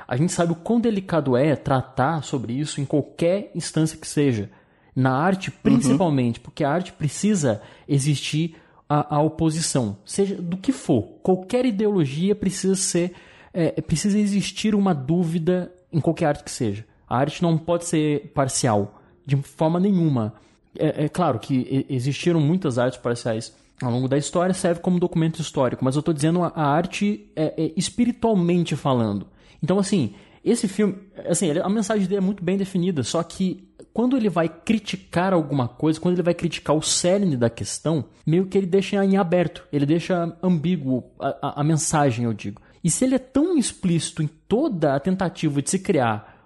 a 0.07 0.15
gente 0.15 0.31
sabe 0.31 0.53
o 0.53 0.55
quão 0.55 0.79
delicado 0.79 1.35
é 1.35 1.55
tratar 1.55 2.23
sobre 2.23 2.53
isso 2.53 2.79
em 2.79 2.85
qualquer 2.85 3.51
instância 3.53 3.97
que 3.97 4.07
seja. 4.07 4.49
Na 4.95 5.11
arte, 5.11 5.51
principalmente, 5.51 6.39
porque 6.39 6.63
a 6.63 6.69
arte 6.69 6.93
precisa 6.93 7.61
existir 7.87 8.55
a, 8.89 9.15
a 9.15 9.21
oposição, 9.21 9.97
seja 10.03 10.35
do 10.35 10.57
que 10.57 10.73
for. 10.73 11.03
Qualquer 11.23 11.65
ideologia 11.65 12.35
precisa 12.35 12.75
ser. 12.75 13.13
é, 13.53 13.81
precisa 13.81 14.19
existir 14.19 14.75
uma 14.75 14.93
dúvida 14.93 15.71
em 15.91 16.01
qualquer 16.01 16.25
arte 16.25 16.43
que 16.43 16.51
seja. 16.51 16.85
A 17.07 17.17
arte 17.17 17.41
não 17.41 17.57
pode 17.57 17.85
ser 17.85 18.31
parcial, 18.33 19.01
de 19.25 19.35
forma 19.37 19.79
nenhuma. 19.79 20.33
É, 20.77 21.05
é 21.05 21.09
claro 21.09 21.39
que 21.39 21.85
existiram 21.89 22.39
muitas 22.39 22.77
artes 22.77 22.99
parciais 22.99 23.53
ao 23.81 23.91
longo 23.91 24.07
da 24.07 24.17
história, 24.17 24.53
serve 24.53 24.79
como 24.81 24.99
documento 24.99 25.41
histórico, 25.41 25.83
mas 25.83 25.95
eu 25.95 25.99
estou 25.99 26.13
dizendo 26.13 26.43
a, 26.43 26.51
arte 26.55 27.31
é, 27.35 27.65
é, 27.65 27.73
espiritualmente 27.77 28.75
falando. 28.75 29.27
Então, 29.63 29.79
assim, 29.79 30.13
esse 30.43 30.67
filme, 30.67 30.95
assim, 31.27 31.51
a 31.51 31.69
mensagem 31.69 32.03
dele 32.05 32.17
é 32.17 32.21
muito 32.21 32.43
bem 32.43 32.57
definida, 32.57 33.03
só 33.03 33.21
que 33.23 33.67
quando 33.93 34.15
ele 34.15 34.29
vai 34.29 34.47
criticar 34.49 35.33
alguma 35.33 35.67
coisa, 35.67 35.99
quando 35.99 36.15
ele 36.15 36.23
vai 36.23 36.33
criticar 36.33 36.75
o 36.75 36.81
cerne 36.81 37.35
da 37.35 37.49
questão, 37.49 38.05
meio 38.25 38.45
que 38.47 38.57
ele 38.57 38.67
deixa 38.67 39.03
em 39.03 39.17
aberto, 39.17 39.67
ele 39.71 39.85
deixa 39.85 40.35
ambíguo 40.41 41.11
a, 41.19 41.27
a- 41.41 41.61
a 41.61 41.63
mensagem, 41.63 42.25
eu 42.25 42.33
digo. 42.33 42.61
E 42.83 42.89
se 42.89 43.03
ele 43.05 43.15
é 43.15 43.19
tão 43.19 43.57
explícito 43.57 44.23
em 44.23 44.27
toda 44.47 44.95
a 44.95 44.99
tentativa 44.99 45.61
de 45.61 45.69
se 45.69 45.77
criar 45.79 46.37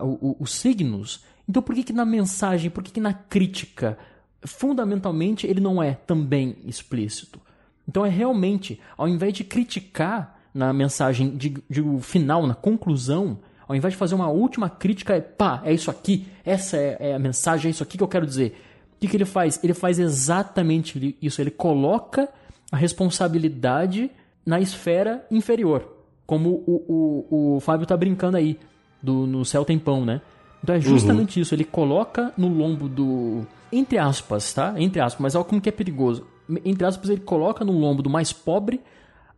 o- 0.00 0.36
os 0.40 0.52
signos, 0.54 1.24
então 1.48 1.62
por 1.62 1.74
que, 1.74 1.84
que 1.84 1.92
na 1.92 2.04
mensagem, 2.04 2.68
por 2.70 2.82
que, 2.82 2.90
que 2.90 3.00
na 3.00 3.12
crítica, 3.14 3.96
fundamentalmente 4.44 5.46
ele 5.46 5.60
não 5.60 5.82
é 5.82 5.94
também 5.94 6.56
explícito? 6.64 7.40
Então 7.88 8.04
é 8.04 8.08
realmente, 8.08 8.80
ao 8.96 9.08
invés 9.08 9.32
de 9.32 9.44
criticar 9.44 10.38
na 10.52 10.72
mensagem 10.72 11.36
de, 11.36 11.62
de 11.68 11.82
final, 12.00 12.46
na 12.46 12.54
conclusão, 12.54 13.38
ao 13.66 13.76
invés 13.76 13.94
de 13.94 13.98
fazer 13.98 14.14
uma 14.14 14.28
última 14.28 14.68
crítica, 14.68 15.14
é 15.14 15.20
pá, 15.20 15.62
é 15.64 15.72
isso 15.72 15.90
aqui, 15.90 16.26
essa 16.44 16.76
é, 16.76 16.96
é 17.00 17.14
a 17.14 17.18
mensagem, 17.18 17.68
é 17.68 17.70
isso 17.70 17.82
aqui 17.82 17.96
que 17.96 18.02
eu 18.02 18.08
quero 18.08 18.26
dizer. 18.26 18.58
O 18.96 19.00
que, 19.00 19.06
que 19.06 19.16
ele 19.16 19.24
faz? 19.24 19.62
Ele 19.62 19.74
faz 19.74 19.98
exatamente 19.98 21.16
isso. 21.22 21.40
Ele 21.40 21.52
coloca 21.52 22.28
a 22.72 22.76
responsabilidade 22.76 24.10
na 24.44 24.58
esfera 24.60 25.24
inferior. 25.30 25.96
Como 26.26 26.64
o, 26.66 27.26
o, 27.30 27.56
o 27.56 27.60
Fábio 27.60 27.86
tá 27.86 27.96
brincando 27.96 28.36
aí, 28.36 28.58
do, 29.00 29.26
no 29.26 29.44
céu 29.44 29.64
tem 29.64 29.78
pão, 29.78 30.04
né? 30.04 30.20
Então 30.62 30.74
é 30.74 30.80
justamente 30.80 31.40
isso. 31.40 31.54
Ele 31.54 31.64
coloca 31.64 32.32
no 32.36 32.48
lombo 32.48 32.88
do. 32.88 33.46
Entre 33.70 33.98
aspas, 33.98 34.52
tá? 34.52 34.74
Entre 34.76 35.00
aspas, 35.00 35.20
mas 35.20 35.34
olha 35.34 35.44
como 35.44 35.60
que 35.60 35.68
é 35.68 35.72
perigoso. 35.72 36.26
Entre 36.64 36.84
aspas, 36.86 37.10
ele 37.10 37.20
coloca 37.20 37.64
no 37.64 37.72
lombo 37.72 38.02
do 38.02 38.08
mais 38.08 38.32
pobre 38.32 38.80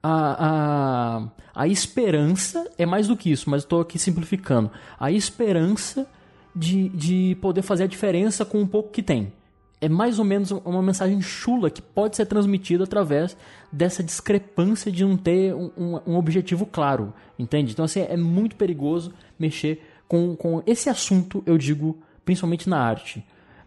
a, 0.02 1.26
a, 1.54 1.62
a 1.62 1.68
esperança. 1.68 2.70
É 2.78 2.86
mais 2.86 3.08
do 3.08 3.16
que 3.16 3.30
isso, 3.30 3.50
mas 3.50 3.62
estou 3.62 3.80
aqui 3.80 3.98
simplificando. 3.98 4.70
A 4.98 5.10
esperança 5.10 6.06
de, 6.54 6.88
de 6.90 7.36
poder 7.40 7.62
fazer 7.62 7.84
a 7.84 7.86
diferença 7.86 8.44
com 8.44 8.62
o 8.62 8.66
pouco 8.66 8.90
que 8.90 9.02
tem. 9.02 9.32
é 9.80 9.88
mais 9.88 10.18
ou 10.18 10.24
menos 10.24 10.50
uma 10.50 10.82
mensagem 10.82 11.20
chula 11.22 11.70
que 11.70 11.80
pode 11.80 12.16
ser 12.16 12.26
transmitida 12.26 12.84
através 12.84 13.36
dessa 13.72 14.02
discrepância 14.02 14.92
de 14.92 15.04
não 15.04 15.16
ter 15.16 15.54
um, 15.54 15.70
um, 15.76 16.00
um 16.08 16.16
objetivo 16.16 16.66
claro, 16.66 17.14
entende? 17.38 17.72
Então, 17.72 17.84
assim, 17.84 18.00
é 18.00 18.16
muito 18.16 18.56
perigoso 18.56 19.12
mexer 19.38 19.82
com, 20.10 20.34
com 20.34 20.60
esse 20.66 20.90
assunto, 20.90 21.40
eu 21.46 21.56
digo, 21.56 22.02
principalmente 22.24 22.68
na 22.68 22.80
arte. 22.80 23.24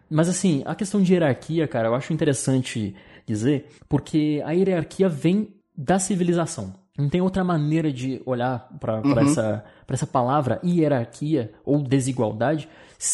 Mas, 0.10 0.28
assim, 0.28 0.62
a 0.66 0.76
questão 0.76 1.02
de 1.02 1.14
hierarquia, 1.14 1.66
cara, 1.70 1.88
eu 1.88 1.96
acho 1.96 2.12
interessante 2.12 2.94
dizer, 3.26 3.70
porque 3.88 4.44
a 4.46 4.52
hierarquia 4.52 5.08
vem 5.08 5.54
da 5.74 5.98
civilização. 6.00 6.74
Não 6.98 7.08
tem 7.08 7.22
outra 7.22 7.46
maneira 7.46 7.94
de 7.94 8.22
olhar 8.26 8.68
para 8.78 9.02
uhum. 9.02 9.18
essa, 9.20 9.64
essa 9.88 10.06
palavra 10.06 10.60
hierarquia 10.66 11.54
ou 11.64 11.82
desigualdade 11.82 12.68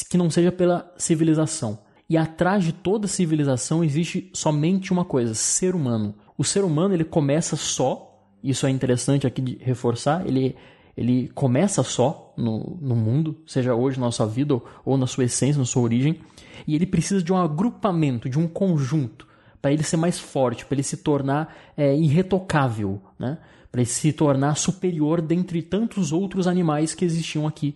que 0.09 0.17
não 0.17 0.31
seja 0.31 0.51
pela 0.51 0.91
civilização. 0.97 1.77
E 2.09 2.17
atrás 2.17 2.63
de 2.63 2.73
toda 2.73 3.07
civilização 3.07 3.83
existe 3.83 4.31
somente 4.33 4.91
uma 4.91 5.05
coisa: 5.05 5.35
ser 5.35 5.75
humano. 5.75 6.15
O 6.35 6.43
ser 6.43 6.63
humano 6.63 6.95
ele 6.95 7.05
começa 7.05 7.55
só, 7.55 8.27
isso 8.43 8.65
é 8.65 8.71
interessante 8.71 9.27
aqui 9.27 9.39
de 9.39 9.57
reforçar, 9.61 10.25
ele, 10.25 10.55
ele 10.99 11.29
começa 11.29 11.81
só 11.83 12.33
no, 12.35 12.77
no 12.81 12.95
mundo, 12.95 13.41
seja 13.45 13.73
hoje 13.73 13.99
na 13.99 14.07
nossa 14.07 14.25
vida 14.25 14.55
ou, 14.55 14.65
ou 14.83 14.97
na 14.97 15.07
sua 15.07 15.23
essência, 15.23 15.59
na 15.59 15.65
sua 15.65 15.83
origem, 15.83 16.19
e 16.67 16.75
ele 16.75 16.85
precisa 16.85 17.23
de 17.23 17.31
um 17.31 17.37
agrupamento, 17.37 18.29
de 18.29 18.37
um 18.37 18.47
conjunto, 18.47 19.27
para 19.61 19.71
ele 19.71 19.83
ser 19.83 19.97
mais 19.97 20.19
forte, 20.19 20.65
para 20.65 20.75
ele 20.75 20.83
se 20.83 20.97
tornar 20.97 21.55
é, 21.77 21.95
irretocável, 21.95 23.01
né? 23.17 23.37
para 23.71 23.81
ele 23.81 23.89
se 23.89 24.11
tornar 24.11 24.55
superior 24.55 25.21
dentre 25.21 25.61
tantos 25.61 26.11
outros 26.11 26.47
animais 26.47 26.93
que 26.93 27.05
existiam 27.05 27.47
aqui 27.47 27.75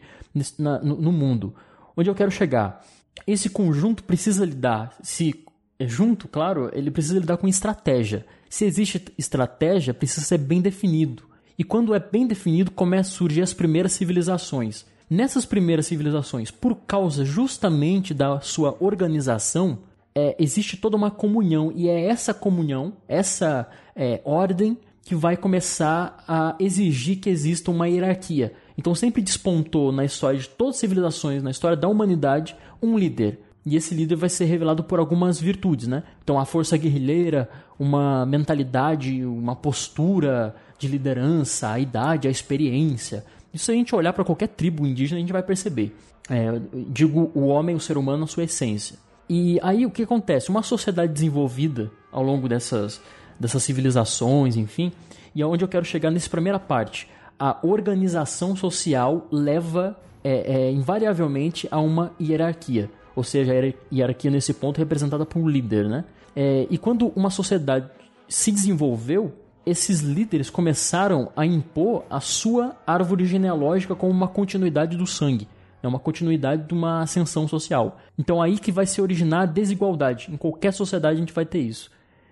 na, 0.57 0.79
no, 0.79 0.99
no 0.99 1.11
mundo. 1.11 1.53
Onde 1.95 2.09
eu 2.09 2.15
quero 2.15 2.31
chegar? 2.31 2.83
esse 3.27 3.49
conjunto 3.49 4.03
precisa 4.03 4.45
lidar, 4.45 4.95
se 5.01 5.45
é 5.79 5.87
junto, 5.87 6.27
claro, 6.27 6.69
ele 6.73 6.91
precisa 6.91 7.19
lidar 7.19 7.37
com 7.37 7.47
estratégia. 7.47 8.25
Se 8.49 8.65
existe 8.65 9.03
estratégia, 9.17 9.93
precisa 9.93 10.25
ser 10.25 10.37
bem 10.37 10.61
definido. 10.61 11.23
E 11.57 11.63
quando 11.63 11.93
é 11.93 11.99
bem 11.99 12.25
definido, 12.25 12.71
começam 12.71 13.13
a 13.13 13.17
surgir 13.17 13.41
as 13.41 13.53
primeiras 13.53 13.93
civilizações. 13.93 14.85
Nessas 15.09 15.45
primeiras 15.45 15.85
civilizações, 15.85 16.49
por 16.49 16.75
causa 16.75 17.23
justamente 17.23 18.13
da 18.13 18.39
sua 18.39 18.75
organização, 18.79 19.79
é, 20.15 20.35
existe 20.39 20.77
toda 20.77 20.97
uma 20.97 21.11
comunhão, 21.11 21.71
e 21.75 21.87
é 21.87 22.05
essa 22.05 22.33
comunhão, 22.33 22.93
essa 23.07 23.69
é, 23.95 24.21
ordem, 24.23 24.77
que 25.03 25.15
vai 25.15 25.35
começar 25.35 26.23
a 26.27 26.55
exigir 26.59 27.19
que 27.19 27.29
exista 27.29 27.69
uma 27.69 27.89
hierarquia. 27.89 28.53
Então 28.77 28.95
sempre 28.95 29.21
despontou 29.21 29.91
na 29.91 30.05
história 30.05 30.39
de 30.39 30.47
todas 30.49 30.75
as 30.75 30.79
civilizações, 30.79 31.43
na 31.43 31.51
história 31.51 31.75
da 31.75 31.87
humanidade, 31.87 32.55
um 32.81 32.97
líder. 32.97 33.39
E 33.65 33.75
esse 33.75 33.95
líder 33.95 34.15
vai 34.15 34.29
ser 34.29 34.45
revelado 34.45 34.83
por 34.83 34.99
algumas 34.99 35.39
virtudes, 35.39 35.87
né? 35.87 36.03
Então 36.23 36.37
a 36.37 36.45
força 36.45 36.77
guerrilheira, 36.77 37.49
uma 37.79 38.25
mentalidade, 38.25 39.25
uma 39.25 39.55
postura 39.55 40.55
de 40.77 40.87
liderança, 40.87 41.69
a 41.69 41.79
idade, 41.79 42.27
a 42.27 42.31
experiência. 42.31 43.25
Isso 43.53 43.71
a 43.71 43.73
gente 43.73 43.95
olhar 43.95 44.11
para 44.11 44.25
qualquer 44.25 44.47
tribo 44.47 44.85
indígena 44.85 45.17
a 45.17 45.21
gente 45.21 45.31
vai 45.31 45.43
perceber. 45.43 45.95
É, 46.29 46.59
digo 46.89 47.31
o 47.33 47.47
homem, 47.47 47.75
o 47.75 47.79
ser 47.79 47.97
humano, 47.97 48.19
na 48.19 48.27
sua 48.27 48.43
essência. 48.43 48.97
E 49.29 49.59
aí 49.61 49.85
o 49.85 49.91
que 49.91 50.03
acontece? 50.03 50.49
Uma 50.49 50.63
sociedade 50.63 51.13
desenvolvida 51.13 51.89
ao 52.11 52.21
longo 52.21 52.49
dessas, 52.49 53.01
dessas 53.39 53.63
civilizações, 53.63 54.57
enfim, 54.57 54.91
e 55.35 55.41
é 55.41 55.45
eu 55.45 55.67
quero 55.67 55.85
chegar 55.85 56.11
nessa 56.11 56.29
primeira 56.29 56.59
parte. 56.59 57.09
A 57.39 57.57
organização 57.63 58.55
social 58.55 59.27
leva 59.31 59.97
é, 60.23 60.53
é, 60.53 60.71
invariavelmente 60.71 61.67
a 61.71 61.79
uma 61.79 62.13
hierarquia. 62.21 62.89
Ou 63.15 63.23
seja, 63.23 63.53
a 63.53 63.95
hierarquia 63.95 64.31
nesse 64.31 64.53
ponto 64.53 64.77
é 64.77 64.79
representada 64.79 65.25
por 65.25 65.39
um 65.39 65.47
líder, 65.47 65.87
né? 65.87 66.03
É, 66.35 66.67
e 66.69 66.77
quando 66.77 67.11
uma 67.15 67.29
sociedade 67.29 67.89
se 68.27 68.51
desenvolveu, 68.51 69.33
esses 69.65 70.01
líderes 70.01 70.49
começaram 70.49 71.31
a 71.35 71.45
impor 71.45 72.05
a 72.09 72.19
sua 72.19 72.75
árvore 72.85 73.25
genealógica 73.25 73.95
como 73.95 74.11
uma 74.11 74.27
continuidade 74.27 74.97
do 74.97 75.05
sangue. 75.05 75.47
É 75.81 75.87
uma 75.87 75.99
continuidade 75.99 76.67
de 76.67 76.73
uma 76.73 77.01
ascensão 77.01 77.47
social. 77.47 77.99
Então 78.17 78.41
aí 78.41 78.57
que 78.57 78.71
vai 78.71 78.85
se 78.85 79.01
originar 79.01 79.41
a 79.41 79.45
desigualdade. 79.45 80.29
Em 80.31 80.37
qualquer 80.37 80.73
sociedade 80.73 81.17
a 81.17 81.19
gente 81.19 81.33
vai 81.33 81.45
ter 81.45 81.59
isso. 81.59 81.91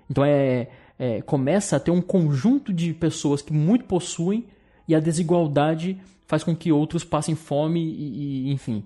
Então 0.09 0.25
é, 0.25 0.69
é 0.97 1.21
começa 1.21 1.75
a 1.75 1.79
ter 1.79 1.91
um 1.91 2.01
conjunto 2.01 2.73
de 2.73 2.93
pessoas 2.93 3.41
que 3.41 3.53
muito 3.53 3.85
possuem 3.85 4.45
e 4.87 4.95
a 4.95 4.99
desigualdade 4.99 5.97
faz 6.25 6.43
com 6.43 6.55
que 6.55 6.71
outros 6.71 7.03
passem 7.03 7.35
fome 7.35 7.81
e, 7.81 8.47
e 8.47 8.51
enfim. 8.51 8.83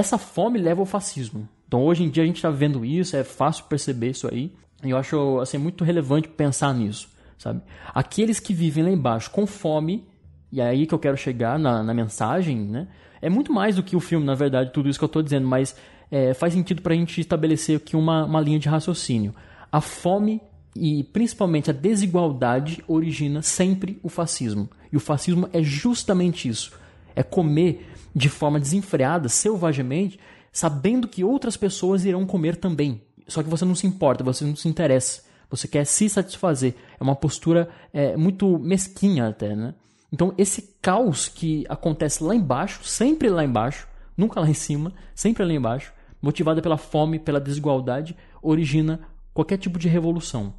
Essa 0.00 0.16
fome 0.16 0.58
leva 0.58 0.80
ao 0.80 0.86
fascismo. 0.86 1.46
Então 1.68 1.84
hoje 1.84 2.02
em 2.02 2.08
dia 2.08 2.22
a 2.22 2.26
gente 2.26 2.36
está 2.36 2.48
vendo 2.48 2.86
isso, 2.86 3.14
é 3.14 3.22
fácil 3.22 3.64
perceber 3.64 4.08
isso 4.08 4.26
aí. 4.32 4.50
E 4.82 4.88
eu 4.88 4.96
acho 4.96 5.38
assim, 5.40 5.58
muito 5.58 5.84
relevante 5.84 6.26
pensar 6.26 6.72
nisso, 6.72 7.06
sabe? 7.36 7.60
Aqueles 7.92 8.40
que 8.40 8.54
vivem 8.54 8.82
lá 8.82 8.90
embaixo 8.90 9.30
com 9.30 9.46
fome, 9.46 10.08
e 10.50 10.58
é 10.58 10.66
aí 10.66 10.86
que 10.86 10.94
eu 10.94 10.98
quero 10.98 11.18
chegar 11.18 11.58
na, 11.58 11.82
na 11.82 11.92
mensagem, 11.92 12.56
né? 12.56 12.88
É 13.20 13.28
muito 13.28 13.52
mais 13.52 13.76
do 13.76 13.82
que 13.82 13.94
o 13.94 14.00
filme, 14.00 14.24
na 14.24 14.34
verdade, 14.34 14.72
tudo 14.72 14.88
isso 14.88 14.98
que 14.98 15.04
eu 15.04 15.06
estou 15.06 15.22
dizendo, 15.22 15.46
mas 15.46 15.76
é, 16.10 16.32
faz 16.32 16.54
sentido 16.54 16.80
para 16.80 16.94
a 16.94 16.96
gente 16.96 17.20
estabelecer 17.20 17.76
aqui 17.76 17.94
uma, 17.94 18.24
uma 18.24 18.40
linha 18.40 18.58
de 18.58 18.70
raciocínio. 18.70 19.34
A 19.70 19.82
fome 19.82 20.40
e 20.74 21.04
principalmente 21.04 21.68
a 21.68 21.74
desigualdade 21.74 22.82
origina 22.88 23.42
sempre 23.42 24.00
o 24.02 24.08
fascismo. 24.08 24.66
E 24.90 24.96
o 24.96 25.00
fascismo 25.00 25.46
é 25.52 25.62
justamente 25.62 26.48
isso 26.48 26.72
é 27.14 27.22
comer 27.22 27.86
de 28.14 28.28
forma 28.28 28.60
desenfreada, 28.60 29.28
selvagemente, 29.28 30.18
sabendo 30.52 31.08
que 31.08 31.24
outras 31.24 31.56
pessoas 31.56 32.04
irão 32.04 32.26
comer 32.26 32.56
também. 32.56 33.02
Só 33.26 33.42
que 33.42 33.48
você 33.48 33.64
não 33.64 33.74
se 33.74 33.86
importa, 33.86 34.24
você 34.24 34.44
não 34.44 34.56
se 34.56 34.68
interessa. 34.68 35.22
Você 35.48 35.66
quer 35.66 35.84
se 35.84 36.08
satisfazer. 36.08 36.74
É 36.98 37.02
uma 37.02 37.16
postura 37.16 37.68
é, 37.92 38.16
muito 38.16 38.58
mesquinha 38.58 39.28
até, 39.28 39.54
né? 39.54 39.74
Então, 40.12 40.34
esse 40.36 40.76
caos 40.82 41.28
que 41.28 41.64
acontece 41.68 42.22
lá 42.22 42.34
embaixo, 42.34 42.80
sempre 42.84 43.28
lá 43.28 43.44
embaixo, 43.44 43.86
nunca 44.16 44.40
lá 44.40 44.48
em 44.48 44.54
cima, 44.54 44.92
sempre 45.14 45.44
lá 45.44 45.52
embaixo, 45.52 45.92
motivada 46.20 46.60
pela 46.60 46.76
fome, 46.76 47.18
pela 47.18 47.40
desigualdade, 47.40 48.16
origina 48.42 49.00
qualquer 49.32 49.56
tipo 49.56 49.78
de 49.78 49.88
revolução. 49.88 50.52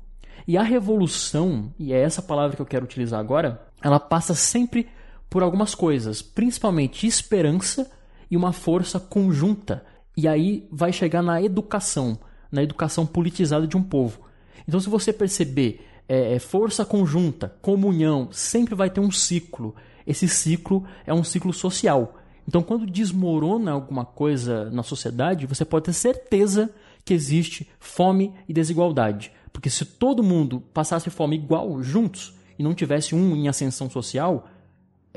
E 0.48 0.58
a 0.58 0.64
revolução, 0.64 1.74
e 1.78 1.94
é 1.94 2.02
essa 2.02 2.22
palavra 2.22 2.56
que 2.56 2.62
eu 2.62 2.66
quero 2.66 2.86
utilizar 2.86 3.20
agora, 3.20 3.68
ela 3.82 4.00
passa 4.00 4.34
sempre 4.34 4.88
por 5.32 5.42
algumas 5.42 5.74
coisas, 5.74 6.22
principalmente 6.22 7.08
esperança 7.08 7.90
e 8.30 8.36
uma 8.36 8.52
força 8.52 9.00
conjunta. 9.00 9.82
E 10.16 10.28
aí 10.28 10.68
vai 10.70 10.92
chegar 10.92 11.24
na 11.24 11.42
educação, 11.42 12.20
na 12.52 12.62
educação 12.62 13.06
politizada 13.06 13.66
de 13.66 13.78
um 13.78 13.82
povo. 13.82 14.20
Então, 14.68 14.78
se 14.78 14.90
você 14.90 15.14
perceber 15.14 15.88
é, 16.08 16.36
é, 16.36 16.40
força 16.40 16.84
conjunta, 16.84 17.56
comunhão, 17.62 18.28
sempre 18.30 18.76
vai 18.76 18.90
ter 18.90 19.00
um 19.00 19.10
ciclo. 19.10 19.74
Esse 20.06 20.28
ciclo 20.28 20.84
é 21.08 21.14
um 21.14 21.24
ciclo 21.24 21.54
social. 21.54 22.18
Então, 22.46 22.62
quando 22.62 22.86
desmorona 22.86 23.72
alguma 23.72 24.04
coisa 24.04 24.70
na 24.70 24.84
sociedade, 24.84 25.48
você 25.48 25.64
pode 25.64 25.86
ter 25.86 25.94
certeza 25.94 26.70
que 27.06 27.14
existe 27.14 27.70
fome 27.80 28.34
e 28.50 28.54
desigualdade. 28.54 29.32
Porque 29.54 29.70
se 29.70 29.86
todo 29.86 30.22
mundo 30.22 30.62
passasse 30.74 31.10
fome 31.10 31.38
igual, 31.38 31.82
juntos, 31.82 32.34
e 32.60 32.64
não 32.64 32.74
tivesse 32.74 33.16
um 33.16 33.34
em 33.34 33.48
ascensão 33.48 33.90
social, 33.90 34.50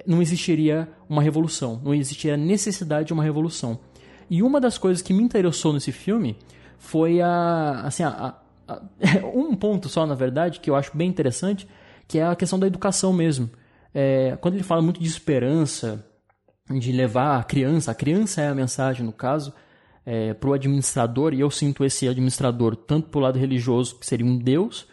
não 0.06 0.20
existiria 0.20 0.88
uma 1.08 1.22
revolução, 1.22 1.80
não 1.82 1.94
existiria 1.94 2.36
necessidade 2.36 3.08
de 3.08 3.12
uma 3.12 3.22
revolução. 3.22 3.78
E 4.28 4.42
uma 4.42 4.60
das 4.60 4.78
coisas 4.78 5.02
que 5.02 5.12
me 5.12 5.22
interessou 5.22 5.72
nesse 5.72 5.92
filme 5.92 6.36
foi 6.78 7.20
a, 7.20 7.82
assim, 7.84 8.02
a, 8.02 8.34
a, 8.66 8.82
um 9.34 9.54
ponto 9.54 9.88
só, 9.88 10.06
na 10.06 10.14
verdade, 10.14 10.60
que 10.60 10.70
eu 10.70 10.74
acho 10.74 10.96
bem 10.96 11.08
interessante, 11.08 11.68
que 12.08 12.18
é 12.18 12.26
a 12.26 12.36
questão 12.36 12.58
da 12.58 12.66
educação 12.66 13.12
mesmo. 13.12 13.48
É, 13.92 14.36
quando 14.40 14.54
ele 14.54 14.64
fala 14.64 14.82
muito 14.82 15.00
de 15.00 15.06
esperança, 15.06 16.04
de 16.68 16.92
levar 16.92 17.38
a 17.38 17.44
criança, 17.44 17.90
a 17.90 17.94
criança 17.94 18.40
é 18.40 18.48
a 18.48 18.54
mensagem 18.54 19.04
no 19.04 19.12
caso, 19.12 19.52
é, 20.04 20.34
para 20.34 20.50
o 20.50 20.52
administrador, 20.52 21.32
e 21.32 21.40
eu 21.40 21.50
sinto 21.50 21.84
esse 21.84 22.08
administrador 22.08 22.76
tanto 22.76 23.08
para 23.08 23.18
o 23.18 23.22
lado 23.22 23.38
religioso, 23.38 23.98
que 23.98 24.06
seria 24.06 24.26
um 24.26 24.36
Deus, 24.36 24.86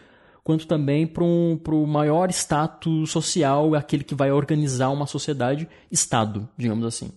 quanto 0.44 0.68
também 0.68 1.06
para 1.06 1.24
um, 1.24 1.60
o 1.66 1.88
maior 1.88 2.30
status 2.30 3.12
social, 3.12 3.76
aquele 3.76 4.04
que 4.04 4.16
vai 4.16 4.32
organizar 4.32 4.90
uma 4.90 5.06
sociedade, 5.06 5.68
Estado, 5.92 6.50
digamos 6.58 6.86
assim. 6.86 7.12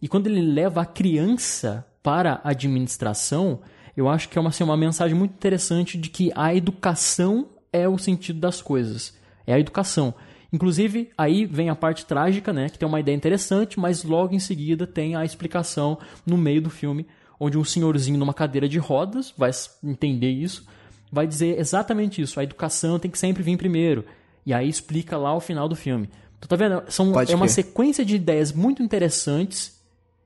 E 0.00 0.08
quando 0.08 0.26
ele 0.26 0.40
leva 0.40 0.82
a 0.82 0.86
criança 0.86 1.86
para 2.02 2.40
a 2.44 2.50
administração, 2.50 3.60
eu 3.96 4.08
acho 4.08 4.28
que 4.28 4.38
é 4.38 4.40
uma, 4.40 4.50
assim, 4.50 4.64
uma 4.64 4.76
mensagem 4.76 5.16
muito 5.16 5.32
interessante 5.32 5.96
de 5.96 6.10
que 6.10 6.30
a 6.34 6.54
educação 6.54 7.48
é 7.72 7.88
o 7.88 7.98
sentido 7.98 8.38
das 8.38 8.60
coisas. 8.60 9.16
É 9.46 9.54
a 9.54 9.60
educação. 9.60 10.14
Inclusive, 10.52 11.10
aí 11.16 11.44
vem 11.44 11.70
a 11.70 11.74
parte 11.74 12.06
trágica, 12.06 12.52
né? 12.52 12.68
Que 12.68 12.78
tem 12.78 12.88
uma 12.88 13.00
ideia 13.00 13.16
interessante, 13.16 13.78
mas 13.78 14.04
logo 14.04 14.34
em 14.34 14.38
seguida 14.38 14.86
tem 14.86 15.16
a 15.16 15.24
explicação 15.24 15.98
no 16.24 16.36
meio 16.36 16.62
do 16.62 16.70
filme, 16.70 17.06
onde 17.38 17.58
um 17.58 17.64
senhorzinho 17.64 18.18
numa 18.18 18.34
cadeira 18.34 18.68
de 18.68 18.78
rodas 18.78 19.34
vai 19.36 19.50
entender 19.82 20.30
isso, 20.30 20.66
vai 21.10 21.26
dizer 21.26 21.58
exatamente 21.58 22.20
isso. 22.22 22.38
A 22.38 22.44
educação 22.44 22.98
tem 22.98 23.10
que 23.10 23.18
sempre 23.18 23.42
vir 23.42 23.56
primeiro. 23.56 24.04
E 24.44 24.52
aí 24.54 24.68
explica 24.68 25.16
lá 25.16 25.34
o 25.34 25.40
final 25.40 25.68
do 25.68 25.74
filme. 25.76 26.08
Tu 26.40 26.46
tá 26.48 26.56
vendo? 26.56 26.82
São, 26.88 27.12
é 27.20 27.34
uma 27.34 27.48
sequência 27.48 28.04
de 28.04 28.16
ideias 28.16 28.52
muito 28.52 28.82
interessantes. 28.82 29.74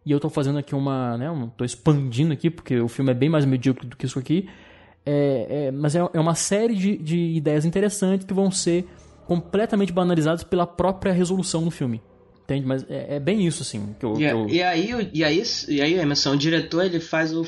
E 0.04 0.10
eu 0.12 0.18
tô 0.20 0.28
fazendo 0.30 0.58
aqui 0.58 0.74
uma. 0.74 1.16
Né, 1.18 1.30
um, 1.30 1.48
tô 1.48 1.64
expandindo 1.64 2.32
aqui, 2.32 2.50
porque 2.50 2.78
o 2.80 2.88
filme 2.88 3.10
é 3.10 3.14
bem 3.14 3.28
mais 3.28 3.44
medíocre 3.44 3.86
do 3.86 3.96
que 3.96 4.06
isso 4.06 4.18
aqui. 4.18 4.48
É, 5.06 5.66
é, 5.66 5.70
mas 5.70 5.94
é, 5.94 6.00
é 6.12 6.20
uma 6.20 6.34
série 6.34 6.74
de, 6.74 6.96
de 6.98 7.16
ideias 7.18 7.64
interessantes 7.64 8.26
que 8.26 8.34
vão 8.34 8.50
ser 8.50 8.86
completamente 9.26 9.92
banalizadas 9.92 10.42
pela 10.42 10.66
própria 10.66 11.12
resolução 11.12 11.62
no 11.62 11.70
filme. 11.70 12.02
Entende? 12.44 12.66
Mas 12.66 12.84
é, 12.90 13.16
é 13.16 13.20
bem 13.20 13.46
isso, 13.46 13.62
assim. 13.62 13.94
Que 13.98 14.04
eu, 14.04 14.14
E, 14.14 14.16
que 14.16 14.24
eu- 14.24 14.48
e 14.48 14.62
aí, 14.62 15.10
e 15.14 15.22
aí, 15.24 15.42
e 15.68 15.80
aí, 15.80 15.94
Emerson, 15.94 16.32
o 16.32 16.36
diretor 16.36 16.84
ele 16.84 16.98
faz 16.98 17.32
o, 17.32 17.44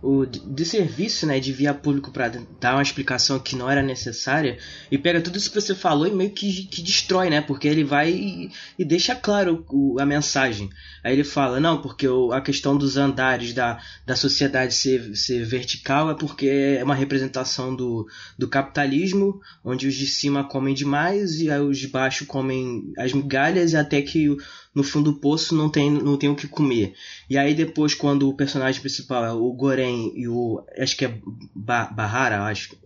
o 0.00 0.24
de 0.26 0.64
serviço, 0.64 1.26
né, 1.26 1.40
de 1.40 1.52
via 1.52 1.74
público 1.74 2.12
pra 2.12 2.28
dar 2.60 2.74
uma 2.74 2.82
explicação 2.82 3.38
que 3.40 3.56
não 3.56 3.68
era 3.68 3.82
necessária 3.82 4.56
e 4.92 4.96
pega 4.96 5.20
tudo 5.20 5.36
isso 5.36 5.50
que 5.50 5.60
você 5.60 5.74
falou 5.74 6.06
e 6.06 6.12
meio 6.12 6.30
que, 6.30 6.64
que 6.66 6.80
destrói, 6.82 7.28
né? 7.30 7.40
Porque 7.40 7.66
ele 7.66 7.82
vai 7.82 8.10
e, 8.12 8.50
e 8.78 8.84
deixa 8.84 9.14
claro 9.16 9.64
o- 9.68 9.98
a 10.00 10.06
mensagem. 10.06 10.70
Aí 11.02 11.12
ele 11.14 11.24
fala, 11.24 11.58
não, 11.58 11.82
porque 11.82 12.06
o- 12.06 12.32
a 12.32 12.40
questão 12.40 12.76
dos 12.76 12.96
andares 12.96 13.52
da, 13.52 13.80
da 14.06 14.14
sociedade 14.14 14.72
ser, 14.72 15.16
ser 15.16 15.44
vertical 15.44 16.10
é 16.10 16.14
porque 16.14 16.46
é 16.46 16.84
uma 16.84 16.94
representação 16.94 17.74
do, 17.74 18.06
do 18.38 18.46
capitalismo, 18.46 19.40
onde 19.64 19.88
os 19.88 19.94
de 19.94 20.06
cima 20.06 20.44
comem 20.44 20.74
demais 20.74 21.40
e 21.40 21.50
os 21.50 21.76
de 21.78 21.88
baixo 21.88 22.24
comem 22.24 22.92
as 22.96 23.12
migalhas 23.12 23.72
e 23.72 23.76
até 23.76 24.00
que 24.00 24.28
no 24.74 24.82
fundo 24.82 25.12
do 25.12 25.18
poço 25.18 25.54
não 25.54 25.68
tem, 25.68 25.90
não 25.90 26.16
tem 26.16 26.28
o 26.28 26.36
que 26.36 26.46
comer. 26.46 26.94
E 27.28 27.36
aí 27.36 27.54
depois 27.54 27.94
quando 27.94 28.28
o 28.28 28.34
personagem 28.34 28.80
principal 28.80 29.24
é 29.24 29.32
o 29.32 29.52
Goren 29.52 30.12
e 30.14 30.28
o 30.28 30.64
acho 30.78 30.96
que 30.96 31.04
é 31.04 31.18
ba 31.54 31.86
Bahara, 31.86 32.44
acho 32.44 32.76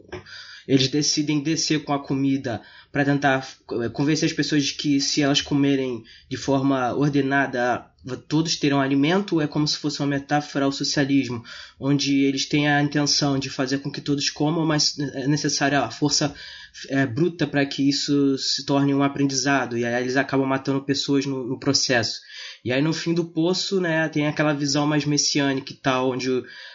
eles 0.67 0.89
decidem 0.89 1.41
descer 1.41 1.83
com 1.85 1.93
a 1.93 1.99
comida 1.99 2.63
para 2.91 3.05
tentar 3.05 3.47
eh, 3.81 3.89
convencer 3.89 4.29
as 4.29 4.33
pessoas 4.33 4.65
de 4.65 4.75
que 4.75 5.01
se 5.01 5.23
elas 5.23 5.41
comerem 5.41 6.05
de 6.29 6.37
forma 6.37 6.95
ordenada 6.95 7.87
todos 8.29 8.57
terão 8.57 8.81
alimento 8.81 9.41
é 9.41 9.47
como 9.47 9.67
se 9.67 9.79
fosse 9.79 10.01
uma 10.01 10.09
metáfora 10.09 10.65
ao 10.65 10.73
socialismo 10.73 11.43
onde 11.79 12.25
eles 12.25 12.47
têm 12.47 12.69
a 12.69 12.83
intenção 12.83 13.39
de 13.39 13.49
fazer 13.49 13.79
com 13.79 13.91
que 13.91 14.01
todos 14.01 14.29
comam 14.29 14.67
mas 14.67 14.99
é 14.99 15.27
necessária 15.27 15.81
a 15.81 15.91
força 15.91 16.35
é, 16.89 17.07
bruta 17.07 17.47
para 17.47 17.65
que 17.67 17.89
isso 17.89 18.37
se 18.39 18.65
torne 18.65 18.95
um 18.95 19.03
aprendizado 19.03 19.77
e 19.77 19.85
aí 19.85 20.03
eles 20.03 20.17
acabam 20.17 20.47
matando 20.47 20.83
pessoas 20.83 21.27
no, 21.27 21.47
no 21.47 21.59
processo 21.59 22.21
e 22.65 22.73
aí 22.73 22.81
no 22.81 22.93
fim 22.93 23.13
do 23.13 23.25
poço, 23.25 23.81
né, 23.81 24.09
tem 24.09 24.27
aquela 24.27 24.53
visão 24.53 24.87
mais 24.87 25.05
messiânica 25.05 25.73
e 25.73 25.77
tal, 25.77 26.11
onde 26.11 26.29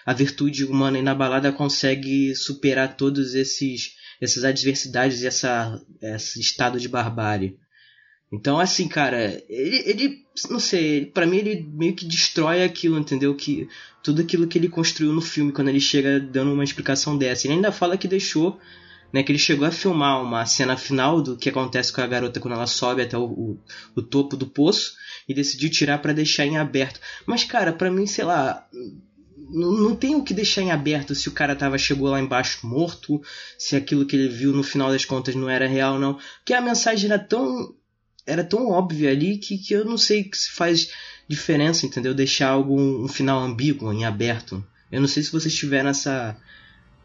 a 0.05 0.13
virtude 0.13 0.65
humana 0.65 0.99
inabalada 0.99 1.51
consegue 1.51 2.35
superar 2.35 2.95
todos 2.95 3.35
esses 3.35 3.95
essas 4.19 4.43
adversidades 4.43 5.21
e 5.21 5.27
essa 5.27 5.81
esse 6.01 6.39
estado 6.39 6.79
de 6.79 6.89
barbárie. 6.89 7.57
Então, 8.31 8.59
assim, 8.59 8.87
cara, 8.87 9.41
ele, 9.47 9.83
ele 9.85 10.25
não 10.49 10.59
sei, 10.59 11.05
pra 11.05 11.25
mim 11.25 11.37
ele 11.37 11.65
meio 11.73 11.95
que 11.95 12.05
destrói 12.05 12.63
aquilo, 12.63 12.99
entendeu? 12.99 13.33
Que 13.33 13.69
tudo 14.03 14.21
aquilo 14.21 14.47
que 14.47 14.57
ele 14.57 14.67
construiu 14.67 15.13
no 15.13 15.21
filme 15.21 15.53
quando 15.53 15.69
ele 15.69 15.79
chega 15.79 16.19
dando 16.19 16.51
uma 16.53 16.63
explicação 16.63 17.17
dessa. 17.17 17.47
Ele 17.47 17.55
ainda 17.55 17.71
fala 17.71 17.97
que 17.97 18.07
deixou 18.07 18.59
né, 19.11 19.23
que 19.23 19.31
ele 19.31 19.39
chegou 19.39 19.67
a 19.67 19.71
filmar 19.71 20.21
uma 20.21 20.45
cena 20.45 20.75
final 20.75 21.21
do 21.21 21.37
que 21.37 21.49
acontece 21.49 21.91
com 21.91 22.01
a 22.01 22.07
garota 22.07 22.39
quando 22.39 22.53
ela 22.53 22.67
sobe 22.67 23.01
até 23.01 23.17
o, 23.17 23.23
o, 23.23 23.59
o 23.95 24.01
topo 24.01 24.35
do 24.35 24.47
poço 24.47 24.93
e 25.27 25.33
decidiu 25.33 25.69
tirar 25.69 25.99
pra 25.99 26.13
deixar 26.13 26.45
em 26.45 26.57
aberto. 26.57 26.99
Mas, 27.25 27.43
cara, 27.43 27.71
pra 27.71 27.91
mim, 27.91 28.05
sei 28.05 28.25
lá, 28.25 28.67
não, 29.49 29.71
não 29.71 29.95
tem 29.95 30.15
o 30.15 30.23
que 30.23 30.33
deixar 30.33 30.61
em 30.61 30.71
aberto 30.71 31.15
se 31.15 31.29
o 31.29 31.31
cara 31.31 31.55
tava, 31.55 31.77
chegou 31.77 32.09
lá 32.09 32.19
embaixo 32.19 32.65
morto, 32.67 33.21
se 33.57 33.75
aquilo 33.75 34.05
que 34.05 34.15
ele 34.15 34.29
viu 34.29 34.51
no 34.51 34.63
final 34.63 34.91
das 34.91 35.05
contas 35.05 35.35
não 35.35 35.49
era 35.49 35.67
real, 35.67 35.99
não. 35.99 36.19
Porque 36.39 36.53
a 36.53 36.61
mensagem 36.61 37.09
era 37.09 37.19
tão. 37.19 37.75
Era 38.25 38.43
tão 38.43 38.69
óbvia 38.69 39.11
ali 39.11 39.37
que, 39.37 39.57
que 39.57 39.73
eu 39.73 39.85
não 39.85 39.97
sei 39.97 40.29
se 40.33 40.51
faz 40.51 40.91
diferença, 41.29 41.85
entendeu? 41.85 42.13
Deixar 42.13 42.49
algo 42.49 42.77
um 42.77 43.07
final 43.07 43.39
ambíguo, 43.39 43.93
em 43.93 44.03
aberto. 44.03 44.61
Eu 44.91 44.99
não 44.99 45.07
sei 45.07 45.23
se 45.23 45.31
vocês 45.31 45.55
tiveram 45.55 45.91
essa, 45.91 46.35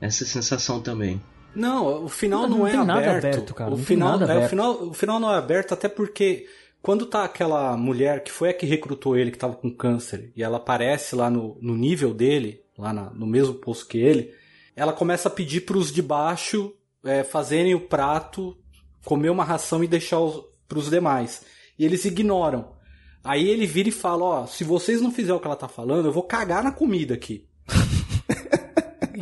essa 0.00 0.24
sensação 0.24 0.80
também. 0.80 1.22
Não, 1.54 2.04
o 2.04 2.08
final 2.08 2.48
Não, 2.48 2.58
não, 2.58 2.66
é 2.66 2.72
aberto. 2.74 3.24
aberto, 3.26 3.54
cara, 3.54 3.70
O 3.74 3.76
não 3.76 3.84
final, 3.84 4.14
é, 4.16 4.20
o 4.20 4.24
aberto. 4.24 4.48
final, 4.50 4.72
o 4.88 4.94
final 4.94 5.20
não 5.20 5.32
é 5.32 5.36
aberto 5.38 5.72
até 5.74 5.88
porque 5.88 6.46
quando 6.80 7.04
tá 7.06 7.24
aquela 7.24 7.76
mulher 7.76 8.24
que 8.24 8.32
foi 8.32 8.48
a 8.50 8.54
que 8.54 8.64
recrutou 8.66 9.16
ele, 9.16 9.30
que 9.30 9.38
tava 9.38 9.54
com 9.54 9.70
câncer, 9.70 10.32
e 10.34 10.42
ela 10.42 10.56
aparece 10.56 11.14
lá 11.14 11.28
no, 11.30 11.58
no 11.60 11.76
nível 11.76 12.12
dele, 12.14 12.60
lá 12.76 12.92
na- 12.92 13.10
no 13.10 13.26
mesmo 13.26 13.54
posto 13.54 13.86
que 13.86 13.98
ele, 13.98 14.32
ela 14.74 14.92
começa 14.92 15.28
a 15.28 15.30
pedir 15.32 15.60
pros 15.62 15.92
de 15.92 16.00
baixo 16.02 16.72
é, 17.04 17.22
fazerem 17.22 17.74
o 17.74 17.80
prato, 17.80 18.56
comer 19.04 19.28
uma 19.30 19.44
ração 19.44 19.84
e 19.84 19.86
deixar 19.88 20.20
os, 20.20 20.42
pros 20.66 20.88
demais. 20.88 21.42
E 21.78 21.84
eles 21.84 22.04
ignoram. 22.04 22.72
Aí 23.22 23.48
ele 23.48 23.66
vira 23.66 23.88
e 23.88 23.92
fala, 23.92 24.24
ó, 24.24 24.46
se 24.46 24.64
vocês 24.64 25.00
não 25.00 25.10
fizerem 25.12 25.36
o 25.36 25.40
que 25.40 25.46
ela 25.46 25.54
tá 25.56 25.68
falando, 25.68 26.06
eu 26.06 26.12
vou 26.12 26.22
cagar 26.24 26.64
na 26.64 26.72
comida 26.72 27.14
aqui. 27.14 27.46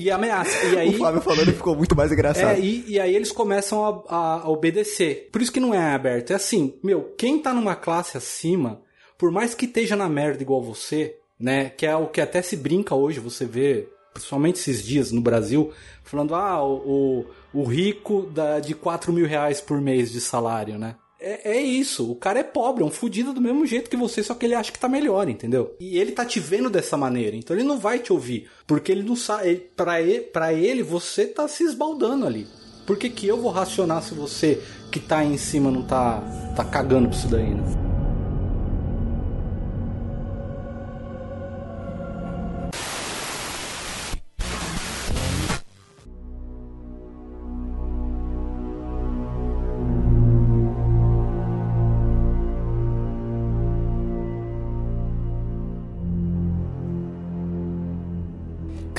e 0.00 0.10
ameaça. 0.10 0.66
E 0.66 0.76
aí, 0.78 0.88
O 0.90 0.98
Flávio 0.98 1.20
falando 1.20 1.52
ficou 1.52 1.76
muito 1.76 1.94
mais 1.96 2.10
engraçado. 2.12 2.56
é, 2.56 2.60
e, 2.60 2.84
e 2.88 3.00
aí 3.00 3.14
eles 3.14 3.30
começam 3.32 3.84
a, 3.84 4.14
a- 4.16 4.40
a 4.42 4.48
obedecer. 4.50 5.28
Por 5.32 5.40
isso 5.42 5.52
que 5.52 5.60
não 5.60 5.74
é 5.74 5.94
aberto. 5.94 6.32
É 6.32 6.34
assim, 6.34 6.74
meu, 6.82 7.14
quem 7.18 7.38
tá 7.40 7.52
numa 7.54 7.74
classe 7.76 8.16
acima, 8.16 8.80
por 9.18 9.30
mais 9.30 9.54
que 9.54 9.66
esteja 9.66 9.94
na 9.96 10.08
merda 10.08 10.42
igual 10.42 10.62
você, 10.62 11.16
né? 11.38 11.70
Que 11.70 11.86
é 11.86 11.94
o 11.96 12.06
que 12.06 12.20
até 12.20 12.42
se 12.42 12.56
brinca 12.56 12.94
hoje, 12.94 13.20
você 13.20 13.44
vê, 13.44 13.88
principalmente 14.12 14.56
esses 14.58 14.82
dias 14.84 15.12
no 15.12 15.20
Brasil, 15.20 15.72
falando, 16.04 16.34
ah, 16.34 16.62
o, 16.64 17.24
o, 17.54 17.60
o 17.60 17.64
rico 17.64 18.22
da, 18.22 18.58
de 18.60 18.74
4 18.74 19.12
mil 19.12 19.26
reais 19.26 19.60
por 19.60 19.80
mês 19.80 20.10
de 20.10 20.20
salário, 20.20 20.78
né? 20.78 20.96
É, 21.20 21.52
é 21.52 21.60
isso, 21.60 22.10
o 22.10 22.14
cara 22.14 22.40
é 22.40 22.42
pobre, 22.42 22.82
é 22.82 22.86
um 22.86 22.90
fudido 22.90 23.34
do 23.34 23.40
mesmo 23.40 23.66
jeito 23.66 23.90
que 23.90 23.96
você, 23.96 24.22
só 24.22 24.34
que 24.34 24.46
ele 24.46 24.54
acha 24.54 24.72
que 24.72 24.78
tá 24.78 24.88
melhor, 24.88 25.28
entendeu? 25.28 25.76
E 25.78 25.98
ele 25.98 26.12
tá 26.12 26.24
te 26.24 26.40
vendo 26.40 26.70
dessa 26.70 26.96
maneira, 26.96 27.36
então 27.36 27.54
ele 27.54 27.66
não 27.66 27.78
vai 27.78 27.98
te 27.98 28.12
ouvir, 28.12 28.48
porque 28.66 28.90
ele 28.90 29.02
não 29.02 29.14
sabe, 29.14 29.68
pra 29.76 30.00
ele, 30.00 30.20
pra 30.20 30.52
ele 30.54 30.82
você 30.82 31.26
tá 31.26 31.46
se 31.46 31.62
esbaldando 31.62 32.26
ali. 32.26 32.46
Por 32.86 32.96
que, 32.96 33.10
que 33.10 33.26
eu 33.26 33.36
vou 33.36 33.50
racionar 33.52 34.02
se 34.02 34.14
você 34.14 34.60
que 34.90 34.98
tá 34.98 35.18
aí 35.18 35.32
em 35.32 35.38
cima 35.38 35.70
não 35.70 35.82
tá, 35.82 36.20
tá 36.56 36.64
cagando 36.64 37.08
pra 37.08 37.18
isso 37.18 37.28
daí, 37.28 37.54
né? 37.54 37.99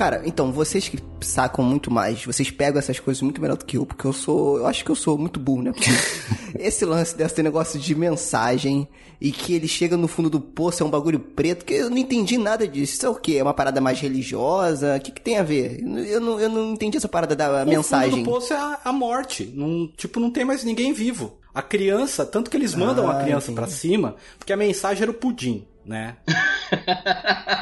Cara, 0.01 0.23
então, 0.25 0.51
vocês 0.51 0.89
que 0.89 0.97
sacam 1.21 1.63
muito 1.63 1.91
mais, 1.91 2.25
vocês 2.25 2.49
pegam 2.49 2.79
essas 2.79 2.99
coisas 2.99 3.21
muito 3.21 3.39
melhor 3.39 3.55
do 3.55 3.63
que 3.63 3.77
eu, 3.77 3.85
porque 3.85 4.03
eu 4.03 4.11
sou. 4.11 4.57
Eu 4.57 4.65
acho 4.65 4.83
que 4.83 4.89
eu 4.89 4.95
sou 4.95 5.15
muito 5.15 5.39
burro, 5.39 5.61
né? 5.61 5.71
Porque 5.71 5.91
esse 6.57 6.83
lance 6.85 7.15
desse 7.15 7.43
negócio 7.43 7.79
de 7.79 7.93
mensagem 7.93 8.87
e 9.21 9.31
que 9.31 9.53
ele 9.53 9.67
chega 9.67 9.95
no 9.95 10.07
fundo 10.07 10.27
do 10.27 10.41
poço 10.41 10.81
é 10.81 10.85
um 10.87 10.89
bagulho 10.89 11.19
preto, 11.19 11.63
que 11.63 11.75
eu 11.75 11.91
não 11.91 11.97
entendi 11.99 12.35
nada 12.35 12.67
disso. 12.67 12.95
Isso 12.95 13.05
é 13.05 13.09
o 13.09 13.13
quê? 13.13 13.35
É 13.37 13.43
uma 13.43 13.53
parada 13.53 13.79
mais 13.79 13.99
religiosa? 13.99 14.95
O 14.95 14.99
que, 14.99 15.11
que 15.11 15.21
tem 15.21 15.37
a 15.37 15.43
ver? 15.43 15.79
Eu 16.07 16.19
não, 16.19 16.39
eu 16.39 16.49
não 16.49 16.73
entendi 16.73 16.97
essa 16.97 17.07
parada 17.07 17.35
da 17.35 17.51
O 17.51 17.59
fundo 17.59 17.69
mensagem. 17.69 18.23
do 18.23 18.31
poço 18.31 18.53
é 18.53 18.57
a, 18.57 18.79
a 18.85 18.91
morte. 18.91 19.53
Não, 19.55 19.87
tipo, 19.95 20.19
não 20.19 20.31
tem 20.31 20.43
mais 20.43 20.63
ninguém 20.63 20.93
vivo. 20.93 21.37
A 21.53 21.61
criança, 21.61 22.25
tanto 22.25 22.49
que 22.49 22.57
eles 22.57 22.73
mandam 22.73 23.07
Ah, 23.07 23.19
a 23.19 23.23
criança 23.23 23.51
pra 23.51 23.67
cima, 23.67 24.15
porque 24.39 24.51
a 24.51 24.57
mensagem 24.57 25.03
era 25.03 25.11
o 25.11 25.13
pudim, 25.13 25.63
né? 25.85 26.15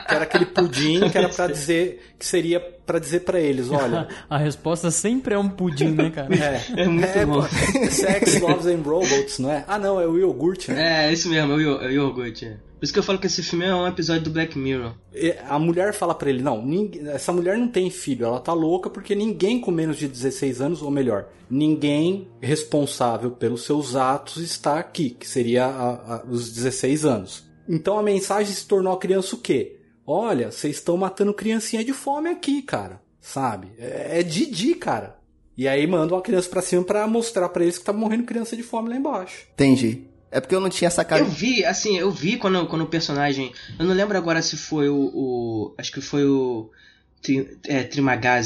que 0.08 0.16
era 0.16 0.24
aquele 0.24 0.46
pudim 0.46 1.10
que 1.10 1.18
era 1.18 1.30
pra 1.30 1.48
dizer 1.52 2.14
que 2.18 2.26
seria 2.26 2.60
pra 2.60 3.00
dizer 3.00 3.22
pra 3.22 3.40
eles, 3.40 3.70
olha, 3.72 4.08
A 4.30 4.38
resposta 4.38 4.90
sempre 4.92 5.34
é 5.34 5.38
um 5.38 5.50
pudim, 5.50 5.90
né, 5.92 6.10
cara? 6.10 6.28
é, 6.36 6.82
É 6.84 6.88
muito 6.88 7.08
bom. 7.28 7.42
pô, 7.42 7.88
Sex, 7.90 8.42
Loves 8.42 8.66
and 8.66 8.82
Robots, 8.84 9.40
não 9.40 9.52
é? 9.52 9.64
Ah, 9.68 9.78
não, 9.78 10.00
é 10.00 10.08
o 10.08 10.18
iogurte, 10.18 10.72
né? 10.72 11.08
É, 11.08 11.14
isso 11.14 11.30
mesmo, 11.30 11.54
é 11.54 11.56
o, 11.56 11.82
é 11.84 11.88
o 11.88 11.92
iogurte. 11.92 12.46
é. 12.46 12.58
Por 12.80 12.86
isso 12.86 12.94
que 12.94 13.00
eu 13.00 13.04
falo 13.04 13.20
que 13.20 13.28
esse 13.28 13.44
filme 13.44 13.66
é 13.66 13.76
um 13.76 13.86
episódio 13.86 14.24
do 14.24 14.30
Black 14.30 14.58
Mirror. 14.58 14.94
E 15.14 15.36
A 15.50 15.60
mulher 15.60 15.94
fala 15.94 16.16
pra 16.16 16.30
ele, 16.30 16.42
não, 16.42 16.66
ninguém- 16.66 17.10
essa 17.10 17.34
mulher 17.34 17.58
não 17.58 17.68
tem 17.68 17.90
filho, 17.90 18.26
ela 18.26 18.40
tá 18.40 18.54
louca 18.54 18.90
porque 18.90 19.14
ninguém 19.14 19.60
com 19.60 19.70
menos 19.70 19.98
de 19.98 20.08
16 20.08 20.62
anos, 20.62 20.82
ou 20.82 20.90
melhor, 20.90 21.26
ninguém 21.50 22.30
responsável 22.42 23.32
pelos 23.32 23.66
seus 23.66 23.98
atos 23.98 24.38
está 24.38 24.80
aqui, 24.80 25.10
que 25.10 25.28
seria 25.28 25.66
a- 25.66 26.16
a- 26.16 26.24
os 26.30 26.50
16 26.54 27.04
anos. 27.06 27.49
Então 27.70 28.00
a 28.00 28.04
mensagem 28.04 28.52
se 28.54 28.66
tornou 28.66 28.92
a 28.94 28.98
criança 29.00 29.36
o 29.36 29.40
quê? 29.40 29.78
Olha, 30.06 30.52
vocês 30.52 30.78
estão 30.78 30.98
matando 30.98 31.34
criancinha 31.34 31.84
de 31.86 31.94
fome 31.94 32.30
aqui, 32.30 32.64
cara, 32.64 33.00
sabe? 33.22 33.68
É, 33.78 34.20
é 34.20 34.24
Didi, 34.24 34.74
cara. 34.74 35.20
E 35.56 35.68
aí 35.68 35.86
mandam 35.86 36.18
a 36.18 36.22
criança 36.22 36.50
pra 36.50 36.62
cima 36.64 36.84
pra 36.84 37.06
mostrar 37.08 37.48
pra 37.50 37.62
eles 37.64 37.78
que 37.78 37.84
tá 37.86 37.94
morrendo 37.94 38.24
criança 38.24 38.56
de 38.56 38.64
fome 38.64 38.90
lá 38.90 38.96
embaixo. 38.96 39.46
Entendi. 39.54 40.06
É 40.32 40.40
porque 40.40 40.56
eu 40.56 40.60
não 40.62 40.70
tinha 40.70 40.90
sacado. 40.90 41.20
Eu 41.22 41.26
vi, 41.26 41.66
assim, 41.66 41.98
eu 41.98 42.10
vi 42.12 42.38
quando, 42.38 42.66
quando 42.68 42.84
o 42.84 42.88
personagem. 42.88 43.52
Eu 43.78 43.86
não 43.86 43.94
lembro 43.94 44.18
agora 44.18 44.42
se 44.42 44.56
foi 44.58 44.88
o. 44.90 44.96
o- 45.14 45.76
acho 45.78 45.92
que 45.92 46.02
foi 46.02 46.24
o. 46.26 46.70
Tri, 47.22 47.58
é, 47.68 47.90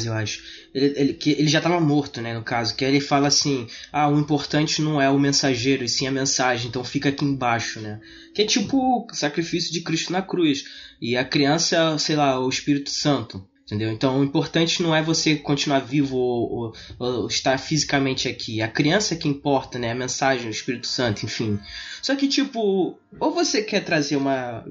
eu 0.04 0.12
acho. 0.12 0.42
Ele, 0.74 0.94
ele, 0.96 1.14
que 1.14 1.30
ele 1.30 1.48
já 1.48 1.60
tava 1.60 1.78
morto, 1.80 2.20
né, 2.20 2.34
no 2.34 2.42
caso. 2.42 2.74
Que 2.74 2.84
ele 2.84 3.00
fala 3.00 3.28
assim: 3.28 3.68
ah, 3.92 4.08
o 4.08 4.18
importante 4.18 4.82
não 4.82 5.00
é 5.00 5.08
o 5.08 5.18
mensageiro, 5.18 5.84
e 5.84 5.88
sim 5.88 6.06
a 6.06 6.10
mensagem, 6.10 6.68
então 6.68 6.82
fica 6.82 7.08
aqui 7.08 7.24
embaixo, 7.24 7.80
né? 7.80 8.00
Que 8.34 8.42
é 8.42 8.46
tipo 8.46 8.76
o 8.78 9.14
sacrifício 9.14 9.72
de 9.72 9.80
Cristo 9.80 10.12
na 10.12 10.22
cruz. 10.22 10.64
E 11.00 11.16
a 11.16 11.24
criança, 11.24 11.98
sei 11.98 12.16
lá, 12.16 12.40
o 12.40 12.48
Espírito 12.48 12.90
Santo. 12.90 13.46
Entendeu? 13.66 13.90
Então 13.90 14.20
o 14.20 14.24
importante 14.24 14.82
não 14.82 14.94
é 14.94 15.02
você 15.02 15.36
continuar 15.36 15.78
vivo 15.78 16.18
ou, 16.18 16.52
ou, 16.52 16.74
ou, 16.98 17.26
estar 17.26 17.56
fisicamente 17.56 18.28
aqui. 18.28 18.60
A 18.60 18.68
criança 18.68 19.14
é 19.14 19.16
que 19.16 19.26
importa, 19.26 19.78
né? 19.78 19.90
A 19.90 19.94
mensagem, 19.94 20.48
o 20.48 20.50
Espírito 20.50 20.86
Santo, 20.86 21.24
enfim. 21.24 21.58
Só 22.02 22.14
que, 22.14 22.28
tipo, 22.28 22.98
ou 23.18 23.30
você 23.32 23.62
quer 23.62 23.82
trazer 23.82 24.16
uma 24.16 24.62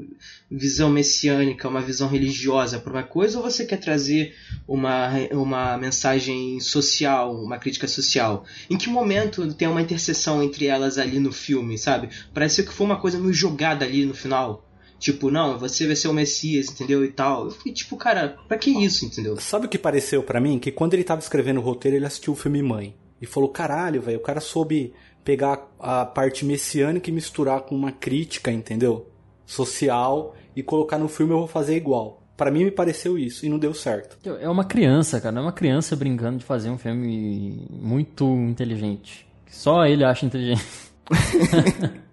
visão 0.50 0.92
messiânica, 0.92 1.68
uma 1.68 1.82
visão 1.82 2.08
religiosa 2.08 2.80
para 2.80 2.94
uma 2.94 3.02
coisa, 3.02 3.40
ou 3.40 3.44
você 3.44 3.66
quer 3.66 3.78
trazer 3.78 4.36
uma, 4.68 5.10
uma 5.32 5.76
mensagem 5.76 6.60
social, 6.60 7.36
uma 7.36 7.58
crítica 7.58 7.88
social. 7.88 8.46
Em 8.70 8.78
que 8.78 8.90
momento 8.90 9.52
tem 9.56 9.68
uma 9.68 9.82
interseção 9.82 10.44
entre 10.44 10.68
elas 10.68 11.00
ali 11.00 11.18
no 11.18 11.32
filme, 11.32 11.80
sabe? 11.80 12.10
Parece 12.32 12.62
que 12.62 12.72
foi 12.72 12.86
uma 12.86 13.00
coisa 13.00 13.18
meio 13.18 13.34
jogada 13.34 13.84
ali 13.84 14.06
no 14.06 14.14
final. 14.14 14.64
Tipo, 15.04 15.30
não, 15.30 15.60
você 15.60 15.86
vai 15.86 15.98
ser 15.98 16.08
o 16.08 16.14
Messias, 16.14 16.70
entendeu? 16.70 17.04
E 17.04 17.12
tal. 17.12 17.44
Eu 17.44 17.52
fiquei 17.52 17.74
tipo, 17.74 17.98
cara, 17.98 18.38
pra 18.48 18.58
que 18.58 18.70
isso, 18.70 19.04
entendeu? 19.04 19.36
Sabe 19.38 19.66
o 19.66 19.70
que 19.70 19.78
pareceu 19.78 20.24
para 20.24 20.40
mim? 20.40 20.58
Que 20.58 20.72
quando 20.72 20.94
ele 20.94 21.04
tava 21.04 21.20
escrevendo 21.20 21.60
o 21.60 21.62
roteiro, 21.62 21.98
ele 21.98 22.06
assistiu 22.06 22.32
o 22.32 22.38
filme 22.38 22.64
Mãe. 22.64 22.96
E 23.22 23.26
falou, 23.26 23.50
caralho, 23.50 24.02
velho, 24.02 24.18
o 24.18 24.22
cara 24.22 24.40
soube 24.40 24.94
pegar 25.22 25.70
a 25.78 26.06
parte 26.06 26.46
messiânica 26.46 27.10
e 27.10 27.14
misturar 27.14 27.64
com 27.64 27.76
uma 27.76 27.92
crítica, 27.92 28.50
entendeu? 28.50 29.12
Social 29.46 30.38
e 30.56 30.64
colocar 30.64 30.98
no 30.98 31.10
filme 31.10 31.34
eu 31.34 31.40
vou 31.40 31.48
fazer 31.50 31.76
igual. 31.76 32.24
Para 32.38 32.50
mim 32.50 32.64
me 32.64 32.72
pareceu 32.72 33.20
isso 33.20 33.46
e 33.46 33.50
não 33.50 33.60
deu 33.60 33.74
certo. 33.74 34.18
É 34.40 34.48
uma 34.48 34.64
criança, 34.64 35.20
cara. 35.20 35.38
É 35.38 35.42
uma 35.42 35.52
criança 35.52 35.98
brincando 35.98 36.38
de 36.38 36.46
fazer 36.46 36.70
um 36.70 36.78
filme 36.78 37.68
muito 37.70 38.24
inteligente. 38.24 39.28
Só 39.50 39.86
ele 39.86 40.06
acha 40.06 40.26
inteligente. 40.26 40.64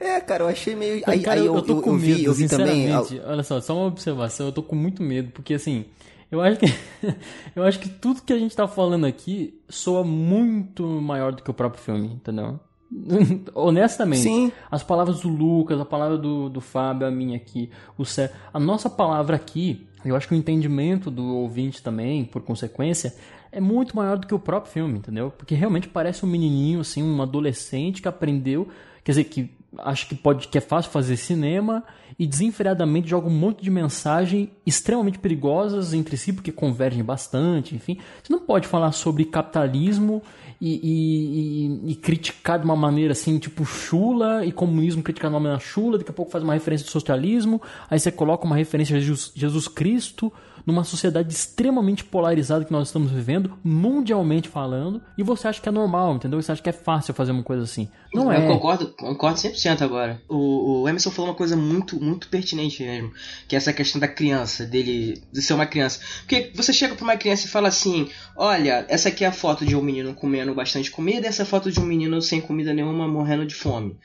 É, 0.00 0.18
cara, 0.18 0.44
eu 0.44 0.48
achei 0.48 0.74
meio. 0.74 1.02
Aí, 1.06 1.20
cara, 1.20 1.40
aí 1.40 1.46
eu, 1.46 1.54
eu 1.54 1.62
tô 1.62 1.82
com 1.82 1.90
eu 1.90 1.96
medo, 1.96 2.16
vi, 2.16 2.24
eu 2.24 2.32
vi 2.32 2.48
também. 2.48 2.86
sinceramente. 2.86 3.20
Olha 3.26 3.42
só, 3.42 3.60
só 3.60 3.76
uma 3.76 3.86
observação, 3.86 4.46
eu 4.46 4.52
tô 4.52 4.62
com 4.62 4.74
muito 4.74 5.02
medo, 5.02 5.30
porque 5.30 5.52
assim, 5.52 5.84
eu 6.30 6.40
acho 6.40 6.58
que 6.58 6.66
eu 7.54 7.62
acho 7.62 7.78
que 7.78 7.88
tudo 7.88 8.22
que 8.22 8.32
a 8.32 8.38
gente 8.38 8.56
tá 8.56 8.66
falando 8.66 9.04
aqui 9.04 9.60
soa 9.68 10.02
muito 10.02 10.84
maior 10.86 11.32
do 11.32 11.42
que 11.42 11.50
o 11.50 11.54
próprio 11.54 11.82
filme, 11.82 12.14
entendeu? 12.14 12.58
Honestamente, 13.54 14.22
Sim. 14.22 14.52
as 14.70 14.82
palavras 14.82 15.20
do 15.20 15.28
Lucas, 15.28 15.78
a 15.78 15.84
palavra 15.84 16.16
do, 16.16 16.48
do 16.48 16.60
Fábio, 16.62 17.06
a 17.06 17.10
minha 17.10 17.36
aqui, 17.36 17.70
o 17.96 18.04
Cé, 18.04 18.32
a 18.52 18.58
nossa 18.58 18.88
palavra 18.88 19.36
aqui, 19.36 19.86
eu 20.04 20.16
acho 20.16 20.26
que 20.26 20.34
o 20.34 20.36
entendimento 20.36 21.10
do 21.10 21.36
ouvinte 21.36 21.82
também, 21.82 22.24
por 22.24 22.42
consequência, 22.42 23.14
é 23.52 23.60
muito 23.60 23.94
maior 23.94 24.16
do 24.16 24.26
que 24.26 24.34
o 24.34 24.38
próprio 24.38 24.72
filme, 24.72 24.98
entendeu? 24.98 25.30
Porque 25.30 25.54
realmente 25.54 25.88
parece 25.88 26.24
um 26.24 26.28
menininho, 26.28 26.80
assim, 26.80 27.02
um 27.02 27.20
adolescente 27.20 28.00
que 28.00 28.08
aprendeu, 28.08 28.68
quer 29.04 29.12
dizer, 29.12 29.24
que 29.24 29.50
acha 29.78 30.06
que 30.06 30.14
pode 30.14 30.48
que 30.48 30.58
é 30.58 30.60
fácil 30.60 30.90
fazer 30.90 31.16
cinema 31.16 31.84
e 32.18 32.26
desenfreadamente 32.26 33.08
joga 33.08 33.28
um 33.28 33.38
monte 33.38 33.62
de 33.62 33.70
mensagem 33.70 34.50
extremamente 34.66 35.18
perigosas 35.18 35.94
entre 35.94 36.16
si 36.16 36.32
porque 36.32 36.50
convergem 36.50 37.02
bastante 37.02 37.74
enfim. 37.74 37.98
Você 38.22 38.32
não 38.32 38.40
pode 38.40 38.66
falar 38.66 38.92
sobre 38.92 39.24
capitalismo 39.24 40.22
e, 40.60 40.74
e, 40.74 41.88
e, 41.88 41.92
e 41.92 41.94
criticar 41.94 42.58
de 42.58 42.64
uma 42.64 42.76
maneira 42.76 43.12
assim 43.12 43.38
tipo 43.38 43.64
chula 43.64 44.44
e 44.44 44.52
comunismo 44.52 45.02
criticar 45.02 45.30
de 45.30 45.34
uma 45.34 45.40
maneira 45.40 45.62
chula 45.62 45.98
daqui 45.98 46.10
a 46.10 46.14
pouco 46.14 46.30
faz 46.30 46.44
uma 46.44 46.54
referência 46.54 46.84
do 46.84 46.90
socialismo 46.90 47.62
aí 47.88 47.98
você 47.98 48.10
coloca 48.10 48.44
uma 48.44 48.56
referência 48.56 48.96
a 48.96 49.00
Jesus, 49.00 49.32
Jesus 49.34 49.68
Cristo 49.68 50.32
numa 50.66 50.84
sociedade 50.84 51.32
extremamente 51.32 52.04
polarizada 52.04 52.64
que 52.64 52.72
nós 52.72 52.88
estamos 52.88 53.10
vivendo, 53.10 53.58
mundialmente 53.62 54.48
falando, 54.48 55.02
e 55.16 55.22
você 55.22 55.48
acha 55.48 55.60
que 55.60 55.68
é 55.68 55.72
normal, 55.72 56.16
entendeu? 56.16 56.40
Você 56.40 56.52
acha 56.52 56.62
que 56.62 56.68
é 56.68 56.72
fácil 56.72 57.14
fazer 57.14 57.32
uma 57.32 57.42
coisa 57.42 57.62
assim. 57.62 57.88
Não 58.12 58.32
eu 58.32 58.42
é. 58.42 58.46
concordo, 58.46 58.88
concordo 58.88 59.38
100% 59.38 59.82
agora. 59.82 60.20
O, 60.28 60.82
o 60.82 60.88
Emerson 60.88 61.10
falou 61.10 61.30
uma 61.30 61.36
coisa 61.36 61.56
muito, 61.56 62.02
muito 62.02 62.28
pertinente 62.28 62.82
mesmo, 62.82 63.12
que 63.46 63.54
é 63.54 63.58
essa 63.58 63.72
questão 63.72 64.00
da 64.00 64.08
criança, 64.08 64.66
dele 64.66 65.22
de 65.32 65.42
ser 65.42 65.54
uma 65.54 65.66
criança. 65.66 66.00
Porque 66.20 66.52
você 66.54 66.72
chega 66.72 66.94
pra 66.94 67.04
uma 67.04 67.16
criança 67.16 67.46
e 67.46 67.50
fala 67.50 67.68
assim: 67.68 68.08
olha, 68.36 68.84
essa 68.88 69.08
aqui 69.08 69.24
é 69.24 69.28
a 69.28 69.32
foto 69.32 69.64
de 69.64 69.76
um 69.76 69.82
menino 69.82 70.14
comendo 70.14 70.54
bastante 70.54 70.90
comida, 70.90 71.26
e 71.26 71.28
essa 71.28 71.44
foto 71.44 71.70
de 71.70 71.80
um 71.80 71.84
menino 71.84 72.20
sem 72.20 72.40
comida 72.40 72.74
nenhuma 72.74 73.06
morrendo 73.06 73.46
de 73.46 73.54
fome. 73.54 73.96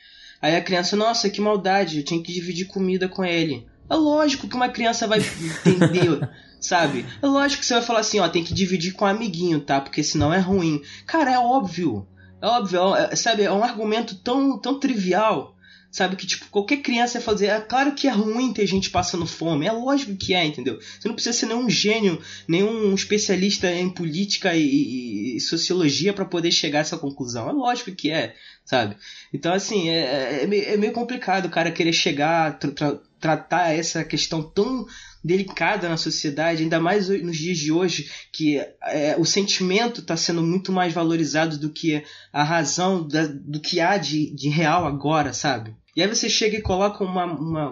Aí 0.42 0.56
a 0.56 0.62
criança, 0.62 0.96
nossa, 0.96 1.30
que 1.30 1.42
maldade, 1.42 1.98
eu 1.98 2.04
tinha 2.04 2.22
que 2.22 2.32
dividir 2.32 2.68
comida 2.68 3.08
com 3.08 3.26
ele. 3.26 3.66
É 3.90 3.96
lógico 3.96 4.48
que 4.48 4.56
uma 4.56 4.70
criança 4.70 5.08
vai 5.08 5.20
entender, 5.20 6.30
sabe? 6.60 7.06
É 7.22 7.26
lógico 7.26 7.62
que 7.62 7.66
você 7.66 7.76
vai 7.76 7.84
falar 7.84 8.00
assim, 8.00 8.20
ó, 8.20 8.28
tem 8.28 8.44
que 8.44 8.54
dividir 8.54 8.94
com 8.94 9.06
um 9.06 9.08
amiguinho, 9.08 9.60
tá? 9.60 9.80
Porque 9.80 10.04
senão 10.04 10.34
é 10.34 10.40
ruim. 10.40 10.82
Cara, 11.06 11.32
é 11.32 11.40
óbvio. 11.40 12.08
É 12.42 12.48
óbvio, 12.48 12.96
é, 12.96 13.16
sabe? 13.16 13.44
É 13.44 13.52
um 13.52 13.64
argumento 13.64 14.16
tão, 14.16 14.60
tão 14.60 14.80
trivial, 14.80 15.56
sabe? 15.92 16.16
Que, 16.16 16.28
tipo, 16.28 16.46
qualquer 16.50 16.78
criança 16.78 17.20
vai 17.20 17.24
fazer. 17.24 17.48
É 17.48 17.60
claro 17.60 17.94
que 17.94 18.08
é 18.08 18.12
ruim 18.12 18.54
ter 18.54 18.68
gente 18.68 18.90
passando 18.90 19.26
fome. 19.26 19.66
É 19.66 19.72
lógico 19.72 20.16
que 20.16 20.34
é, 20.34 20.46
entendeu? 20.46 20.78
Você 20.78 21.08
não 21.08 21.16
precisa 21.16 21.38
ser 21.38 21.46
nenhum 21.46 21.70
gênio, 21.70 22.22
nenhum 22.48 22.94
especialista 22.94 23.72
em 23.72 23.90
política 23.90 24.56
e, 24.56 25.38
e 25.38 25.40
sociologia 25.40 26.14
para 26.14 26.26
poder 26.26 26.52
chegar 26.52 26.80
a 26.80 26.82
essa 26.82 26.98
conclusão. 26.98 27.50
É 27.50 27.54
lógico 27.54 27.96
que 27.96 28.12
é, 28.12 28.36
sabe? 28.64 28.98
Então, 29.34 29.54
assim, 29.54 29.90
é, 29.90 30.44
é, 30.44 30.48
meio, 30.48 30.66
é 30.66 30.78
meio 30.78 30.94
complicado 30.94 31.46
o 31.46 31.52
cara 31.52 31.72
querer 31.72 31.94
chegar, 31.94 32.60
tra 32.60 32.72
tra 32.72 33.00
tratar 33.20 33.72
essa 33.72 34.04
questão 34.04 34.44
tão 34.44 34.86
delicada 35.26 35.90
na 35.90 35.98
sociedade, 35.98 36.62
ainda 36.62 36.80
mais 36.80 37.10
nos 37.10 37.36
dias 37.36 37.58
de 37.58 37.72
hoje, 37.72 38.12
que 38.32 38.58
é, 38.84 39.16
o 39.18 39.26
sentimento 39.26 40.02
está 40.02 40.16
sendo 40.16 40.44
muito 40.44 40.72
mais 40.72 40.94
valorizado 40.94 41.58
do 41.58 41.72
que 41.72 42.04
a 42.32 42.44
razão 42.44 43.08
da, 43.08 43.26
do 43.26 43.60
que 43.60 43.80
há 43.80 43.98
de, 43.98 44.34
de 44.36 44.50
real 44.50 44.86
agora, 44.86 45.34
sabe? 45.34 45.76
E 45.96 46.02
aí 46.04 46.08
você 46.08 46.30
chega 46.30 46.58
e 46.58 46.62
coloca 46.62 47.04
uma, 47.04 47.26
uma, 47.26 47.72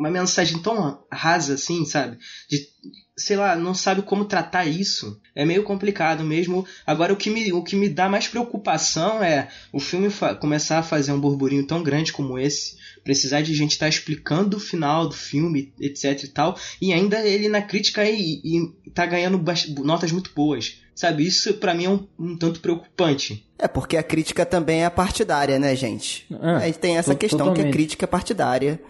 uma 0.00 0.10
mensagem 0.10 0.58
tão 0.58 0.98
rasa 1.12 1.54
assim, 1.54 1.84
sabe? 1.84 2.16
De, 2.48 2.66
sei 3.14 3.36
lá, 3.36 3.54
não 3.54 3.74
sabe 3.74 4.00
como 4.00 4.24
tratar 4.24 4.64
isso. 4.64 5.20
É 5.34 5.44
meio 5.44 5.62
complicado 5.62 6.24
mesmo. 6.24 6.66
Agora, 6.86 7.12
o 7.12 7.16
que 7.16 7.28
me, 7.28 7.52
o 7.52 7.62
que 7.62 7.76
me 7.76 7.86
dá 7.86 8.08
mais 8.08 8.26
preocupação 8.26 9.22
é 9.22 9.48
o 9.70 9.78
filme 9.78 10.08
começar 10.40 10.78
a 10.78 10.82
fazer 10.82 11.12
um 11.12 11.20
burburinho 11.20 11.66
tão 11.66 11.82
grande 11.82 12.14
como 12.14 12.38
esse, 12.38 12.76
precisar 13.04 13.42
de 13.42 13.52
gente 13.54 13.72
estar 13.72 13.84
tá 13.84 13.90
explicando 13.90 14.56
o 14.56 14.60
final 14.60 15.06
do 15.06 15.14
filme, 15.14 15.70
etc 15.78 16.24
e 16.24 16.28
tal, 16.28 16.58
e 16.80 16.94
ainda 16.94 17.20
ele 17.20 17.50
na 17.50 17.60
crítica 17.60 18.02
e, 18.08 18.40
e 18.42 18.90
tá 18.94 19.04
ganhando 19.04 19.38
notas 19.84 20.10
muito 20.10 20.32
boas. 20.34 20.80
Sabe, 20.94 21.26
isso 21.26 21.54
para 21.54 21.74
mim 21.74 21.84
é 21.84 21.90
um, 21.90 22.06
um, 22.18 22.36
tanto 22.36 22.60
preocupante. 22.60 23.46
É, 23.58 23.68
porque 23.68 23.96
a 23.96 24.02
crítica 24.02 24.44
também 24.44 24.84
é 24.84 24.90
partidária, 24.90 25.58
né, 25.58 25.74
gente? 25.74 26.26
É, 26.30 26.50
a 26.50 26.66
gente 26.66 26.78
tem 26.78 26.96
essa 26.98 27.14
questão 27.14 27.38
totalmente. 27.38 27.62
que 27.62 27.68
a 27.68 27.72
crítica 27.72 28.04
é 28.04 28.06
partidária. 28.06 28.80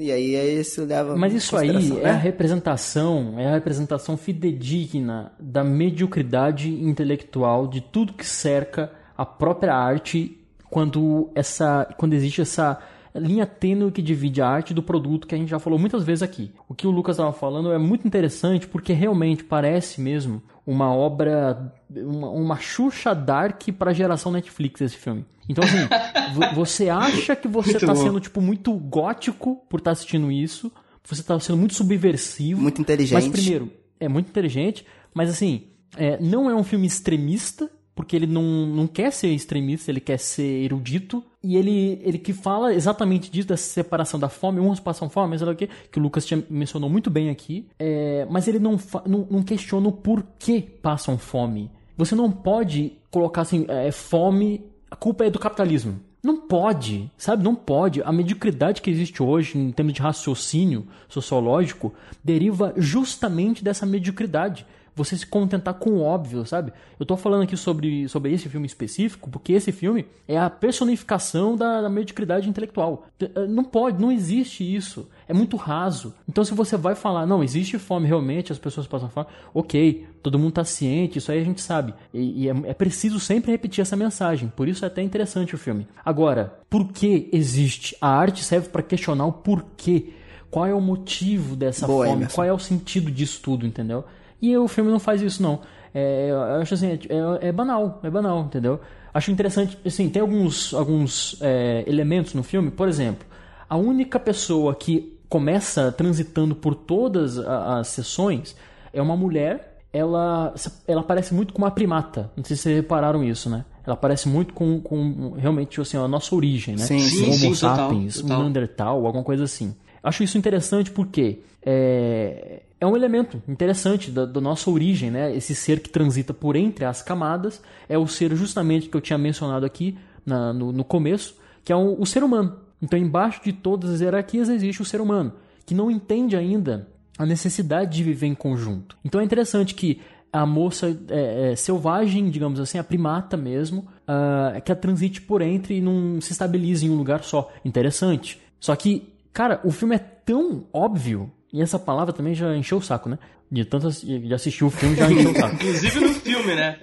E 0.00 0.10
aí 0.10 0.60
isso 0.60 0.84
leva. 0.84 1.16
Mas 1.16 1.34
isso 1.34 1.56
aí 1.56 1.98
é 2.00 2.10
a 2.10 2.16
representação, 2.16 3.38
é 3.38 3.46
a 3.46 3.52
representação 3.52 4.16
fidedigna 4.16 5.32
da 5.38 5.62
mediocridade 5.62 6.70
intelectual 6.70 7.66
de 7.68 7.80
tudo 7.80 8.14
que 8.14 8.26
cerca 8.26 8.90
a 9.16 9.26
própria 9.26 9.74
arte 9.74 10.38
quando 10.70 11.30
essa, 11.34 11.86
quando 11.98 12.14
existe 12.14 12.40
essa 12.40 12.80
linha 13.14 13.44
tênue 13.44 13.90
que 13.90 14.00
divide 14.00 14.40
a 14.40 14.48
arte 14.48 14.72
do 14.72 14.82
produto 14.82 15.26
que 15.26 15.34
a 15.34 15.38
gente 15.38 15.48
já 15.48 15.58
falou 15.58 15.78
muitas 15.78 16.04
vezes 16.04 16.22
aqui. 16.22 16.52
O 16.68 16.74
que 16.74 16.86
o 16.86 16.90
Lucas 16.90 17.16
estava 17.16 17.32
falando 17.32 17.72
é 17.72 17.78
muito 17.78 18.06
interessante 18.06 18.66
porque 18.66 18.92
realmente 18.92 19.44
parece 19.44 20.00
mesmo 20.00 20.40
uma 20.70 20.94
obra, 20.94 21.74
uma, 21.90 22.30
uma 22.30 22.56
Xuxa 22.56 23.12
Dark 23.12 23.60
para 23.76 23.90
a 23.90 23.94
geração 23.94 24.30
Netflix 24.30 24.80
esse 24.80 24.96
filme. 24.96 25.24
Então 25.48 25.64
assim, 25.64 25.88
você 26.54 26.88
acha 26.88 27.34
que 27.34 27.48
você 27.48 27.76
está 27.76 27.92
sendo 27.96 28.20
tipo 28.20 28.40
muito 28.40 28.72
gótico 28.72 29.56
por 29.68 29.80
estar 29.80 29.90
tá 29.90 29.92
assistindo 29.92 30.30
isso, 30.30 30.70
você 31.02 31.22
está 31.22 31.40
sendo 31.40 31.58
muito 31.58 31.74
subversivo, 31.74 32.60
muito 32.60 32.80
inteligente. 32.80 33.14
Mas 33.14 33.28
primeiro, 33.28 33.72
é 33.98 34.08
muito 34.08 34.28
inteligente, 34.28 34.86
mas 35.12 35.28
assim, 35.28 35.64
é, 35.96 36.20
não 36.20 36.48
é 36.48 36.54
um 36.54 36.62
filme 36.62 36.86
extremista, 36.86 37.68
porque 37.92 38.14
ele 38.14 38.28
não, 38.28 38.66
não 38.66 38.86
quer 38.86 39.10
ser 39.10 39.28
extremista, 39.28 39.90
ele 39.90 40.00
quer 40.00 40.20
ser 40.20 40.62
erudito. 40.62 41.24
E 41.42 41.56
ele, 41.56 42.00
ele 42.04 42.18
que 42.18 42.34
fala 42.34 42.74
exatamente 42.74 43.30
disso, 43.30 43.48
dessa 43.48 43.62
separação 43.62 44.20
da 44.20 44.28
fome, 44.28 44.60
uns 44.60 44.78
passam 44.78 45.08
fome, 45.08 45.30
mas 45.30 45.42
o 45.42 45.54
que, 45.54 45.68
que 45.90 45.98
o 45.98 46.02
Lucas 46.02 46.28
mencionou 46.50 46.90
muito 46.90 47.08
bem 47.08 47.30
aqui. 47.30 47.66
É, 47.78 48.26
mas 48.30 48.46
ele 48.46 48.58
não, 48.58 48.78
não, 49.06 49.26
não 49.30 49.42
questiona 49.42 49.88
o 49.88 49.92
porquê 49.92 50.60
passam 50.60 51.16
fome. 51.16 51.70
Você 51.96 52.14
não 52.14 52.30
pode 52.30 52.92
colocar 53.10 53.42
assim, 53.42 53.64
é, 53.68 53.90
fome, 53.90 54.64
a 54.90 54.96
culpa 54.96 55.24
é 55.24 55.30
do 55.30 55.38
capitalismo. 55.38 55.98
Não 56.22 56.36
pode, 56.36 57.10
sabe? 57.16 57.42
Não 57.42 57.54
pode. 57.54 58.02
A 58.02 58.12
mediocridade 58.12 58.82
que 58.82 58.90
existe 58.90 59.22
hoje, 59.22 59.56
em 59.56 59.72
termos 59.72 59.94
de 59.94 60.02
raciocínio 60.02 60.86
sociológico, 61.08 61.94
deriva 62.22 62.74
justamente 62.76 63.64
dessa 63.64 63.86
mediocridade 63.86 64.66
você 64.94 65.16
se 65.16 65.26
contentar 65.26 65.74
com 65.74 65.90
o 65.90 66.02
óbvio, 66.02 66.44
sabe? 66.44 66.72
Eu 66.98 67.06
tô 67.06 67.16
falando 67.16 67.42
aqui 67.42 67.56
sobre, 67.56 68.08
sobre 68.08 68.32
esse 68.32 68.48
filme 68.48 68.66
específico 68.66 69.30
porque 69.30 69.52
esse 69.52 69.72
filme 69.72 70.06
é 70.26 70.38
a 70.38 70.50
personificação 70.50 71.56
da, 71.56 71.82
da 71.82 71.88
mediocridade 71.88 72.48
intelectual. 72.48 73.06
Eh, 73.18 73.46
não 73.46 73.64
pode, 73.64 74.00
não 74.00 74.12
existe 74.12 74.62
isso. 74.62 75.08
É 75.28 75.32
muito 75.32 75.56
raso. 75.56 76.14
Então, 76.28 76.44
se 76.44 76.52
você 76.52 76.76
vai 76.76 76.94
falar, 76.94 77.26
não, 77.26 77.42
existe 77.42 77.78
fome 77.78 78.06
realmente, 78.06 78.52
as 78.52 78.58
pessoas 78.58 78.86
passam 78.86 79.08
fome, 79.08 79.26
ok, 79.54 80.06
todo 80.22 80.38
mundo 80.38 80.52
tá 80.52 80.64
ciente, 80.64 81.18
isso 81.18 81.30
aí 81.30 81.40
a 81.40 81.44
gente 81.44 81.60
sabe. 81.60 81.94
E, 82.12 82.44
e 82.44 82.48
é, 82.48 82.54
é 82.64 82.74
preciso 82.74 83.18
sempre 83.20 83.50
repetir 83.50 83.82
essa 83.82 83.96
mensagem. 83.96 84.52
Por 84.54 84.68
isso 84.68 84.84
é 84.84 84.88
até 84.88 85.02
interessante 85.02 85.54
o 85.54 85.58
filme. 85.58 85.86
Agora, 86.04 86.60
por 86.68 86.92
que 86.92 87.28
existe? 87.32 87.96
A 88.00 88.08
arte 88.08 88.44
serve 88.44 88.68
para 88.68 88.82
questionar 88.82 89.26
o 89.26 89.32
porquê. 89.32 90.14
Qual 90.50 90.66
é 90.66 90.74
o 90.74 90.80
motivo 90.80 91.54
dessa 91.54 91.86
Boa, 91.86 92.06
fome? 92.06 92.18
Emerson. 92.18 92.34
Qual 92.34 92.46
é 92.46 92.52
o 92.52 92.58
sentido 92.58 93.10
disso 93.10 93.40
tudo, 93.42 93.64
entendeu? 93.66 94.04
E 94.40 94.56
o 94.56 94.66
filme 94.68 94.90
não 94.90 94.98
faz 94.98 95.22
isso, 95.22 95.42
não. 95.42 95.60
É, 95.92 96.28
eu 96.30 96.40
acho 96.60 96.74
assim, 96.74 96.98
é, 97.08 97.48
é 97.48 97.52
banal, 97.52 98.00
é 98.02 98.10
banal, 98.10 98.42
entendeu? 98.42 98.80
Acho 99.12 99.30
interessante, 99.30 99.76
assim, 99.84 100.08
tem 100.08 100.22
alguns, 100.22 100.72
alguns 100.72 101.36
é, 101.40 101.84
elementos 101.86 102.32
no 102.34 102.42
filme, 102.42 102.70
por 102.70 102.88
exemplo, 102.88 103.26
a 103.68 103.76
única 103.76 104.20
pessoa 104.20 104.74
que 104.74 105.18
começa 105.28 105.92
transitando 105.92 106.54
por 106.54 106.74
todas 106.74 107.38
as 107.38 107.88
sessões 107.88 108.56
é 108.92 109.00
uma 109.00 109.16
mulher. 109.16 109.68
Ela, 109.92 110.54
ela 110.86 111.02
parece 111.02 111.34
muito 111.34 111.52
com 111.52 111.62
uma 111.62 111.70
primata. 111.70 112.30
Não 112.36 112.44
sei 112.44 112.56
se 112.56 112.62
vocês 112.62 112.76
repararam 112.76 113.24
isso, 113.24 113.50
né? 113.50 113.64
Ela 113.84 113.96
parece 113.96 114.28
muito 114.28 114.54
com, 114.54 114.80
com 114.80 115.32
realmente 115.32 115.80
assim, 115.80 115.96
a 115.96 116.06
nossa 116.06 116.32
origem, 116.34 116.76
né? 116.76 116.84
Sim, 116.84 117.00
sim, 117.00 117.24
Homo 117.24 117.32
sim, 117.34 117.54
total, 117.54 117.76
sapiens, 117.76 118.20
total. 118.20 118.38
um 118.38 118.42
Neandertal, 118.42 119.06
alguma 119.06 119.24
coisa 119.24 119.44
assim. 119.44 119.74
Acho 120.02 120.22
isso 120.22 120.38
interessante 120.38 120.90
porque 120.92 121.40
é, 121.64 122.62
é 122.80 122.86
um 122.86 122.96
elemento 122.96 123.42
interessante 123.46 124.10
da, 124.10 124.24
da 124.24 124.40
nossa 124.40 124.70
origem, 124.70 125.10
né? 125.10 125.34
Esse 125.36 125.54
ser 125.54 125.80
que 125.80 125.88
transita 125.90 126.32
por 126.32 126.56
entre 126.56 126.84
as 126.84 127.02
camadas 127.02 127.60
é 127.88 127.98
o 127.98 128.06
ser 128.06 128.34
justamente 128.34 128.88
que 128.88 128.96
eu 128.96 129.00
tinha 129.00 129.18
mencionado 129.18 129.66
aqui 129.66 129.98
na- 130.24 130.52
no, 130.52 130.72
no 130.72 130.84
começo, 130.84 131.36
que 131.64 131.72
é 131.72 131.76
o, 131.76 132.00
o 132.00 132.06
ser 132.06 132.22
humano. 132.24 132.56
Então, 132.80 132.98
embaixo 132.98 133.42
de 133.44 133.52
todas 133.52 133.90
as 133.90 134.00
hierarquias 134.00 134.48
existe 134.48 134.80
o 134.80 134.84
ser 134.84 135.00
humano, 135.00 135.34
que 135.66 135.74
não 135.74 135.90
entende 135.90 136.34
ainda 136.36 136.88
a 137.18 137.26
necessidade 137.26 137.94
de 137.98 138.02
viver 138.02 138.26
em 138.28 138.34
conjunto. 138.34 138.96
Então 139.04 139.20
é 139.20 139.24
interessante 139.24 139.74
que 139.74 140.00
a 140.32 140.46
moça 140.46 140.96
é, 141.10 141.52
é, 141.52 141.56
selvagem, 141.56 142.30
digamos 142.30 142.58
assim, 142.58 142.78
a 142.78 142.84
primata 142.84 143.36
mesmo, 143.36 143.86
ah, 144.08 144.58
que 144.64 144.72
a 144.72 144.76
transite 144.76 145.20
por 145.20 145.42
entre 145.42 145.76
e 145.76 145.80
não 145.82 146.18
se 146.20 146.32
estabilize 146.32 146.86
em 146.86 146.88
um 146.90 146.96
lugar 146.96 147.22
só. 147.22 147.52
Interessante. 147.62 148.40
Só 148.58 148.74
que, 148.74 149.12
cara, 149.34 149.60
o 149.64 149.70
filme 149.70 149.96
é 149.96 149.98
tão 149.98 150.64
óbvio, 150.72 151.30
e 151.52 151.60
essa 151.62 151.78
palavra 151.78 152.12
também 152.12 152.34
já 152.34 152.54
encheu 152.56 152.78
o 152.78 152.82
saco, 152.82 153.08
né? 153.08 153.18
De 153.50 153.64
tanto 153.64 153.90
de 153.90 154.32
assistir 154.32 154.64
o 154.64 154.70
filme 154.70 154.94
já 154.96 155.10
encheu 155.10 155.32
o 155.32 155.36
saco. 155.36 155.54
Inclusive 155.62 156.00
no 156.00 156.14
filme, 156.14 156.54
né? 156.54 156.78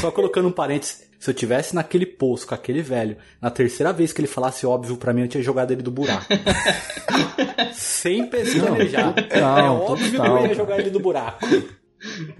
Só 0.00 0.10
colocando 0.10 0.48
um 0.48 0.52
parênteses, 0.52 1.02
se 1.18 1.28
eu 1.30 1.34
tivesse 1.34 1.74
naquele 1.74 2.06
poço 2.06 2.46
com 2.46 2.54
aquele 2.54 2.80
velho, 2.80 3.16
na 3.40 3.50
terceira 3.50 3.92
vez 3.92 4.12
que 4.12 4.20
ele 4.20 4.28
falasse 4.28 4.64
óbvio 4.66 4.96
pra 4.96 5.12
mim, 5.12 5.22
eu 5.22 5.28
tinha 5.28 5.42
jogado 5.42 5.72
ele 5.72 5.82
do 5.82 5.90
buraco. 5.90 6.26
Sem 7.72 8.26
pestanejar. 8.26 9.14
é 9.30 9.42
óbvio 9.68 10.10
que 10.10 10.16
total. 10.16 10.38
eu 10.38 10.46
ia 10.46 10.54
jogar 10.54 10.78
ele 10.78 10.90
do 10.90 11.00
buraco. 11.00 11.46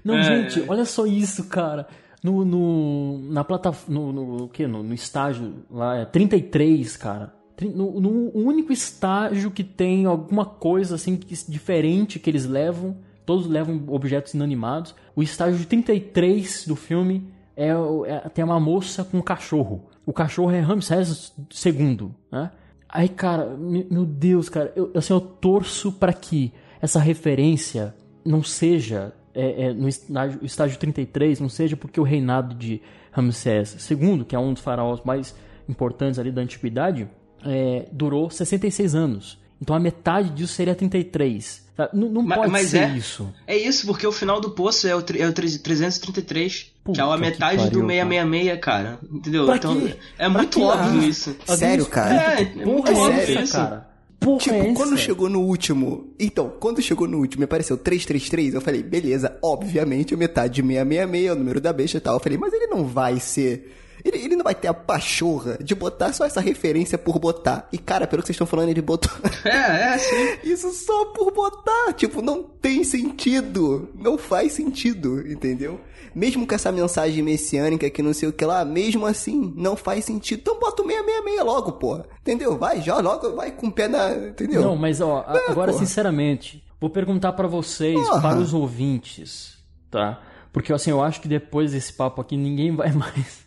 Não, 0.03 0.15
É. 0.17 0.23
gente, 0.23 0.63
olha 0.67 0.85
só 0.85 1.05
isso, 1.05 1.43
cara. 1.45 1.87
No, 2.23 2.43
no, 2.45 3.19
na 3.31 3.43
plataforma. 3.43 3.93
No, 3.99 4.11
no? 4.11 4.49
No, 4.67 4.83
no 4.83 4.93
estágio 4.93 5.63
lá, 5.69 5.97
é 5.97 6.05
33, 6.05 6.97
cara. 6.97 7.33
No, 7.61 7.99
no 8.01 8.31
único 8.35 8.73
estágio 8.73 9.49
que 9.49 9.63
tem 9.63 10.05
alguma 10.05 10.45
coisa 10.45 10.95
assim 10.95 11.19
diferente 11.47 12.19
que 12.19 12.29
eles 12.29 12.45
levam, 12.45 12.97
todos 13.25 13.47
levam 13.47 13.81
objetos 13.87 14.33
inanimados. 14.33 14.93
O 15.15 15.23
estágio 15.23 15.65
33 15.65 16.65
do 16.67 16.75
filme 16.75 17.27
é, 17.55 17.69
é- 18.07 18.29
tem 18.29 18.43
uma 18.43 18.59
moça 18.59 19.03
com 19.03 19.17
um 19.17 19.21
cachorro. 19.21 19.85
O 20.05 20.11
cachorro 20.13 20.51
é 20.51 20.59
Ramsés 20.59 21.33
II, 21.65 22.09
né? 22.31 22.51
Aí, 22.89 23.09
cara, 23.09 23.45
me- 23.55 23.87
meu 23.89 24.05
Deus, 24.05 24.49
cara, 24.49 24.71
eu, 24.75 24.91
assim, 24.93 25.13
eu 25.13 25.21
torço 25.21 25.91
pra 25.93 26.13
que 26.13 26.51
essa 26.81 26.99
referência 26.99 27.95
não 28.25 28.43
seja 28.43 29.13
é, 29.33 29.65
é, 29.67 29.73
no 29.73 29.87
estágio, 29.89 30.39
estágio 30.43 30.79
33, 30.79 31.41
não 31.41 31.49
seja 31.49 31.75
porque 31.75 31.99
o 31.99 32.03
reinado 32.03 32.55
de 32.55 32.81
Ramsés 33.11 33.75
II, 33.91 34.23
que 34.23 34.33
é 34.35 34.39
um 34.39 34.53
dos 34.53 34.61
faraós 34.61 35.01
mais 35.03 35.35
importantes 35.67 36.17
ali 36.19 36.31
da 36.31 36.41
antiguidade, 36.41 37.09
é, 37.43 37.85
durou 37.91 38.29
66 38.29 38.93
anos. 38.95 39.37
Então 39.61 39.75
a 39.75 39.79
metade 39.79 40.29
disso 40.31 40.53
seria 40.53 40.75
33. 40.75 41.63
sabe? 41.75 41.89
Não, 41.97 42.09
não 42.09 42.21
Ma- 42.21 42.35
pode 42.35 42.51
mas 42.51 42.67
ser 42.69 42.79
é- 42.83 42.89
isso. 42.97 43.33
É 43.47 43.57
isso, 43.57 43.87
porque 43.87 44.05
o 44.05 44.11
final 44.11 44.39
do 44.41 44.51
poço 44.51 44.87
é 44.87 44.93
o, 44.95 44.99
é 44.99 45.27
o 45.27 45.33
tre- 45.33 45.57
333, 45.57 46.53
que 46.93 46.99
é 46.99 47.03
a 47.03 47.05
Puta 47.05 47.15
que 47.15 47.21
metade 47.21 47.57
pariu, 47.57 47.71
do 47.81 47.87
666, 47.87 48.59
cara. 48.59 48.99
Entendeu? 49.11 49.45
Pra 49.45 49.55
então, 49.57 49.79
quê? 49.79 49.95
é 50.17 50.27
muito 50.29 50.61
óbvio 50.61 51.01
Ah. 51.01 51.05
isso. 51.07 51.35
Sério, 51.47 51.85
cara? 51.85 52.15
É, 52.39 52.41
é 52.41 52.45
Porra 52.45 52.65
muito 52.65 52.91
é 52.91 52.93
óbvio 52.95 53.21
essa, 53.21 53.41
isso. 53.41 53.53
cara? 53.53 53.89
Porra 54.19 54.39
Tipo, 54.39 54.55
é 54.55 54.73
quando 54.73 54.97
chegou 54.97 55.29
no 55.29 55.41
último. 55.41 56.07
Então, 56.19 56.51
quando 56.59 56.81
chegou 56.81 57.07
no 57.07 57.19
último 57.19 57.43
e 57.43 57.45
apareceu 57.45 57.77
333, 57.77 58.53
eu 58.55 58.61
falei, 58.61 58.81
beleza, 58.81 59.37
obviamente 59.41 60.13
a 60.13 60.17
metade 60.17 60.55
de 60.55 60.61
666 60.61 61.27
é 61.27 61.31
o 61.31 61.35
número 61.35 61.61
da 61.61 61.71
besta 61.71 61.97
e 61.97 62.01
tal. 62.01 62.15
Eu 62.15 62.19
falei, 62.19 62.37
mas 62.37 62.51
ele 62.53 62.67
não 62.67 62.85
vai 62.85 63.19
ser. 63.19 63.73
Ele, 64.05 64.17
ele 64.19 64.35
não 64.35 64.43
vai 64.43 64.53
ter 64.53 64.67
a 64.67 64.73
pachorra 64.73 65.57
de 65.59 65.73
botar 65.73 66.13
só 66.13 66.23
essa 66.25 66.39
referência 66.39 66.95
por 66.95 67.17
botar. 67.17 67.67
E, 67.73 67.77
cara, 67.79 68.05
pelo 68.05 68.21
que 68.21 68.27
vocês 68.27 68.35
estão 68.35 68.45
falando, 68.45 68.69
ele 68.69 68.81
botou. 68.81 69.11
É, 69.43 69.93
é, 69.95 69.97
sim. 69.97 70.37
Isso 70.47 70.71
só 70.73 71.05
por 71.05 71.33
botar. 71.33 71.91
Tipo, 71.93 72.21
não 72.21 72.43
tem 72.43 72.83
sentido. 72.83 73.89
Não 73.95 74.17
faz 74.17 74.53
sentido, 74.53 75.27
entendeu? 75.27 75.81
Mesmo 76.13 76.45
com 76.47 76.53
essa 76.55 76.71
mensagem 76.71 77.23
messiânica 77.23 77.89
que 77.89 78.01
não 78.03 78.13
sei 78.13 78.29
o 78.29 78.33
que 78.33 78.45
lá, 78.45 78.63
mesmo 78.63 79.05
assim, 79.05 79.51
não 79.57 79.75
faz 79.75 80.05
sentido. 80.05 80.39
Então 80.39 80.59
bota 80.59 80.83
o 80.83 80.85
666 80.85 81.43
logo, 81.43 81.71
porra. 81.73 82.05
Entendeu? 82.21 82.57
Vai, 82.57 82.81
já 82.81 82.99
logo, 82.99 83.35
vai 83.35 83.51
com 83.51 83.67
o 83.67 83.71
pé 83.71 83.87
na. 83.87 84.11
Entendeu? 84.13 84.61
Não, 84.61 84.75
mas 84.75 85.01
ó, 85.01 85.25
É, 85.27 85.51
agora 85.51 85.71
porra. 85.73 85.83
sinceramente, 85.85 86.63
vou 86.79 86.89
perguntar 86.89 87.33
pra 87.33 87.47
vocês, 87.47 87.99
Porra. 88.07 88.21
para 88.21 88.37
os 88.37 88.53
ouvintes, 88.53 89.57
tá? 89.89 90.21
Porque 90.53 90.71
assim, 90.71 90.91
eu 90.91 91.01
acho 91.01 91.19
que 91.19 91.27
depois 91.27 91.71
desse 91.73 91.91
papo 91.91 92.21
aqui 92.21 92.37
ninguém 92.37 92.73
vai 92.73 92.91
mais 92.93 93.44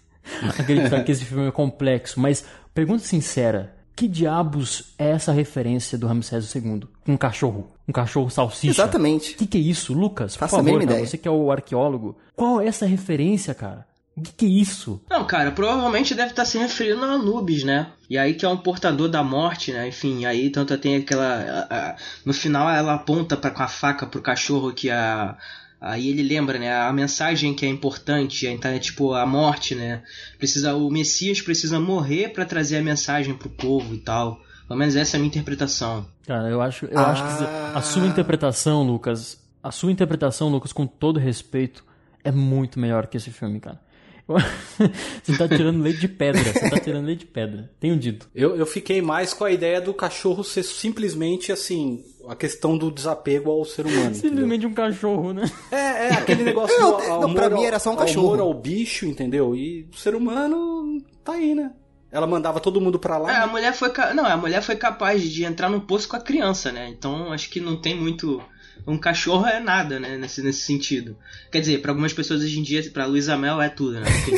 acreditar 0.58 1.02
que 1.04 1.12
esse 1.12 1.24
filme 1.24 1.48
é 1.48 1.50
complexo, 1.50 2.20
mas 2.20 2.44
pergunta 2.74 3.02
sincera, 3.04 3.74
que 3.96 4.06
diabos 4.06 4.94
é 4.98 5.10
essa 5.10 5.32
referência 5.32 5.98
do 5.98 6.06
Ramsés 6.06 6.54
II? 6.54 6.82
Um 7.06 7.16
cachorro, 7.16 7.70
um 7.88 7.92
cachorro 7.92 8.30
salsicha. 8.30 8.70
Exatamente. 8.72 9.34
O 9.34 9.36
que, 9.38 9.46
que 9.46 9.58
é 9.58 9.60
isso, 9.60 9.92
Lucas? 9.92 10.34
Por 10.36 10.40
Faço 10.40 10.56
a 10.56 10.64
cara, 10.64 10.82
ideia. 10.82 11.06
você 11.06 11.18
que 11.18 11.26
é 11.26 11.30
o 11.30 11.50
arqueólogo. 11.50 12.16
Qual 12.36 12.60
é 12.60 12.66
essa 12.68 12.86
referência, 12.86 13.54
cara? 13.54 13.86
O 14.16 14.20
que, 14.20 14.32
que 14.32 14.46
é 14.46 14.48
isso? 14.48 15.00
Não, 15.08 15.24
cara, 15.24 15.50
provavelmente 15.52 16.12
deve 16.14 16.30
estar 16.30 16.44
se 16.44 16.58
referindo 16.58 17.04
a 17.04 17.12
Anubis, 17.12 17.62
né? 17.62 17.88
E 18.10 18.18
aí 18.18 18.34
que 18.34 18.44
é 18.44 18.48
um 18.48 18.56
portador 18.56 19.08
da 19.08 19.22
morte, 19.22 19.72
né? 19.72 19.86
Enfim, 19.88 20.24
aí 20.24 20.50
tanto 20.50 20.76
tem 20.78 20.96
aquela. 20.96 21.66
a- 21.70 21.76
a- 21.90 21.96
no 22.24 22.32
final 22.34 22.68
ela 22.68 22.94
aponta 22.94 23.36
pra, 23.36 23.50
com 23.50 23.62
a 23.62 23.68
faca 23.68 24.06
pro 24.06 24.20
cachorro 24.22 24.72
que 24.72 24.90
a. 24.90 25.36
Aí 25.80 26.08
ele 26.08 26.22
lembra, 26.22 26.58
né? 26.58 26.74
A 26.74 26.92
mensagem 26.92 27.54
que 27.54 27.64
é 27.64 27.68
importante, 27.68 28.46
então 28.46 28.70
é 28.70 28.78
tipo 28.78 29.14
a 29.14 29.24
morte, 29.24 29.74
né? 29.74 30.02
Precisa, 30.36 30.74
o 30.74 30.90
Messias 30.90 31.40
precisa 31.40 31.78
morrer 31.78 32.30
pra 32.30 32.44
trazer 32.44 32.78
a 32.78 32.82
mensagem 32.82 33.34
pro 33.34 33.48
povo 33.48 33.94
e 33.94 33.98
tal. 33.98 34.40
Pelo 34.66 34.78
menos 34.78 34.96
essa 34.96 35.16
é 35.16 35.18
a 35.18 35.20
minha 35.20 35.28
interpretação. 35.28 36.06
Cara, 36.26 36.48
eu 36.48 36.60
acho, 36.60 36.86
eu 36.86 36.98
acho 36.98 37.22
que 37.22 37.44
a 37.74 37.80
sua 37.80 38.06
interpretação, 38.06 38.82
Lucas, 38.82 39.40
a 39.62 39.70
sua 39.70 39.90
interpretação, 39.90 40.48
Lucas, 40.48 40.72
com 40.72 40.86
todo 40.86 41.18
respeito, 41.18 41.84
é 42.22 42.30
muito 42.30 42.78
melhor 42.78 43.06
que 43.06 43.16
esse 43.16 43.30
filme, 43.30 43.60
cara. 43.60 43.80
você 45.24 45.38
tá 45.38 45.48
tirando 45.48 45.82
leite 45.82 46.00
de 46.00 46.08
pedra, 46.08 46.42
você 46.42 46.68
tá 46.68 46.78
tirando 46.78 47.06
leite 47.06 47.20
de 47.20 47.26
pedra. 47.26 47.70
Tenho 47.80 47.96
dito. 47.96 48.28
Eu, 48.34 48.56
eu 48.56 48.66
fiquei 48.66 49.00
mais 49.00 49.32
com 49.32 49.44
a 49.44 49.50
ideia 49.50 49.80
do 49.80 49.94
cachorro 49.94 50.44
ser 50.44 50.62
simplesmente 50.64 51.50
assim, 51.50 52.04
a 52.30 52.36
questão 52.36 52.76
do 52.76 52.90
desapego 52.90 53.50
ao 53.50 53.64
ser 53.64 53.86
humano. 53.86 54.00
entendeu? 54.10 54.20
Simplesmente 54.30 54.66
um 54.66 54.74
cachorro, 54.74 55.32
né? 55.32 55.50
É, 55.70 56.08
é 56.08 56.12
aquele 56.14 56.42
negócio 56.44 56.78
Não, 56.80 56.96
do 57.20 57.28
não, 57.28 57.34
pra 57.34 57.48
mim 57.50 57.64
era 57.64 57.78
só 57.78 57.90
um 57.90 57.92
ao 57.94 57.98
cachorro. 57.98 58.26
amor 58.34 58.40
ao 58.40 58.54
bicho, 58.54 59.06
entendeu? 59.06 59.54
E 59.56 59.88
o 59.92 59.96
ser 59.96 60.14
humano 60.14 60.98
tá 61.24 61.32
aí, 61.32 61.54
né? 61.54 61.72
Ela 62.10 62.26
mandava 62.26 62.58
todo 62.60 62.80
mundo 62.80 62.98
pra 62.98 63.18
lá. 63.18 63.30
É, 63.32 63.36
a 63.36 63.46
mulher 63.46 63.74
foi. 63.74 63.90
ca- 63.90 64.14
Não, 64.14 64.24
a 64.24 64.36
mulher 64.36 64.62
foi 64.62 64.76
capaz 64.76 65.22
de 65.22 65.44
entrar 65.44 65.68
no 65.68 65.80
poço 65.82 66.08
com 66.08 66.16
a 66.16 66.20
criança, 66.20 66.72
né? 66.72 66.88
Então 66.88 67.32
acho 67.32 67.50
que 67.50 67.60
não 67.60 67.76
tem 67.80 67.94
muito. 67.94 68.40
Um 68.86 68.96
cachorro 68.96 69.44
é 69.46 69.60
nada, 69.60 70.00
né? 70.00 70.16
Nesse, 70.16 70.40
nesse 70.42 70.60
sentido. 70.62 71.18
Quer 71.52 71.60
dizer, 71.60 71.82
pra 71.82 71.90
algumas 71.90 72.12
pessoas 72.14 72.40
hoje 72.42 72.58
em 72.58 72.62
dia, 72.62 72.82
pra 72.90 73.04
Luísa 73.04 73.36
Mel 73.36 73.60
é 73.60 73.68
tudo, 73.68 74.00
né? 74.00 74.06
Enfim. 74.08 74.36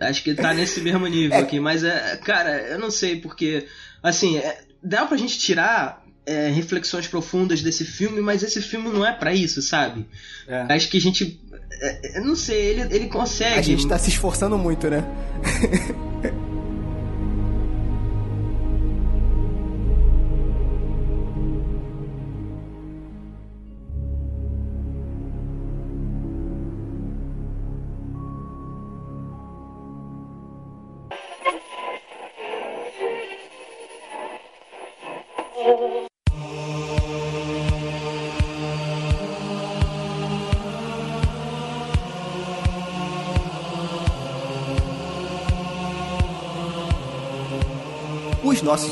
acho 0.00 0.22
que 0.22 0.34
tá 0.34 0.54
nesse 0.54 0.80
mesmo 0.80 1.06
nível 1.06 1.38
aqui. 1.38 1.60
Mas, 1.60 1.84
é, 1.84 2.16
cara, 2.24 2.56
eu 2.68 2.78
não 2.78 2.90
sei, 2.90 3.16
porque. 3.20 3.66
Assim, 4.02 4.38
é, 4.38 4.58
dá 4.82 5.04
pra 5.04 5.16
gente 5.18 5.38
tirar. 5.38 6.05
É, 6.26 6.48
reflexões 6.48 7.06
profundas 7.06 7.62
desse 7.62 7.84
filme, 7.84 8.20
mas 8.20 8.42
esse 8.42 8.60
filme 8.60 8.88
não 8.90 9.06
é 9.06 9.12
pra 9.12 9.32
isso, 9.32 9.62
sabe? 9.62 10.04
É. 10.46 10.74
Acho 10.74 10.88
que 10.88 10.96
a 10.96 11.00
gente. 11.00 11.40
é, 11.80 12.18
eu 12.18 12.24
não 12.24 12.34
sei, 12.34 12.66
ele, 12.66 12.94
ele 12.94 13.06
consegue. 13.06 13.58
A 13.58 13.62
gente 13.62 13.86
tá 13.86 13.96
se 13.96 14.10
esforçando 14.10 14.58
muito, 14.58 14.90
né? 14.90 15.04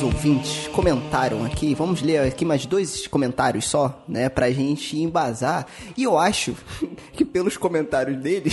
ouvintes 0.05 0.69
comentaram 0.69 1.45
aqui, 1.45 1.75
vamos 1.75 2.03
ler 2.03 2.21
aqui 2.21 2.45
mais 2.45 2.67
dois 2.67 3.07
comentários 3.07 3.65
só, 3.65 4.05
né, 4.07 4.29
pra 4.29 4.51
gente 4.51 4.99
embasar. 4.99 5.67
E 5.97 6.05
eu 6.05 6.19
acho 6.19 6.55
que 7.13 7.25
pelos 7.25 7.57
comentários 7.57 8.17
dele, 8.19 8.51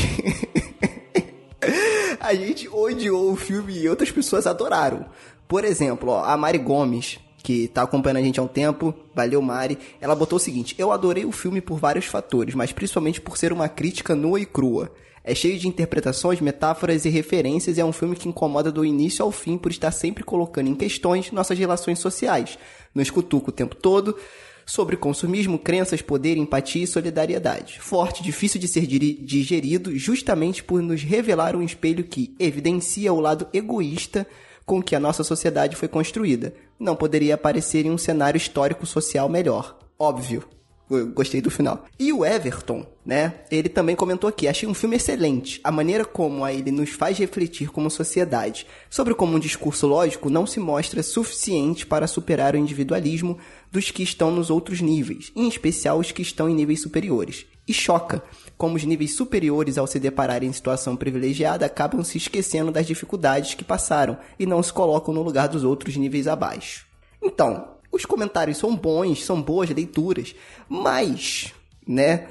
a 2.20 2.34
gente 2.34 2.68
odiou 2.70 3.32
o 3.32 3.36
filme 3.36 3.78
e 3.78 3.89
outras 3.89 4.10
pessoas 4.10 4.47
adoraram. 4.47 5.06
Por 5.47 5.66
exemplo, 5.66 6.12
ó, 6.12 6.24
a 6.24 6.38
Mari 6.38 6.58
Gomes, 6.58 7.20
que 7.43 7.68
tá 7.68 7.82
acompanhando 7.82 8.18
a 8.18 8.24
gente 8.24 8.39
há 8.39 8.43
um 8.43 8.47
tempo, 8.47 8.93
valeu 9.14 9.41
Mari, 9.41 9.78
ela 9.99 10.16
botou 10.16 10.38
o 10.38 10.39
seguinte: 10.39 10.74
Eu 10.78 10.91
adorei 10.91 11.26
o 11.26 11.32
filme 11.32 11.60
por 11.60 11.78
vários 11.78 12.06
fatores, 12.06 12.56
mas 12.56 12.72
principalmente 12.72 13.20
por 13.20 13.38
ser 13.38 13.52
uma 13.52 13.68
crítica 13.68 14.16
nua 14.16 14.39
e 14.39 14.45
crua. 14.45 14.91
É 15.24 15.36
cheio 15.36 15.59
de 15.59 15.67
interpretações, 15.67 16.41
metáforas 16.41 17.05
e 17.05 17.09
referências 17.09 17.78
e 17.78 17.82
é 17.82 17.86
um 17.86 17.91
filme 17.91 18.15
que 18.15 18.28
incomoda 18.28 18.72
do 18.72 18.84
início 18.84 19.24
ao 19.24 19.32
fim 19.32 19.57
por 19.57 19.72
estar 19.72 19.91
sempre 19.91 20.24
colocando 20.24 20.67
em 20.67 20.76
questões 20.76 21.32
nossas 21.32 21.57
relações 21.57 21.99
sociais. 21.99 22.57
Nos 22.93 23.09
cutuca 23.09 23.49
o 23.49 23.53
tempo 23.53 23.76
todo 23.76 24.17
sobre 24.65 24.95
consumismo, 24.95 25.59
crenças, 25.59 26.01
poder, 26.01 26.38
empatia 26.38 26.84
e 26.84 26.88
solidariedade. 26.88 27.80
Forte, 27.80 28.24
difícil 28.24 28.59
de 28.59 28.67
ser 28.67 28.88
digerido, 28.88 29.95
justamente 29.97 30.63
por 30.63 30.82
nos 30.82 31.03
revelar 31.03 31.55
um 31.55 31.61
espelho 31.61 32.03
que 32.03 32.36
evidencia 32.39 33.13
o 33.13 33.19
lado 33.19 33.47
egoísta 33.53 34.26
com 34.65 34.82
que 34.82 34.95
a 34.95 34.99
nossa 34.99 35.24
sociedade 35.24 35.76
foi 35.76 35.88
construída. 35.88 36.53
Não 36.80 36.95
poderia 36.95 37.36
aparecer 37.36 37.86
em 37.86 37.91
um 37.91 37.97
cenário 37.97 38.38
histórico 38.38 38.86
social 38.86 39.28
melhor. 39.28 39.78
Óbvio. 39.99 40.43
Eu 40.89 41.07
Gostei 41.07 41.41
do 41.41 41.51
final. 41.51 41.86
E 41.99 42.11
o 42.11 42.26
Everton, 42.26 42.86
né? 43.06 43.34
Ele 43.49 43.70
também 43.70 43.95
comentou 43.95 44.28
aqui: 44.28 44.47
achei 44.47 44.68
um 44.68 44.74
filme 44.74 44.95
excelente. 44.95 45.60
A 45.64 45.72
maneira 45.72 46.06
como 46.06 46.45
a 46.45 46.54
ele 46.54 46.72
nos 46.72 46.91
faz 46.91 47.18
refletir 47.18 47.70
como 47.70 47.89
sociedade 47.89 48.68
sobre 48.89 49.14
como 49.14 49.36
um 49.36 49.39
discurso 49.39 49.88
lógico 49.88 50.30
não 50.30 50.45
se 50.45 50.60
mostra 50.60 51.02
suficiente 51.02 51.86
para 51.86 52.08
superar 52.08 52.54
o 52.54 52.58
individualismo 52.58 53.38
dos 53.72 53.89
que 53.89 54.04
estão 54.04 54.32
nos 54.32 54.49
outros 54.49 54.82
níveis, 54.82 55.32
em 55.36 55.47
especial 55.47 55.99
os 55.99 56.12
que 56.12 56.22
estão 56.22 56.49
em 56.49 56.56
níveis 56.56 56.82
superiores. 56.82 57.45
E 57.68 57.74
choca 57.74 58.24
como 58.58 58.76
os 58.76 58.84
níveis 58.84 59.16
superiores, 59.16 59.78
ao 59.78 59.88
se 59.88 59.99
depararem 59.99 60.49
em 60.49 60.54
situação 60.54 60.95
privilegiada, 60.95 61.66
acabam 61.66 62.04
se 62.04 62.18
esquecendo 62.18 62.72
das 62.72 62.86
dificuldades 62.86 63.54
que 63.54 63.64
passaram 63.64 64.18
e 64.38 64.45
não 64.45 64.62
se 64.62 64.74
colocam 64.74 65.14
no 65.14 65.24
lugar 65.24 65.47
dos 65.47 65.64
outros 65.64 65.95
níveis 65.95 66.28
abaixo. 66.28 66.86
Então, 67.22 67.70
os 67.91 68.06
comentários 68.06 68.58
são 68.58 68.76
bons, 68.76 69.24
são 69.24 69.41
boas 69.41 69.70
leituras, 69.70 70.36
mas, 70.68 71.54
né, 71.88 72.28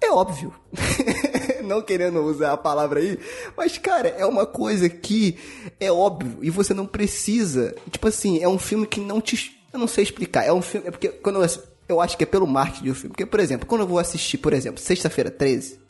é 0.00 0.10
óbvio. 0.10 0.52
Não 1.64 1.82
querendo 1.82 2.20
usar 2.22 2.52
a 2.52 2.56
palavra 2.56 3.00
aí, 3.00 3.18
mas 3.56 3.76
cara, 3.76 4.08
é 4.08 4.24
uma 4.24 4.46
coisa 4.46 4.88
que 4.88 5.36
é 5.80 5.90
óbvio 5.90 6.38
e 6.42 6.48
você 6.48 6.72
não 6.72 6.86
precisa. 6.86 7.74
Tipo 7.90 8.06
assim, 8.06 8.40
é 8.40 8.48
um 8.48 8.58
filme 8.58 8.86
que 8.86 9.00
não 9.00 9.20
te. 9.20 9.60
Eu 9.72 9.80
não 9.80 9.88
sei 9.88 10.04
explicar. 10.04 10.44
É 10.44 10.52
um 10.52 10.62
filme. 10.62 10.86
É 10.86 10.90
porque 10.92 11.08
quando 11.08 11.42
eu, 11.42 11.48
eu 11.88 12.00
acho 12.00 12.16
que 12.16 12.22
é 12.22 12.26
pelo 12.26 12.46
marketing 12.46 12.84
do 12.84 12.94
filme. 12.94 13.08
Porque, 13.08 13.26
por 13.26 13.40
exemplo, 13.40 13.66
quando 13.66 13.80
eu 13.80 13.86
vou 13.86 13.98
assistir, 13.98 14.38
por 14.38 14.52
exemplo, 14.52 14.80
Sexta-feira 14.80 15.28
13, 15.28 15.80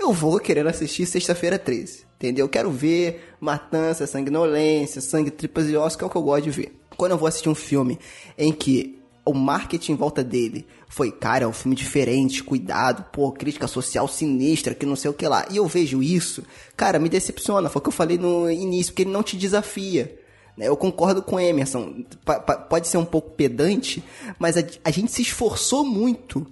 eu 0.00 0.12
vou 0.12 0.40
querendo 0.40 0.68
assistir 0.68 1.06
Sexta-feira 1.06 1.58
13. 1.58 2.06
Entendeu? 2.16 2.46
Eu 2.46 2.48
quero 2.48 2.70
ver 2.70 3.34
matança, 3.40 4.06
sanguinolência, 4.06 5.00
sangue, 5.00 5.30
tripas 5.30 5.68
e 5.68 5.76
ossos, 5.76 5.96
que 5.96 6.04
é 6.04 6.06
o 6.06 6.10
que 6.10 6.16
eu 6.16 6.22
gosto 6.22 6.44
de 6.44 6.50
ver. 6.50 6.76
Quando 6.96 7.12
eu 7.12 7.18
vou 7.18 7.28
assistir 7.28 7.48
um 7.48 7.54
filme 7.54 7.98
em 8.36 8.52
que 8.52 9.00
o 9.24 9.32
marketing 9.32 9.92
em 9.92 9.96
volta 9.96 10.24
dele 10.24 10.66
foi, 10.92 11.12
cara, 11.12 11.44
é 11.44 11.46
um 11.46 11.52
filme 11.52 11.76
diferente, 11.76 12.42
cuidado, 12.42 13.04
pô, 13.12 13.30
crítica 13.30 13.68
social 13.68 14.08
sinistra, 14.08 14.74
que 14.74 14.84
não 14.84 14.96
sei 14.96 15.08
o 15.08 15.14
que 15.14 15.26
lá. 15.28 15.46
E 15.48 15.56
eu 15.56 15.66
vejo 15.68 16.02
isso, 16.02 16.42
cara, 16.76 16.98
me 16.98 17.08
decepciona. 17.08 17.70
Foi 17.70 17.78
o 17.78 17.82
que 17.84 17.88
eu 17.88 17.92
falei 17.92 18.18
no 18.18 18.50
início, 18.50 18.92
porque 18.92 19.02
ele 19.02 19.12
não 19.12 19.22
te 19.22 19.36
desafia. 19.36 20.18
né? 20.56 20.66
Eu 20.66 20.76
concordo 20.76 21.22
com 21.22 21.38
Emerson. 21.38 22.04
Pode 22.68 22.88
ser 22.88 22.96
um 22.96 23.04
pouco 23.04 23.30
pedante, 23.30 24.02
mas 24.36 24.56
a, 24.56 24.64
a 24.82 24.90
gente 24.90 25.12
se 25.12 25.22
esforçou 25.22 25.84
muito 25.84 26.44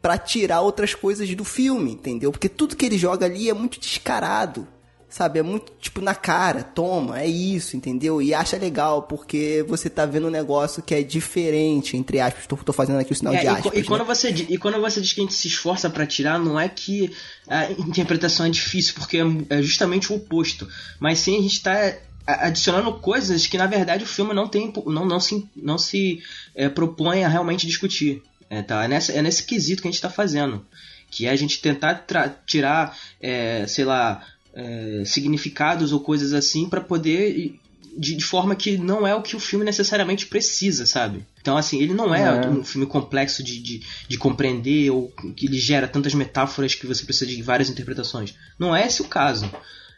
pra 0.00 0.16
tirar 0.16 0.62
outras 0.62 0.94
coisas 0.94 1.32
do 1.34 1.44
filme, 1.44 1.92
entendeu? 1.92 2.32
Porque 2.32 2.48
tudo 2.48 2.74
que 2.74 2.86
ele 2.86 2.96
joga 2.96 3.26
ali 3.26 3.50
é 3.50 3.54
muito 3.54 3.78
descarado. 3.78 4.66
Sabe, 5.12 5.38
é 5.38 5.42
muito 5.42 5.70
tipo 5.78 6.00
na 6.00 6.14
cara, 6.14 6.62
toma, 6.62 7.20
é 7.20 7.26
isso, 7.26 7.76
entendeu? 7.76 8.22
E 8.22 8.32
acha 8.32 8.56
legal, 8.56 9.02
porque 9.02 9.62
você 9.68 9.90
tá 9.90 10.06
vendo 10.06 10.26
um 10.28 10.30
negócio 10.30 10.82
que 10.82 10.94
é 10.94 11.02
diferente, 11.02 11.98
entre 11.98 12.18
aspas. 12.18 12.46
Tô, 12.46 12.56
tô 12.56 12.72
fazendo 12.72 12.98
aqui 12.98 13.12
o 13.12 13.14
sinal 13.14 13.34
É, 13.34 13.40
de 13.40 13.44
e, 13.44 13.48
aspas. 13.48 13.62
co- 13.72 13.76
e 13.76 13.80
né? 13.82 13.86
quando 13.86 14.04
você, 14.06 14.30
e 14.30 14.56
quando 14.56 14.80
você 14.80 15.02
diz 15.02 15.12
que 15.12 15.20
a 15.20 15.24
gente 15.24 15.34
se 15.34 15.48
esforça 15.48 15.90
pra 15.90 16.06
tirar, 16.06 16.38
não 16.38 16.58
é 16.58 16.66
que 16.66 17.12
a 17.46 17.70
interpretação 17.72 18.46
é 18.46 18.48
difícil, 18.48 18.94
porque 18.94 19.18
é, 19.18 19.24
é 19.58 19.60
justamente 19.62 20.10
o 20.10 20.16
oposto. 20.16 20.66
Mas 20.98 21.18
sim 21.18 21.38
a 21.38 21.42
gente 21.42 21.62
tá 21.62 21.94
a- 22.26 22.46
adicionando 22.46 22.90
coisas 22.94 23.46
que 23.46 23.58
na 23.58 23.66
verdade 23.66 24.04
o 24.04 24.06
filme 24.06 24.32
não 24.32 24.48
tem 24.48 24.72
não, 24.86 25.04
não 25.04 25.20
se, 25.20 25.46
não 25.54 25.76
se 25.76 26.22
é, 26.54 26.70
propõe 26.70 27.22
a 27.22 27.28
realmente 27.28 27.66
discutir. 27.66 28.22
É, 28.48 28.62
tá? 28.62 28.82
é, 28.84 28.88
nessa, 28.88 29.12
é 29.12 29.20
nesse 29.20 29.44
quesito 29.44 29.82
que 29.82 29.88
a 29.88 29.90
gente 29.90 30.00
tá 30.00 30.08
fazendo. 30.08 30.64
Que 31.10 31.26
é 31.26 31.30
a 31.30 31.36
gente 31.36 31.60
tentar 31.60 32.06
tirar, 32.46 32.96
é, 33.20 33.66
sei 33.66 33.84
lá, 33.84 34.24
é, 34.54 35.02
significados 35.04 35.92
ou 35.92 36.00
coisas 36.00 36.32
assim 36.32 36.68
pra 36.68 36.80
poder 36.80 37.58
de, 37.96 38.16
de 38.16 38.24
forma 38.24 38.54
que 38.56 38.78
não 38.78 39.06
é 39.06 39.14
o 39.14 39.20
que 39.22 39.36
o 39.36 39.40
filme 39.40 39.64
necessariamente 39.64 40.26
precisa, 40.26 40.86
sabe? 40.86 41.24
Então, 41.40 41.56
assim, 41.58 41.80
ele 41.82 41.92
não 41.92 42.14
é, 42.14 42.22
É. 42.44 42.48
um 42.48 42.64
filme 42.64 42.86
complexo 42.86 43.42
de, 43.42 43.60
de, 43.60 43.82
de 44.08 44.16
compreender 44.18 44.90
ou 44.90 45.12
que 45.36 45.46
ele 45.46 45.58
gera 45.58 45.86
tantas 45.86 46.14
metáforas 46.14 46.74
que 46.74 46.86
você 46.86 47.04
precisa 47.04 47.26
de 47.30 47.42
várias 47.42 47.68
interpretações. 47.68 48.34
Não 48.58 48.74
é 48.74 48.86
esse 48.86 49.02
o 49.02 49.06
caso. 49.06 49.50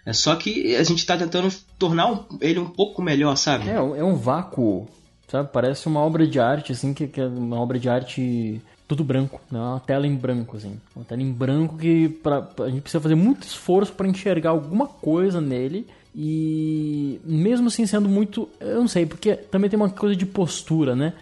É 0.05 0.12
só 0.12 0.34
que 0.34 0.74
a 0.76 0.82
gente 0.82 1.07
tá 1.07 1.16
tentando 1.16 1.52
tornar 1.78 2.26
ele 2.40 2.59
um 2.59 2.66
pouco 2.66 3.00
melhor, 3.00 3.36
sabe? 3.36 3.70
É, 3.70 3.74
é 3.76 4.05
um 4.05 4.16
vácuo, 4.16 4.88
sabe? 5.30 5.48
Parece 5.52 5.86
uma 5.86 6.00
obra 6.00 6.26
de 6.26 6.40
arte, 6.40 6.72
assim, 6.72 6.92
que, 6.92 7.07
que 7.07 7.20
é 7.20 7.26
uma 7.26 7.61
obra 7.61 7.78
de 7.78 7.88
arte 7.88 8.61
tudo 8.87 9.03
branco, 9.05 9.41
né? 9.51 9.59
Uma 9.59 9.80
tela 9.80 10.07
em 10.07 10.14
branco, 10.14 10.57
assim. 10.57 10.78
Uma 10.95 11.05
tela 11.05 11.22
em 11.22 11.32
branco 11.32 11.76
que 11.78 12.09
pra, 12.09 12.43
pra- 12.43 12.66
a 12.66 12.70
gente 12.70 12.82
precisa 12.82 13.01
fazer 13.01 13.14
muito 13.14 13.47
esforço 13.47 13.93
para 13.93 14.07
enxergar 14.09 14.51
alguma 14.51 14.87
coisa 14.87 15.41
nele 15.41 15.87
e 16.14 17.20
mesmo 17.24 17.68
assim 17.68 17.87
sendo 17.87 18.09
muito, 18.09 18.49
eu 18.61 18.80
não 18.80 18.89
sei, 18.89 19.05
porque 19.07 19.35
também 19.35 19.68
tem 19.68 19.76
uma 19.78 19.91
coisa 19.91 20.14
de 20.14 20.24
postura, 20.26 20.95
né? 20.95 21.12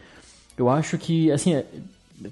Eu 0.57 0.69
acho 0.69 0.99
que, 0.99 1.31
assim, 1.33 1.55
é, 1.55 1.65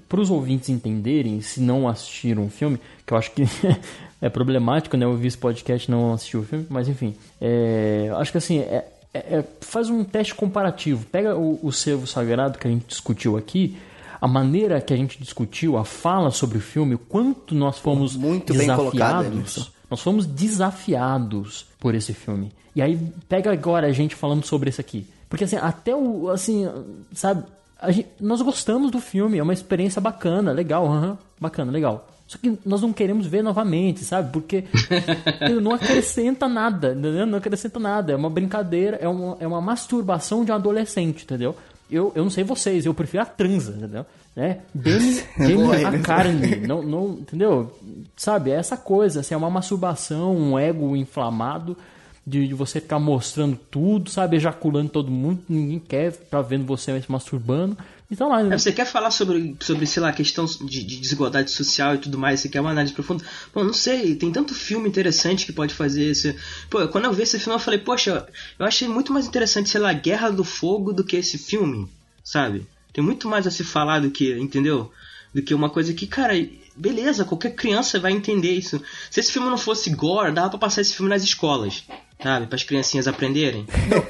para 0.07 0.19
os 0.21 0.29
ouvintes 0.29 0.69
entenderem, 0.69 1.41
se 1.41 1.59
não 1.59 1.87
assistiram 1.87 2.45
o 2.45 2.49
filme, 2.49 2.79
que 3.05 3.13
eu 3.13 3.17
acho 3.17 3.31
que 3.31 3.43
é 4.21 4.29
problemático, 4.29 4.95
né? 4.95 5.05
Eu 5.05 5.15
vi 5.17 5.27
esse 5.27 5.37
podcast 5.37 5.87
e 5.87 5.91
não 5.91 6.13
assistir 6.13 6.37
o 6.37 6.43
filme, 6.43 6.65
mas 6.69 6.87
enfim. 6.87 7.15
É, 7.41 8.11
acho 8.17 8.31
que 8.31 8.37
assim, 8.37 8.59
é, 8.59 8.85
é- 9.13 9.37
é- 9.37 9.43
faz 9.61 9.89
um 9.89 10.03
teste 10.03 10.35
comparativo. 10.35 11.05
Pega 11.11 11.35
o, 11.35 11.59
o 11.63 11.71
servo 11.71 12.05
sagrado 12.05 12.59
que 12.59 12.67
a 12.67 12.71
gente 12.71 12.85
discutiu 12.85 13.35
aqui, 13.37 13.75
a 14.21 14.27
maneira 14.27 14.79
que 14.79 14.93
a 14.93 14.97
gente 14.97 15.19
discutiu, 15.19 15.77
a 15.77 15.83
fala 15.83 16.29
sobre 16.29 16.59
o 16.59 16.61
filme, 16.61 16.93
o 16.93 16.99
quanto 16.99 17.55
nós 17.55 17.79
fomos 17.79 18.15
Muito 18.15 18.53
desafiados. 18.53 19.71
Nós 19.89 19.99
fomos 19.99 20.25
desafiados 20.25 21.65
por 21.79 21.95
esse 21.95 22.13
filme. 22.13 22.51
E 22.75 22.81
aí 22.81 22.97
pega 23.27 23.51
agora 23.51 23.87
a 23.87 23.91
gente 23.91 24.15
falando 24.15 24.45
sobre 24.45 24.69
esse 24.69 24.79
aqui. 24.79 25.07
Porque 25.27 25.43
assim, 25.43 25.57
até 25.57 25.95
o. 25.95 26.29
Assim, 26.29 26.67
sabe? 27.13 27.43
gente- 27.89 28.09
nós 28.19 28.41
gostamos 28.41 28.91
do 28.91 28.99
filme, 28.99 29.37
é 29.39 29.43
uma 29.43 29.53
experiência 29.53 29.99
bacana, 29.99 30.51
legal, 30.51 30.85
aham, 30.85 31.17
bacana, 31.39 31.71
legal. 31.71 32.07
Só 32.27 32.37
que 32.37 32.57
nós 32.65 32.81
não 32.81 32.93
queremos 32.93 33.25
ver 33.25 33.41
novamente, 33.43 34.05
sabe? 34.05 34.31
Porque 34.31 34.63
não 35.61 35.73
acrescenta 35.73 36.47
nada, 36.47 36.91
entendeu? 36.91 37.25
Não 37.25 37.39
acrescenta 37.39 37.77
nada. 37.79 38.13
É 38.13 38.15
uma 38.15 38.29
brincadeira, 38.29 38.97
é 39.01 39.07
uma, 39.07 39.35
é 39.39 39.45
uma 39.47 39.59
masturbação 39.59 40.45
de 40.45 40.51
um 40.51 40.55
adolescente, 40.55 41.23
entendeu? 41.25 41.55
Eu, 41.91 42.11
eu 42.15 42.23
não 42.23 42.31
sei 42.31 42.43
vocês, 42.43 42.85
eu 42.85 42.93
prefiro 42.93 43.23
a 43.23 43.25
transa, 43.25 43.73
entendeu? 43.77 44.05
Né? 44.35 44.59
Dê-me 44.73 45.21
dê-me 45.37 45.55
Boa, 45.55 45.87
a 45.87 45.99
carne, 45.99 46.55
não, 46.65 46.81
não, 46.81 47.09
entendeu? 47.13 47.77
Sabe, 48.15 48.51
é 48.51 48.55
essa 48.55 48.77
coisa, 48.77 49.19
assim, 49.19 49.33
é 49.33 49.37
uma 49.37 49.49
masturbação, 49.49 50.35
um 50.35 50.57
ego 50.57 50.95
inflamado 50.95 51.75
de, 52.25 52.47
de 52.47 52.53
você 52.53 52.79
ficar 52.79 52.99
mostrando 52.99 53.57
tudo, 53.69 54.09
sabe, 54.09 54.37
ejaculando 54.37 54.89
todo 54.89 55.11
mundo, 55.11 55.41
ninguém 55.49 55.79
quer 55.79 56.11
ficar 56.11 56.41
vendo 56.41 56.65
você 56.65 56.99
se 57.01 57.11
masturbando. 57.11 57.77
Então 58.11 58.27
lá, 58.27 58.43
né? 58.43 58.53
É, 58.53 58.57
Você 58.57 58.73
quer 58.73 58.85
falar 58.85 59.09
sobre, 59.09 59.55
sobre 59.61 59.87
sei 59.87 60.03
lá, 60.03 60.11
questão 60.11 60.45
de, 60.45 60.83
de 60.83 60.99
desigualdade 60.99 61.49
social 61.49 61.95
e 61.95 61.97
tudo 61.97 62.17
mais? 62.17 62.41
Você 62.41 62.49
quer 62.49 62.59
uma 62.59 62.71
análise 62.71 62.93
profunda? 62.93 63.23
Pô, 63.53 63.63
não 63.63 63.73
sei, 63.73 64.15
tem 64.15 64.29
tanto 64.31 64.53
filme 64.53 64.89
interessante 64.89 65.45
que 65.45 65.53
pode 65.53 65.73
fazer 65.73 66.03
esse. 66.03 66.35
Pô, 66.69 66.85
quando 66.89 67.05
eu 67.05 67.13
vi 67.13 67.23
esse 67.23 67.39
filme, 67.39 67.55
eu 67.55 67.59
falei, 67.59 67.79
poxa, 67.79 68.27
eu 68.59 68.65
achei 68.65 68.87
muito 68.87 69.13
mais 69.13 69.25
interessante, 69.25 69.69
sei 69.69 69.79
lá, 69.79 69.93
Guerra 69.93 70.29
do 70.29 70.43
Fogo 70.43 70.91
do 70.91 71.05
que 71.05 71.15
esse 71.15 71.37
filme, 71.37 71.89
sabe? 72.21 72.67
Tem 72.91 73.01
muito 73.01 73.29
mais 73.29 73.47
a 73.47 73.51
se 73.51 73.63
falar 73.63 74.01
do 74.01 74.11
que, 74.11 74.37
entendeu? 74.37 74.91
Do 75.33 75.41
que 75.41 75.53
uma 75.53 75.69
coisa 75.69 75.93
que, 75.93 76.05
cara, 76.05 76.33
beleza, 76.75 77.23
qualquer 77.23 77.55
criança 77.55 77.97
vai 77.97 78.11
entender 78.11 78.51
isso. 78.51 78.81
Se 79.09 79.21
esse 79.21 79.31
filme 79.31 79.49
não 79.49 79.57
fosse 79.57 79.89
gore, 79.89 80.33
dava 80.33 80.49
pra 80.49 80.59
passar 80.59 80.81
esse 80.81 80.93
filme 80.93 81.09
nas 81.09 81.23
escolas, 81.23 81.85
sabe? 82.21 82.47
Para 82.47 82.55
as 82.55 82.63
criancinhas 82.63 83.07
aprenderem. 83.07 83.65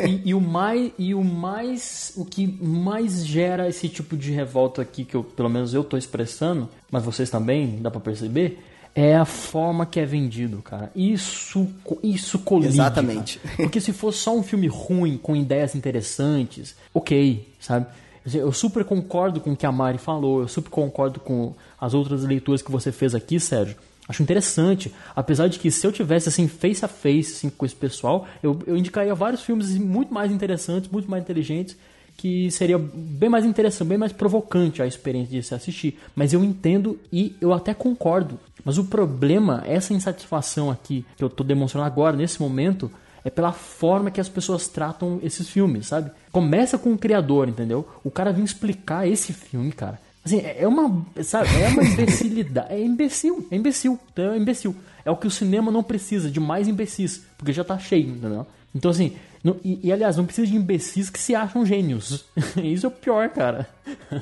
e, 0.08 0.30
e 0.30 0.34
o 0.34 0.42
mais 0.42 0.92
e 0.98 1.14
o 1.14 1.24
mais 1.24 2.14
o 2.16 2.26
que 2.26 2.48
mais 2.48 3.26
gera 3.26 3.68
esse 3.68 3.88
tipo 3.88 4.18
de 4.18 4.32
revolta 4.32 4.82
aqui 4.82 5.04
que 5.06 5.16
eu 5.16 5.24
pelo 5.24 5.50
menos 5.50 5.74
eu 5.74 5.84
tô 5.84 5.98
expressando 5.98 6.70
mas 6.92 7.04
vocês 7.04 7.30
também 7.30 7.80
dá 7.82 7.90
pra 7.90 8.00
perceber 8.00 8.60
é 8.94 9.16
a 9.16 9.26
forma 9.26 9.86
que 9.86 10.00
é 10.00 10.06
vendido, 10.06 10.62
cara. 10.62 10.92
Isso, 10.94 11.68
isso 12.04 12.40
colide. 12.40 12.74
Exatamente. 12.74 13.40
Cara. 13.40 13.56
Porque 13.56 13.80
se 13.80 13.94
fosse 13.94 14.18
só 14.18 14.36
um 14.36 14.44
filme 14.44 14.68
ruim, 14.68 15.18
com 15.18 15.34
ideias 15.34 15.76
interessantes, 15.76 16.76
ok, 16.94 17.48
sabe? 17.60 17.86
Eu 18.34 18.52
super 18.52 18.84
concordo 18.84 19.40
com 19.40 19.54
o 19.54 19.56
que 19.56 19.66
a 19.66 19.72
Mari 19.72 19.98
falou, 19.98 20.42
eu 20.42 20.48
super 20.48 20.70
concordo 20.70 21.20
com 21.20 21.56
as 21.80 21.94
outras 21.94 22.24
leituras 22.24 22.62
que 22.62 22.72
você 22.72 22.92
fez 22.92 23.16
aqui, 23.16 23.40
Sérgio. 23.40 23.78
Acho 24.12 24.22
interessante, 24.22 24.94
apesar 25.16 25.48
de 25.48 25.58
que 25.58 25.72
se 25.72 25.88
eu 25.88 25.92
tivesse 25.92 26.28
assim 26.28 26.46
face 26.46 26.84
a 26.84 26.88
face 26.90 27.32
assim, 27.32 27.50
com 27.50 27.66
esse 27.66 27.74
pessoal, 27.74 28.28
eu, 28.44 28.60
eu 28.68 28.76
indicaria 28.76 29.16
vários 29.16 29.42
filmes 29.42 29.78
muito 29.78 30.14
mais 30.14 30.34
interessantes, 30.34 30.92
muito 30.92 31.10
mais 31.10 31.24
inteligentes, 31.24 31.78
que 32.18 32.52
seria 32.52 32.78
bem 32.78 33.30
mais 33.30 33.46
interessante, 33.46 33.88
bem 33.88 33.98
mais 33.98 34.12
provocante 34.12 34.82
a 34.82 34.86
experiência 34.86 35.32
de 35.32 35.42
se 35.42 35.56
assistir. 35.56 35.98
Mas 36.14 36.34
eu 36.34 36.44
entendo 36.44 37.00
e 37.10 37.38
eu 37.40 37.54
até 37.54 37.74
concordo. 37.74 38.38
Mas 38.66 38.78
o 38.78 38.84
problema, 38.84 39.64
essa 39.66 39.94
insatisfação 39.94 40.70
aqui 40.70 41.06
que 41.16 41.24
eu 41.24 41.28
estou 41.28 41.46
demonstrando 41.46 41.88
agora, 41.88 42.18
nesse 42.18 42.42
momento, 42.42 42.92
é 43.24 43.30
pela 43.30 43.54
forma 43.54 44.12
que 44.12 44.20
as 44.20 44.28
pessoas 44.28 44.68
tratam 44.68 45.22
esses 45.24 45.48
filmes, 45.48 45.88
sabe? 45.88 46.12
Começa 46.34 46.78
com 46.78 46.92
o 46.92 46.98
criador, 46.98 47.48
entendeu? 47.48 47.88
O 48.04 48.12
cara 48.12 48.34
vem 48.34 48.44
explicar 48.44 49.08
esse 49.08 49.32
filme, 49.32 49.72
cara. 49.72 49.98
Assim, 50.24 50.42
é 50.44 50.68
uma, 50.68 51.06
sabe, 51.24 51.50
é 51.62 51.68
uma 51.70 51.84
imbecilidade, 51.84 52.74
é 52.74 52.80
imbecil, 52.80 53.48
é 53.50 53.56
imbecil, 53.56 54.00
é 54.16 54.38
imbecil. 54.38 54.76
É 55.04 55.10
o 55.10 55.18
que 55.18 55.26
o 55.26 55.32
cinema 55.32 55.72
não 55.72 55.82
precisa 55.82 56.30
de 56.30 56.40
mais 56.40 56.68
imbecis, 56.68 57.24
porque 57.38 57.52
já 57.52 57.64
tá 57.64 57.80
cheio, 57.80 58.10
entendeu? 58.10 58.46
Então 58.74 58.92
assim, 58.92 59.16
e, 59.64 59.80
e, 59.84 59.92
aliás, 59.92 60.18
não 60.18 60.26
precisa 60.26 60.48
de 60.48 60.56
imbecis 60.56 61.10
que 61.10 61.20
se 61.20 61.34
acham 61.34 61.66
gênios. 61.66 62.26
Isso 62.64 62.86
é 62.86 62.90
o 62.90 62.92
pior, 62.92 63.30
cara. 63.30 63.68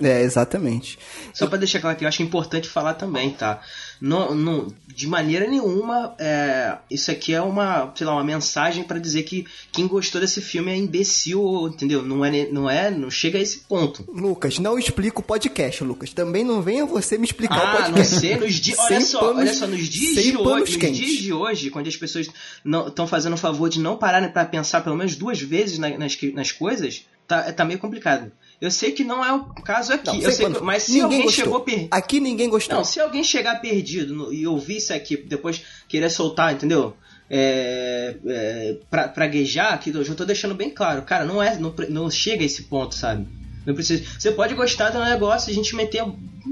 É, 0.02 0.22
exatamente. 0.22 0.98
Só 1.34 1.48
para 1.48 1.58
deixar 1.58 1.80
claro 1.80 1.98
que 1.98 2.04
eu 2.04 2.08
acho 2.08 2.24
importante 2.24 2.70
falar 2.70 2.94
também, 2.94 3.32
tá? 3.32 3.62
Não, 4.00 4.34
não, 4.34 4.74
de 4.88 5.08
maneira 5.08 5.46
nenhuma, 5.46 6.16
é, 6.18 6.78
isso 6.90 7.12
aqui 7.12 7.34
é 7.34 7.42
uma, 7.42 7.92
sei 7.96 8.08
lá, 8.08 8.14
uma 8.14 8.24
mensagem 8.24 8.84
para 8.84 8.98
dizer 8.98 9.24
que 9.24 9.46
quem 9.74 9.88
gostou 9.88 10.22
desse 10.22 10.42
filme 10.42 10.72
é 10.72 10.78
imbecil, 10.78 11.68
entendeu? 11.68 12.02
Não 12.02 12.24
é, 12.24 12.48
não 12.48 12.70
é, 12.70 12.90
não 12.90 13.12
chega 13.12 13.38
a 13.38 13.42
esse 13.42 13.60
ponto. 13.62 14.06
Lucas, 14.08 14.58
não 14.58 14.80
explica 14.80 15.20
o 15.20 15.24
podcast, 15.24 15.84
Lucas. 15.84 16.14
Também 16.14 16.46
não 16.46 16.62
venha 16.62 16.86
você 16.86 17.18
me 17.18 17.26
explicar 17.26 17.60
ah, 17.60 17.74
o 17.74 17.78
podcast. 17.78 18.14
não 18.14 18.22
sei, 18.22 18.36
nos 18.38 18.80
olha 18.80 19.02
só, 19.02 19.20
panos, 19.20 19.38
olha 19.38 19.54
só, 19.54 19.68
nos 19.68 19.88
dias 19.88 20.24
de 20.24 20.38
hoje, 20.38 20.78
nos 20.78 20.98
dias 20.98 21.18
de 21.18 21.34
hoje, 21.34 21.70
quando 21.70 21.88
as 21.88 21.98
pessoas 21.98 22.30
estão 22.88 23.06
fazendo 23.06 23.34
o 23.34 23.38
favor 23.38 23.70
de 23.70 23.80
não 23.82 23.98
pararem 23.98 24.30
para 24.30 24.46
pensar 24.46 24.82
pelo 24.82 24.96
menos 24.96 25.16
duas 25.16 25.42
vezes 25.42 25.78
nas, 25.78 26.18
nas 26.34 26.52
coisas, 26.54 27.06
tá, 27.28 27.52
tá 27.52 27.66
meio 27.66 27.80
complicado. 27.80 28.32
Eu 28.62 28.70
sei 28.70 28.92
que 28.92 29.06
não 29.06 29.24
é 29.24 29.34
o 29.34 29.46
caso 29.64 29.94
aqui. 29.94 30.08
Não, 30.08 30.22
eu 30.22 30.32
sei 30.32 30.52
que, 30.52 30.62
mas 30.62 30.84
se 30.84 30.92
ninguém 30.92 31.04
alguém 31.04 31.22
gostou. 31.24 31.46
chegou 31.46 31.60
perdido. 31.62 31.88
Aqui 31.92 32.20
ninguém 32.20 32.50
gostou. 32.50 32.78
Não, 32.78 32.84
se 32.84 33.00
alguém 33.00 33.24
chegar 33.24 33.62
perdido 33.62 34.14
no, 34.14 34.34
e 34.34 34.46
ouvir 34.46 34.78
isso 34.78 34.94
aqui, 34.94 35.16
depois 35.16 35.64
querer 35.88 36.10
soltar, 36.10 36.54
entendeu? 36.54 36.94
É, 37.30 38.16
é, 38.26 38.78
pra, 38.90 39.08
praguejar, 39.08 39.80
que 39.80 39.92
eu 39.92 40.04
já 40.04 40.14
tô 40.14 40.26
deixando 40.26 40.56
bem 40.56 40.70
claro. 40.70 41.04
Cara, 41.04 41.24
não 41.24 41.42
é. 41.42 41.58
Não, 41.58 41.74
não 41.90 42.12
chega 42.12 42.44
a 42.44 42.46
esse 42.46 42.64
ponto, 42.64 42.96
sabe? 42.96 43.28
Não 43.66 43.74
precisa. 43.74 44.04
Você 44.20 44.32
pode 44.32 44.54
gostar 44.56 44.90
do 44.90 45.00
negócio, 45.00 45.52
a 45.52 45.54
gente 45.54 45.74
meter. 45.74 46.04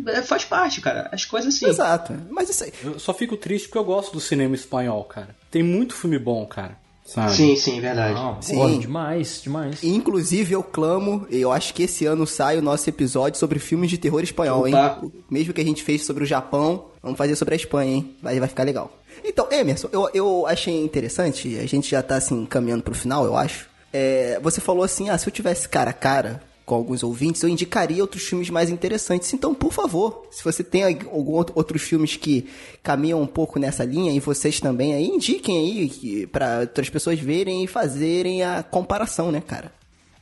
É, 0.07 0.21
faz 0.21 0.45
parte, 0.45 0.79
cara. 0.79 1.09
As 1.11 1.25
coisas 1.25 1.53
assim. 1.53 1.67
Exato. 1.67 2.13
Mas 2.29 2.49
isso 2.49 2.63
aí. 2.63 2.71
Eu 2.83 2.99
só 2.99 3.13
fico 3.13 3.35
triste 3.35 3.67
porque 3.67 3.79
eu 3.79 3.83
gosto 3.83 4.13
do 4.13 4.21
cinema 4.21 4.55
espanhol, 4.55 5.03
cara. 5.03 5.35
Tem 5.51 5.61
muito 5.61 5.93
filme 5.93 6.17
bom, 6.17 6.45
cara. 6.45 6.77
Sabe? 7.07 7.31
Sim, 7.31 7.55
sim, 7.55 7.79
verdade. 7.79 8.15
Não, 8.15 8.41
Sim. 8.41 8.55
pô, 8.55 8.69
demais, 8.69 9.41
demais. 9.41 9.81
Inclusive, 9.81 10.53
eu 10.53 10.61
clamo, 10.61 11.25
eu 11.31 11.53
acho 11.53 11.73
que 11.73 11.83
esse 11.83 12.05
ano 12.05 12.27
sai 12.27 12.57
o 12.57 12.61
nosso 12.61 12.89
episódio 12.89 13.39
sobre 13.39 13.59
filmes 13.59 13.89
de 13.89 13.97
terror 13.97 14.21
espanhol, 14.21 14.67
Opa. 14.67 14.99
hein? 15.01 15.11
Mesmo 15.29 15.53
que 15.53 15.61
a 15.61 15.63
gente 15.63 15.83
fez 15.83 16.05
sobre 16.05 16.25
o 16.25 16.27
Japão, 16.27 16.87
vamos 17.01 17.17
fazer 17.17 17.37
sobre 17.37 17.53
a 17.53 17.55
Espanha, 17.55 17.93
hein? 17.93 18.15
Vai, 18.21 18.37
vai 18.37 18.49
ficar 18.49 18.63
legal. 18.63 18.91
Então, 19.23 19.47
Emerson, 19.49 19.87
eu, 19.93 20.09
eu 20.13 20.45
achei 20.45 20.83
interessante, 20.83 21.57
a 21.57 21.65
gente 21.65 21.89
já 21.89 22.03
tá 22.03 22.17
assim 22.17 22.45
caminhando 22.45 22.83
pro 22.83 22.93
final, 22.93 23.23
eu 23.23 23.37
acho. 23.37 23.69
É, 23.93 24.37
você 24.43 24.59
falou 24.59 24.83
assim, 24.83 25.09
ah, 25.09 25.17
se 25.17 25.29
eu 25.29 25.31
tivesse 25.31 25.69
cara 25.69 25.91
a 25.91 25.93
cara 25.93 26.41
com 26.67 26.75
alguns 26.75 27.01
ouvintes, 27.01 27.41
eu 27.41 27.47
indicaria 27.47 28.01
outros 28.01 28.23
filmes 28.23 28.49
mais 28.49 28.69
interessantes. 28.69 29.33
Então, 29.33 29.55
por 29.55 29.71
favor, 29.71 30.27
se 30.29 30.43
você 30.43 30.61
tem 30.61 30.83
algum 30.83 31.31
outro, 31.31 31.53
outros 31.55 31.81
filmes 31.81 32.17
que 32.17 32.45
caminham 32.83 33.21
um 33.21 33.25
pouco 33.25 33.57
nessa 33.57 33.85
linha 33.85 34.11
e 34.11 34.19
vocês 34.19 34.59
também 34.59 34.93
aí, 34.93 35.07
indiquem 35.07 35.57
aí 35.57 36.27
para 36.27 36.59
outras 36.59 36.89
pessoas 36.89 37.17
verem 37.21 37.63
e 37.63 37.67
fazerem 37.67 38.43
a 38.43 38.61
comparação, 38.61 39.31
né, 39.31 39.39
cara? 39.39 39.71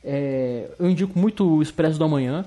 É, 0.04 0.70
eu 0.78 0.88
indico 0.88 1.18
muito 1.18 1.44
o 1.44 1.60
Expresso 1.60 1.98
do 1.98 2.04
Amanhã, 2.04 2.44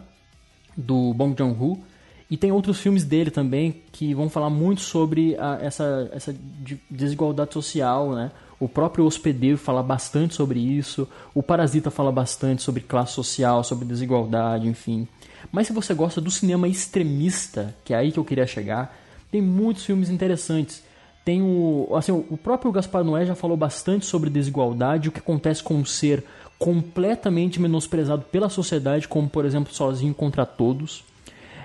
do 0.77 1.13
Bong 1.13 1.35
Joon-ho, 1.37 1.83
e 2.31 2.37
tem 2.37 2.53
outros 2.53 2.79
filmes 2.79 3.03
dele 3.03 3.29
também 3.29 3.81
que 3.91 4.13
vão 4.13 4.29
falar 4.29 4.49
muito 4.49 4.79
sobre 4.79 5.35
a, 5.37 5.59
essa, 5.61 6.09
essa 6.13 6.33
de- 6.33 6.79
desigualdade 6.89 7.53
social, 7.53 8.15
né? 8.15 8.31
O 8.59 8.67
próprio 8.67 9.05
Hospedeiro 9.05 9.57
fala 9.57 9.81
bastante 9.81 10.33
sobre 10.33 10.59
isso, 10.59 11.07
o 11.33 11.41
Parasita 11.41 11.89
fala 11.89 12.11
bastante 12.11 12.61
sobre 12.61 12.81
classe 12.81 13.13
social, 13.13 13.63
sobre 13.63 13.85
desigualdade, 13.85 14.67
enfim. 14.67 15.07
Mas 15.51 15.67
se 15.67 15.73
você 15.73 15.93
gosta 15.93 16.19
do 16.19 16.29
cinema 16.29 16.67
extremista, 16.67 17.73
que 17.85 17.93
é 17.93 17.97
aí 17.97 18.11
que 18.11 18.19
eu 18.19 18.25
queria 18.25 18.45
chegar, 18.45 18.97
tem 19.31 19.41
muitos 19.41 19.85
filmes 19.85 20.09
interessantes. 20.09 20.83
Tem 21.23 21.41
o, 21.41 21.87
assim, 21.95 22.11
o 22.11 22.37
próprio 22.37 22.71
Gaspar 22.71 23.03
Noé 23.03 23.25
já 23.25 23.35
falou 23.35 23.55
bastante 23.55 24.05
sobre 24.05 24.29
desigualdade, 24.29 25.09
o 25.09 25.11
que 25.11 25.19
acontece 25.19 25.63
com 25.63 25.75
um 25.75 25.85
ser 25.85 26.23
completamente 26.57 27.61
menosprezado 27.61 28.23
pela 28.23 28.49
sociedade, 28.49 29.07
como 29.07 29.29
por 29.29 29.45
exemplo 29.45 29.73
Sozinho 29.73 30.13
contra 30.13 30.45
Todos. 30.45 31.03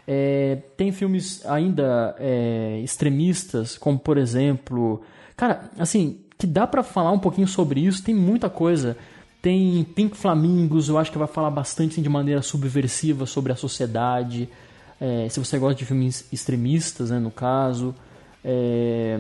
É, 0.07 0.59
tem 0.77 0.93
filmes 0.93 1.45
ainda 1.47 2.15
é, 2.19 2.81
extremistas, 2.85 3.79
como 3.79 3.99
por 3.99 4.19
exemplo. 4.19 5.03
Cara, 5.37 5.71
assim, 5.79 6.19
que 6.45 6.47
dá 6.47 6.67
pra 6.67 6.83
falar 6.83 7.11
um 7.11 7.19
pouquinho 7.19 7.49
sobre 7.49 7.81
isso, 7.81 8.05
tem 8.05 8.15
muita 8.15 8.51
coisa. 8.51 8.99
Tem 9.41 9.83
Pink 9.83 10.15
Flamingos, 10.15 10.91
eu 10.91 10.99
acho 10.99 11.11
que 11.11 11.17
vai 11.17 11.27
falar 11.27 11.51
bastante 11.51 11.93
assim, 11.93 12.03
de 12.03 12.09
maneira 12.09 12.43
subversiva 12.43 13.25
sobre 13.25 13.51
a 13.51 13.57
sociedade. 13.57 14.47
É, 15.01 15.27
se 15.31 15.41
você 15.41 15.59
gosta 15.59 15.75
de 15.75 15.87
filmes 15.87 16.27
extremistas, 16.31 17.09
né, 17.09 17.19
no 17.19 17.31
caso. 17.31 17.95
É, 18.45 19.19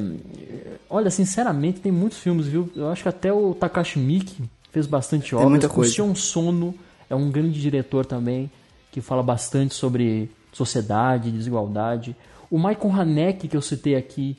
olha, 0.88 1.10
sinceramente, 1.10 1.80
tem 1.80 1.90
muitos 1.90 2.18
filmes, 2.18 2.46
viu? 2.46 2.70
Eu 2.76 2.90
acho 2.90 3.02
que 3.02 3.08
até 3.08 3.32
o 3.32 3.54
Takashi 3.54 3.98
Miike 3.98 4.42
fez 4.70 4.86
bastante 4.86 5.34
obras. 5.34 5.50
muita 5.50 5.68
coisa. 5.68 5.90
O 5.90 5.94
Sion 5.94 6.14
Sono 6.14 6.74
é 7.08 7.14
um 7.14 7.30
grande 7.30 7.58
diretor 7.58 8.04
também, 8.04 8.50
que 8.92 9.00
fala 9.00 9.22
bastante 9.22 9.72
sobre 9.72 10.30
sociedade, 10.52 11.30
desigualdade. 11.30 12.14
O 12.50 12.58
Michael 12.58 12.92
Haneke, 12.92 13.48
que 13.48 13.56
eu 13.56 13.62
citei 13.62 13.96
aqui, 13.96 14.36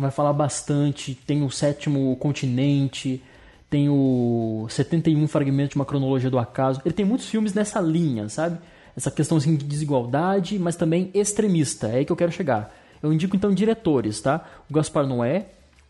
vai 0.00 0.10
falar 0.10 0.32
bastante. 0.32 1.14
Tem 1.14 1.42
o 1.42 1.50
Sétimo 1.50 2.14
Continente, 2.16 3.22
tem 3.68 3.88
o 3.88 4.66
71 4.68 5.26
Fragmentos 5.28 5.70
de 5.70 5.76
uma 5.76 5.84
Cronologia 5.84 6.30
do 6.30 6.38
Acaso. 6.38 6.80
Ele 6.84 6.94
tem 6.94 7.04
muitos 7.04 7.26
filmes 7.26 7.54
nessa 7.54 7.80
linha, 7.80 8.28
sabe? 8.28 8.58
Essa 8.96 9.10
questão 9.10 9.38
assim, 9.38 9.56
de 9.56 9.64
desigualdade, 9.64 10.58
mas 10.58 10.76
também 10.76 11.10
extremista. 11.12 11.88
É 11.88 11.96
aí 11.96 12.04
que 12.04 12.12
eu 12.12 12.16
quero 12.16 12.32
chegar. 12.32 12.74
Eu 13.02 13.12
indico 13.12 13.36
então 13.36 13.52
diretores, 13.52 14.20
tá? 14.20 14.44
O 14.70 14.74
Gaspar 14.74 15.06
Noé, 15.06 15.46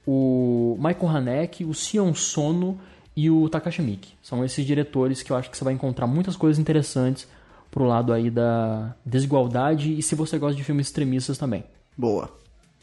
o 0.06 0.76
Michael 0.78 1.08
Haneke, 1.08 1.64
o 1.64 1.74
Sion 1.74 2.14
Sono 2.14 2.78
e 3.16 3.30
o 3.30 3.48
Takashi 3.48 3.82
Miike. 3.82 4.14
São 4.22 4.44
esses 4.44 4.64
diretores 4.64 5.22
que 5.22 5.30
eu 5.30 5.36
acho 5.36 5.50
que 5.50 5.56
você 5.56 5.64
vai 5.64 5.72
encontrar 5.72 6.06
muitas 6.06 6.36
coisas 6.36 6.58
interessantes 6.58 7.28
pro 7.70 7.84
lado 7.84 8.12
aí 8.12 8.30
da 8.30 8.94
desigualdade 9.04 9.98
e 9.98 10.02
se 10.02 10.14
você 10.14 10.38
gosta 10.38 10.56
de 10.56 10.64
filmes 10.64 10.86
extremistas 10.86 11.38
também. 11.38 11.64
Boa. 11.96 12.30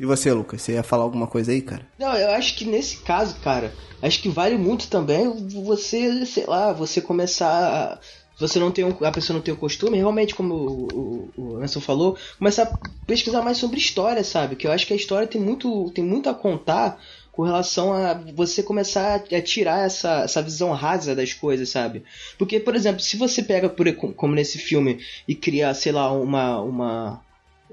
E 0.03 0.05
você, 0.05 0.33
Lucas? 0.33 0.61
Você 0.61 0.73
ia 0.73 0.83
falar 0.83 1.03
alguma 1.03 1.25
coisa 1.27 1.53
aí, 1.53 1.61
cara? 1.61 1.87
Não, 1.97 2.13
eu 2.13 2.31
acho 2.31 2.57
que 2.57 2.65
nesse 2.65 2.97
caso, 2.97 3.37
cara, 3.41 3.73
acho 4.01 4.21
que 4.21 4.27
vale 4.27 4.57
muito 4.57 4.89
também 4.89 5.29
você, 5.63 6.25
sei 6.25 6.45
lá, 6.45 6.73
você 6.73 6.99
começar. 6.99 7.47
a- 7.47 7.99
você 8.37 8.59
não 8.59 8.69
tem 8.69 8.83
um, 8.83 8.93
a 9.05 9.11
pessoa 9.11 9.35
não 9.35 9.41
tem 9.41 9.53
o 9.53 9.57
costume, 9.57 9.95
realmente, 9.95 10.35
como 10.35 10.55
o, 10.55 11.29
o, 11.37 11.79
falou, 11.79 12.17
começar 12.37 12.63
a 12.63 12.77
pesquisar 13.07 13.41
mais 13.43 13.57
sobre 13.57 13.77
história, 13.77 14.25
sabe? 14.25 14.57
Que 14.57 14.67
eu 14.67 14.73
acho 14.73 14.85
que 14.85 14.91
a 14.91 14.97
história 14.97 15.25
tem 15.25 15.39
muito, 15.39 15.89
tem 15.91 16.03
muito 16.03 16.27
a 16.27 16.33
contar 16.33 16.99
com 17.31 17.43
relação 17.43 17.93
a 17.93 18.13
você 18.35 18.61
começar 18.61 19.15
a 19.31 19.41
tirar 19.41 19.85
essa, 19.85 20.23
essa 20.23 20.41
visão 20.41 20.73
rasa 20.73 21.15
das 21.15 21.31
coisas, 21.31 21.69
sabe? 21.69 22.03
Porque, 22.37 22.59
por 22.59 22.75
exemplo, 22.75 22.99
se 22.99 23.15
você 23.15 23.41
pega, 23.41 23.69
por, 23.69 23.89
como 23.93 24.35
nesse 24.35 24.57
filme, 24.57 24.99
e 25.25 25.33
cria, 25.33 25.73
sei 25.73 25.93
lá, 25.93 26.11
uma, 26.11 26.59
uma, 26.59 27.21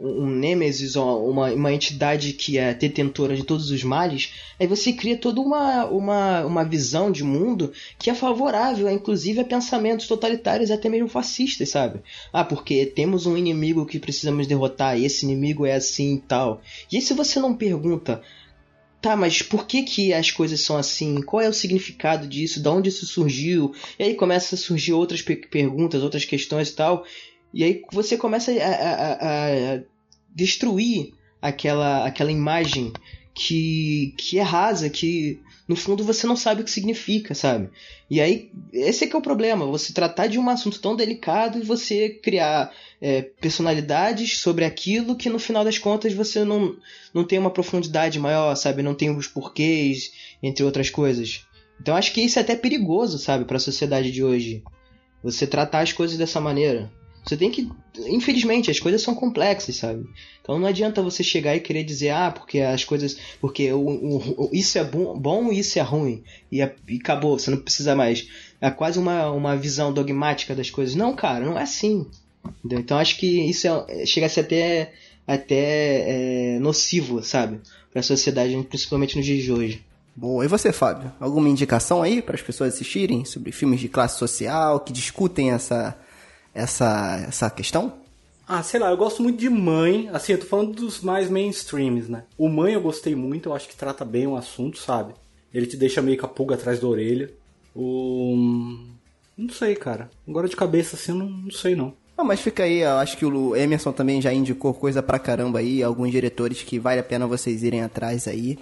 um 0.02 0.26
Nêmesis, 0.26 0.96
uma, 0.96 1.52
uma 1.52 1.72
entidade 1.72 2.32
que 2.32 2.56
é 2.56 2.72
detentora 2.72 3.36
de 3.36 3.44
todos 3.44 3.70
os 3.70 3.84
males, 3.84 4.32
aí 4.58 4.66
você 4.66 4.92
cria 4.94 5.16
toda 5.16 5.40
uma, 5.40 5.84
uma, 5.84 6.44
uma 6.46 6.64
visão 6.64 7.12
de 7.12 7.22
mundo 7.22 7.70
que 7.98 8.08
é 8.08 8.14
favorável, 8.14 8.90
inclusive, 8.90 9.40
a 9.40 9.44
pensamentos 9.44 10.06
totalitários 10.06 10.70
até 10.70 10.88
mesmo 10.88 11.08
fascistas, 11.08 11.68
sabe? 11.68 12.00
Ah, 12.32 12.44
porque 12.44 12.86
temos 12.86 13.26
um 13.26 13.36
inimigo 13.36 13.84
que 13.84 13.98
precisamos 13.98 14.46
derrotar, 14.46 14.98
e 14.98 15.04
esse 15.04 15.26
inimigo 15.26 15.66
é 15.66 15.74
assim 15.74 16.14
e 16.14 16.20
tal. 16.20 16.62
E 16.90 16.96
aí 16.96 17.02
se 17.02 17.12
você 17.12 17.38
não 17.38 17.54
pergunta, 17.54 18.22
tá, 19.02 19.14
mas 19.16 19.42
por 19.42 19.66
que 19.66 19.82
que 19.82 20.12
as 20.14 20.30
coisas 20.30 20.60
são 20.62 20.76
assim? 20.76 21.20
Qual 21.22 21.42
é 21.42 21.48
o 21.48 21.52
significado 21.52 22.26
disso? 22.26 22.62
Da 22.62 22.70
onde 22.72 22.88
isso 22.88 23.04
surgiu? 23.06 23.74
E 23.98 24.04
aí 24.04 24.14
começa 24.14 24.54
a 24.54 24.58
surgir 24.58 24.92
outras 24.94 25.20
pe- 25.20 25.36
perguntas, 25.36 26.02
outras 26.02 26.24
questões 26.24 26.70
e 26.70 26.74
tal. 26.74 27.04
E 27.52 27.64
aí 27.64 27.82
você 27.92 28.16
começa 28.16 28.52
a- 28.52 28.54
a- 28.64 29.74
a 29.74 29.80
destruir 30.34 31.12
aquela, 31.40 32.06
aquela 32.06 32.32
imagem 32.32 32.92
que, 33.34 34.14
que 34.18 34.38
é 34.38 34.42
rasa, 34.42 34.90
que 34.90 35.40
no 35.66 35.76
fundo 35.76 36.02
você 36.02 36.26
não 36.26 36.36
sabe 36.36 36.60
o 36.60 36.64
que 36.64 36.70
significa, 36.70 37.34
sabe? 37.34 37.70
E 38.10 38.20
aí, 38.20 38.50
esse 38.72 39.04
é 39.04 39.06
que 39.06 39.14
é 39.14 39.18
o 39.18 39.22
problema, 39.22 39.64
você 39.66 39.92
tratar 39.92 40.26
de 40.26 40.38
um 40.38 40.50
assunto 40.50 40.80
tão 40.80 40.96
delicado 40.96 41.58
e 41.58 41.62
você 41.62 42.08
criar 42.08 42.72
é, 43.00 43.22
personalidades 43.22 44.38
sobre 44.38 44.64
aquilo 44.64 45.16
que 45.16 45.30
no 45.30 45.38
final 45.38 45.64
das 45.64 45.78
contas 45.78 46.12
você 46.12 46.44
não, 46.44 46.76
não 47.14 47.24
tem 47.24 47.38
uma 47.38 47.52
profundidade 47.52 48.18
maior, 48.18 48.54
sabe? 48.56 48.82
Não 48.82 48.94
tem 48.94 49.16
os 49.16 49.28
porquês, 49.28 50.12
entre 50.42 50.64
outras 50.64 50.90
coisas. 50.90 51.46
Então 51.80 51.96
acho 51.96 52.12
que 52.12 52.20
isso 52.20 52.38
é 52.38 52.42
até 52.42 52.56
perigoso, 52.56 53.18
sabe, 53.18 53.44
para 53.44 53.56
a 53.56 53.60
sociedade 53.60 54.10
de 54.10 54.22
hoje. 54.22 54.62
Você 55.22 55.46
tratar 55.46 55.80
as 55.80 55.92
coisas 55.92 56.18
dessa 56.18 56.40
maneira. 56.40 56.90
Você 57.24 57.36
tem 57.36 57.50
que. 57.50 57.70
Infelizmente, 58.06 58.70
as 58.70 58.80
coisas 58.80 59.02
são 59.02 59.14
complexas, 59.14 59.76
sabe? 59.76 60.08
Então 60.40 60.58
não 60.58 60.66
adianta 60.66 61.02
você 61.02 61.22
chegar 61.22 61.54
e 61.54 61.60
querer 61.60 61.84
dizer, 61.84 62.10
ah, 62.10 62.30
porque 62.30 62.60
as 62.60 62.84
coisas. 62.84 63.16
Porque 63.40 63.72
o, 63.72 63.80
o, 63.80 64.50
isso 64.52 64.78
é 64.78 64.84
bom, 64.84 65.18
bom 65.18 65.52
e 65.52 65.58
isso 65.58 65.78
é 65.78 65.82
ruim. 65.82 66.22
E, 66.50 66.62
é, 66.62 66.74
e, 66.88 66.96
acabou, 66.96 67.38
você 67.38 67.50
não 67.50 67.58
precisa 67.58 67.94
mais. 67.94 68.26
É 68.60 68.70
quase 68.70 68.98
uma, 68.98 69.30
uma 69.30 69.56
visão 69.56 69.92
dogmática 69.92 70.54
das 70.54 70.70
coisas. 70.70 70.94
Não, 70.94 71.14
cara, 71.14 71.44
não 71.44 71.58
é 71.58 71.62
assim. 71.62 72.06
Entendeu? 72.58 72.80
Então 72.80 72.98
acho 72.98 73.18
que 73.18 73.48
isso 73.48 73.66
é, 73.66 74.06
chega 74.06 74.26
a 74.26 74.28
ser 74.28 74.40
até, 74.40 74.92
até 75.26 76.54
é, 76.54 76.58
nocivo, 76.58 77.22
sabe? 77.22 77.60
Para 77.92 78.00
a 78.00 78.04
sociedade, 78.04 78.56
principalmente 78.68 79.16
nos 79.16 79.26
dias 79.26 79.44
de 79.44 79.52
hoje. 79.52 79.84
Boa. 80.16 80.44
E 80.44 80.48
você, 80.48 80.72
Fábio? 80.72 81.12
Alguma 81.20 81.48
indicação 81.48 82.02
aí 82.02 82.20
para 82.20 82.34
as 82.34 82.42
pessoas 82.42 82.74
assistirem 82.74 83.24
sobre 83.24 83.52
filmes 83.52 83.80
de 83.80 83.88
classe 83.88 84.18
social 84.18 84.80
que 84.80 84.92
discutem 84.92 85.52
essa, 85.52 85.96
essa, 86.54 87.24
essa 87.28 87.50
questão? 87.50 87.94
Ah, 88.46 88.62
sei 88.62 88.80
lá, 88.80 88.90
eu 88.90 88.96
gosto 88.96 89.22
muito 89.22 89.38
de 89.38 89.48
Mãe. 89.48 90.08
Assim, 90.12 90.32
eu 90.32 90.40
tô 90.40 90.46
falando 90.46 90.72
dos 90.72 91.00
mais 91.00 91.30
mainstreams, 91.30 92.08
né? 92.08 92.24
O 92.36 92.48
Mãe 92.48 92.74
eu 92.74 92.80
gostei 92.80 93.14
muito, 93.14 93.48
eu 93.48 93.54
acho 93.54 93.68
que 93.68 93.76
trata 93.76 94.04
bem 94.04 94.26
o 94.26 94.36
assunto, 94.36 94.78
sabe? 94.78 95.14
Ele 95.54 95.66
te 95.66 95.76
deixa 95.76 96.02
meio 96.02 96.18
com 96.18 96.26
a 96.26 96.28
pulga 96.28 96.54
atrás 96.54 96.80
da 96.80 96.86
orelha. 96.88 97.30
O. 97.74 98.34
Não 99.36 99.48
sei, 99.50 99.76
cara. 99.76 100.10
Agora 100.28 100.48
de 100.48 100.56
cabeça 100.56 100.96
assim, 100.96 101.12
eu 101.12 101.18
não, 101.18 101.28
não 101.28 101.50
sei 101.50 101.74
não. 101.74 101.94
Não, 102.16 102.24
mas 102.24 102.40
fica 102.40 102.64
aí, 102.64 102.80
eu 102.80 102.98
acho 102.98 103.16
que 103.16 103.24
o 103.24 103.56
Emerson 103.56 103.92
também 103.92 104.20
já 104.20 104.32
indicou 104.32 104.74
coisa 104.74 105.02
pra 105.02 105.18
caramba 105.18 105.60
aí, 105.60 105.82
alguns 105.82 106.10
diretores 106.10 106.62
que 106.62 106.78
vale 106.78 107.00
a 107.00 107.04
pena 107.04 107.26
vocês 107.26 107.62
irem 107.62 107.82
atrás 107.82 108.28
aí 108.28 108.58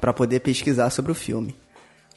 para 0.00 0.12
poder 0.12 0.40
pesquisar 0.40 0.88
sobre 0.90 1.12
o 1.12 1.14
filme. 1.14 1.54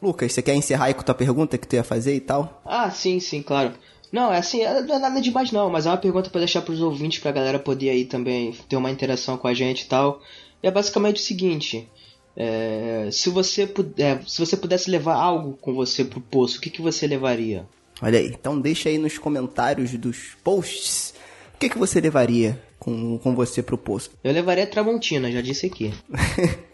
Lucas, 0.02 0.32
você 0.32 0.41
quer 0.41 0.56
encerrar 0.56 0.86
aí 0.86 0.93
com 0.93 1.02
a 1.02 1.04
tua 1.04 1.16
pergunta 1.16 1.58
que 1.58 1.68
tu 1.68 1.76
ia 1.76 1.84
fazer 1.84 2.16
e 2.16 2.20
tal? 2.20 2.62
Ah, 2.66 2.89
sim, 2.89 3.20
sim, 3.20 3.41
claro. 3.41 3.74
Não, 4.12 4.34
é 4.34 4.38
assim, 4.38 4.62
é, 4.62 4.82
não 4.82 4.95
é 4.95 4.99
nada 4.99 5.22
demais 5.22 5.51
não, 5.51 5.70
mas 5.70 5.86
é 5.86 5.89
uma 5.89 5.97
pergunta 5.97 6.30
para 6.30 6.39
deixar 6.39 6.62
para 6.62 6.74
os 6.74 6.82
ouvintes, 6.82 7.20
pra 7.20 7.32
galera 7.32 7.57
poder 7.57 7.89
aí 7.89 8.05
também 8.05 8.53
ter 8.68 8.76
uma 8.76 8.91
interação 8.91 9.38
com 9.38 9.47
a 9.47 9.53
gente 9.53 9.82
e 9.82 9.86
tal. 9.86 10.22
E 10.62 10.68
é 10.68 10.72
basicamente 10.72 11.22
o 11.22 11.26
seguinte, 11.26 11.88
é, 12.36 13.09
se 13.12 13.30
você 13.30 13.66
puder, 13.66 14.22
se 14.28 14.39
você 14.39 14.57
pudesse 14.57 14.89
levar 14.89 15.16
algo 15.16 15.57
com 15.62 15.74
você 15.74 16.03
pro 16.03 16.20
poço, 16.20 16.57
o 16.57 16.62
que, 16.62 16.70
que 16.70 16.82
você 16.82 17.07
levaria? 17.07 17.66
Olha 18.01 18.20
aí, 18.20 18.28
então 18.28 18.59
deixa 18.59 18.89
aí 18.89 18.97
nos 18.97 19.18
comentários 19.18 19.91
dos 19.93 20.36
posts 20.43 21.14
o 21.53 21.57
que, 21.59 21.70
que 21.70 21.78
você 21.78 22.01
levaria 22.01 22.62
com, 22.80 23.18
com 23.20 23.36
você 23.36 23.62
pro 23.62 23.78
poço. 23.78 24.09
Eu 24.24 24.34
levaria 24.34 24.64
a 24.64 24.68
Tramontina, 24.68 25.32
já 25.32 25.41
disse 25.41 25.68
aqui. 25.68 25.93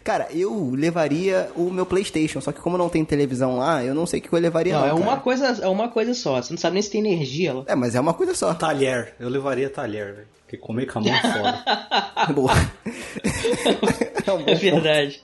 Cara, 0.00 0.28
eu 0.30 0.70
levaria 0.70 1.50
o 1.56 1.70
meu 1.70 1.86
PlayStation, 1.86 2.40
só 2.40 2.52
que 2.52 2.60
como 2.60 2.78
não 2.78 2.88
tem 2.88 3.04
televisão 3.04 3.56
lá, 3.58 3.84
eu 3.84 3.94
não 3.94 4.06
sei 4.06 4.20
o 4.20 4.22
que 4.22 4.32
eu 4.32 4.38
levaria. 4.38 4.74
Não, 4.74 4.80
não 4.80 4.86
é 4.86 4.90
cara. 4.90 5.02
uma 5.02 5.16
coisa, 5.18 5.46
é 5.62 5.68
uma 5.68 5.88
coisa 5.88 6.14
só. 6.14 6.40
Você 6.40 6.52
não 6.52 6.58
sabe 6.58 6.74
nem 6.74 6.82
se 6.82 6.90
tem 6.90 7.00
energia 7.00 7.54
lá. 7.54 7.64
É, 7.66 7.74
mas 7.74 7.94
é 7.94 8.00
uma 8.00 8.14
coisa 8.14 8.34
só. 8.34 8.54
Talher, 8.54 9.14
eu 9.18 9.28
levaria 9.28 9.70
talher, 9.70 10.14
velho. 10.14 10.28
Porque 10.42 10.56
comer 10.56 10.86
com 10.86 11.00
a 11.00 11.02
mão 11.02 11.12
é 11.12 11.22
foda. 11.22 11.64
Boa. 12.32 12.52
é, 14.26 14.32
um 14.32 14.44
é 14.46 14.54
verdade. 14.54 15.22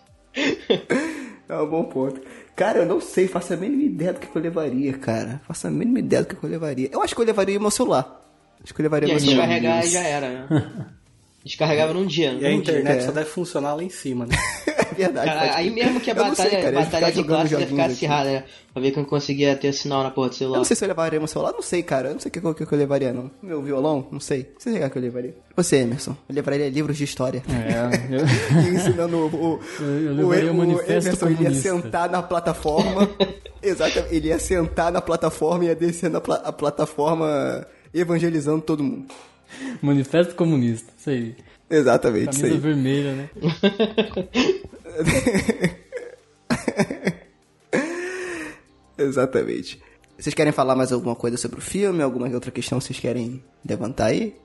É 1.48 1.56
um 1.56 1.68
bom 1.68 1.84
ponto. 1.84 2.20
Cara, 2.56 2.80
eu 2.80 2.86
não 2.86 3.00
sei, 3.00 3.28
faço 3.28 3.54
a 3.54 3.56
mínima 3.56 3.82
ideia 3.82 4.12
do 4.12 4.20
que 4.20 4.34
eu 4.34 4.42
levaria, 4.42 4.92
cara. 4.94 5.40
Faço 5.46 5.66
a 5.66 5.70
mínima 5.70 6.00
ideia 6.00 6.22
do 6.22 6.34
que 6.34 6.44
eu 6.44 6.50
levaria. 6.50 6.88
Eu 6.92 7.02
acho 7.02 7.14
que 7.14 7.20
eu 7.20 7.24
levaria 7.24 7.58
meu 7.58 7.70
celular. 7.70 8.20
Acho 8.62 8.74
que 8.74 8.80
eu 8.80 8.84
levaria 8.84 9.08
e 9.08 9.12
meu 9.12 9.20
celular. 9.20 9.46
descarregar 9.46 9.86
já 9.86 10.00
era, 10.00 10.28
né? 10.28 10.86
Descarregava 11.44 11.92
num 11.92 12.06
dia. 12.06 12.32
E 12.32 12.46
a 12.46 12.52
internet 12.52 12.98
dia. 12.98 13.06
só 13.06 13.12
deve 13.12 13.28
funcionar 13.28 13.74
lá 13.74 13.82
em 13.82 13.90
cima, 13.90 14.26
né? 14.26 14.36
é 14.66 14.94
verdade. 14.94 15.26
Cara, 15.26 15.56
aí 15.56 15.70
mesmo 15.70 16.00
que 16.00 16.10
a 16.10 16.14
batalha, 16.14 16.50
sei, 16.50 16.62
cara, 16.62 16.80
batalha 16.80 17.12
de 17.12 17.24
classe 17.24 17.54
ia 17.54 17.66
ficar 17.66 17.84
acirrada, 17.86 18.30
né? 18.30 18.44
Pra 18.72 18.80
ver 18.80 18.92
quem 18.92 19.04
conseguia 19.04 19.56
ter 19.56 19.72
sinal 19.72 20.04
na 20.04 20.10
porra 20.10 20.28
do 20.28 20.34
celular. 20.36 20.56
Eu 20.56 20.60
não 20.60 20.64
sei 20.64 20.76
se 20.76 20.84
eu 20.84 20.88
levaria 20.88 21.18
meu 21.18 21.26
celular, 21.26 21.52
não 21.52 21.62
sei, 21.62 21.82
cara. 21.82 22.08
Eu 22.08 22.12
não 22.12 22.20
sei 22.20 22.28
o 22.28 22.32
que, 22.32 22.40
que, 22.40 22.66
que 22.66 22.74
eu 22.74 22.78
levaria, 22.78 23.12
não. 23.12 23.30
Meu 23.42 23.60
violão, 23.60 24.06
não 24.12 24.20
sei. 24.20 24.50
Não 24.54 24.60
sei 24.60 24.84
o 24.84 24.90
que 24.90 24.98
eu 24.98 25.02
levaria. 25.02 25.34
Você, 25.56 25.76
Emerson, 25.78 26.16
eu 26.28 26.34
levaria 26.34 26.70
livros 26.70 26.96
de 26.96 27.04
história. 27.04 27.42
É, 27.48 28.14
eu... 28.14 28.22
ensinando 28.72 29.16
o, 29.16 29.26
o, 29.26 29.60
eu 29.80 30.14
levaria 30.14 30.50
o, 30.50 30.54
o, 30.54 30.58
manifesto 30.58 31.08
Emerson, 31.08 31.28
ele 31.28 31.42
ia 31.42 31.54
sentar 31.54 32.08
na 32.08 32.22
plataforma. 32.22 33.10
Exatamente, 33.60 34.14
ele 34.14 34.28
ia 34.28 34.38
sentar 34.38 34.92
na 34.92 35.00
plataforma 35.00 35.64
e 35.64 35.68
ia 35.68 35.74
descer 35.74 36.08
na 36.08 36.20
pla 36.20 36.36
a 36.36 36.52
plataforma 36.52 37.66
evangelizando 37.92 38.62
todo 38.62 38.82
mundo. 38.82 39.06
Manifesto 39.82 40.34
comunista, 40.34 40.92
isso 40.98 41.10
aí. 41.10 41.36
Exatamente, 41.70 42.26
Camisa 42.26 42.46
isso 42.46 42.54
aí. 42.54 42.60
vermelha, 42.60 43.12
né? 43.14 43.30
Exatamente. 48.98 49.80
Vocês 50.18 50.34
querem 50.34 50.52
falar 50.52 50.76
mais 50.76 50.92
alguma 50.92 51.16
coisa 51.16 51.36
sobre 51.36 51.58
o 51.58 51.62
filme? 51.62 52.02
Alguma 52.02 52.28
outra 52.28 52.50
questão 52.50 52.80
vocês 52.80 53.00
querem 53.00 53.42
levantar 53.66 54.06
aí? 54.06 54.36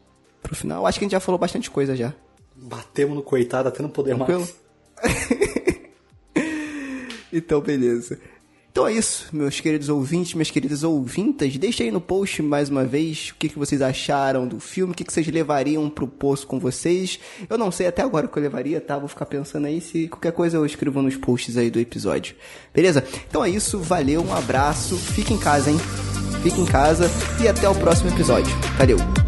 Pro 0.42 0.56
final? 0.56 0.88
Acho 0.88 0.98
que 0.98 1.04
a 1.04 1.06
gente 1.06 1.12
já 1.12 1.20
falou 1.20 1.38
bastante 1.38 1.70
coisa 1.70 1.96
já. 1.96 2.14
Batemos 2.56 3.16
no 3.16 3.22
coitado 3.22 3.68
até 3.68 3.84
não 3.84 3.90
poder 3.90 4.16
Tranquilo? 4.16 4.40
mais. 4.40 4.56
então, 7.32 7.62
beleza. 7.62 8.20
Então 8.72 8.88
é 8.88 8.94
isso, 8.94 9.28
meus 9.34 9.60
queridos 9.60 9.90
ouvintes, 9.90 10.36
minhas 10.36 10.52
queridas 10.52 10.84
ouvintas. 10.84 11.58
Deixa 11.58 11.84
aí 11.84 11.90
no 11.90 12.00
post 12.00 12.44
mais 12.44 12.70
uma 12.70 12.86
vez 12.86 13.32
o 13.32 13.36
que, 13.36 13.50
que 13.50 13.58
vocês 13.58 13.82
acharam 13.82 14.48
do 14.48 14.60
filme, 14.60 14.94
o 14.94 14.96
que, 14.96 15.04
que 15.04 15.12
vocês 15.12 15.28
levariam 15.28 15.90
pro 15.90 16.08
poço 16.08 16.46
com 16.46 16.60
vocês. 16.60 17.20
Eu 17.50 17.58
não 17.58 17.72
sei 17.72 17.88
até 17.88 18.04
agora 18.04 18.28
o 18.28 18.30
que 18.30 18.38
eu 18.38 18.44
levaria, 18.44 18.80
tá? 18.80 18.98
Vou 19.00 19.08
ficar 19.08 19.26
pensando 19.26 19.66
aí 19.66 19.82
se 19.82 20.08
qualquer 20.08 20.32
coisa 20.32 20.58
eu 20.58 20.66
escrevo 20.66 21.02
nos 21.02 21.18
posts 21.18 21.58
aí 21.58 21.72
do 21.72 21.80
episódio. 21.80 22.36
Beleza? 22.74 23.04
Então 23.28 23.44
é 23.44 23.50
isso, 23.50 23.80
valeu, 23.80 24.24
um 24.24 24.34
abraço, 24.34 24.96
fique 24.96 25.34
em 25.34 25.40
casa, 25.40 25.72
hein? 25.72 25.78
Fique 26.44 26.62
em 26.62 26.66
casa 26.66 27.10
e 27.44 27.48
até 27.48 27.68
o 27.68 27.74
próximo 27.76 28.12
episódio. 28.12 28.56
Valeu! 28.78 29.27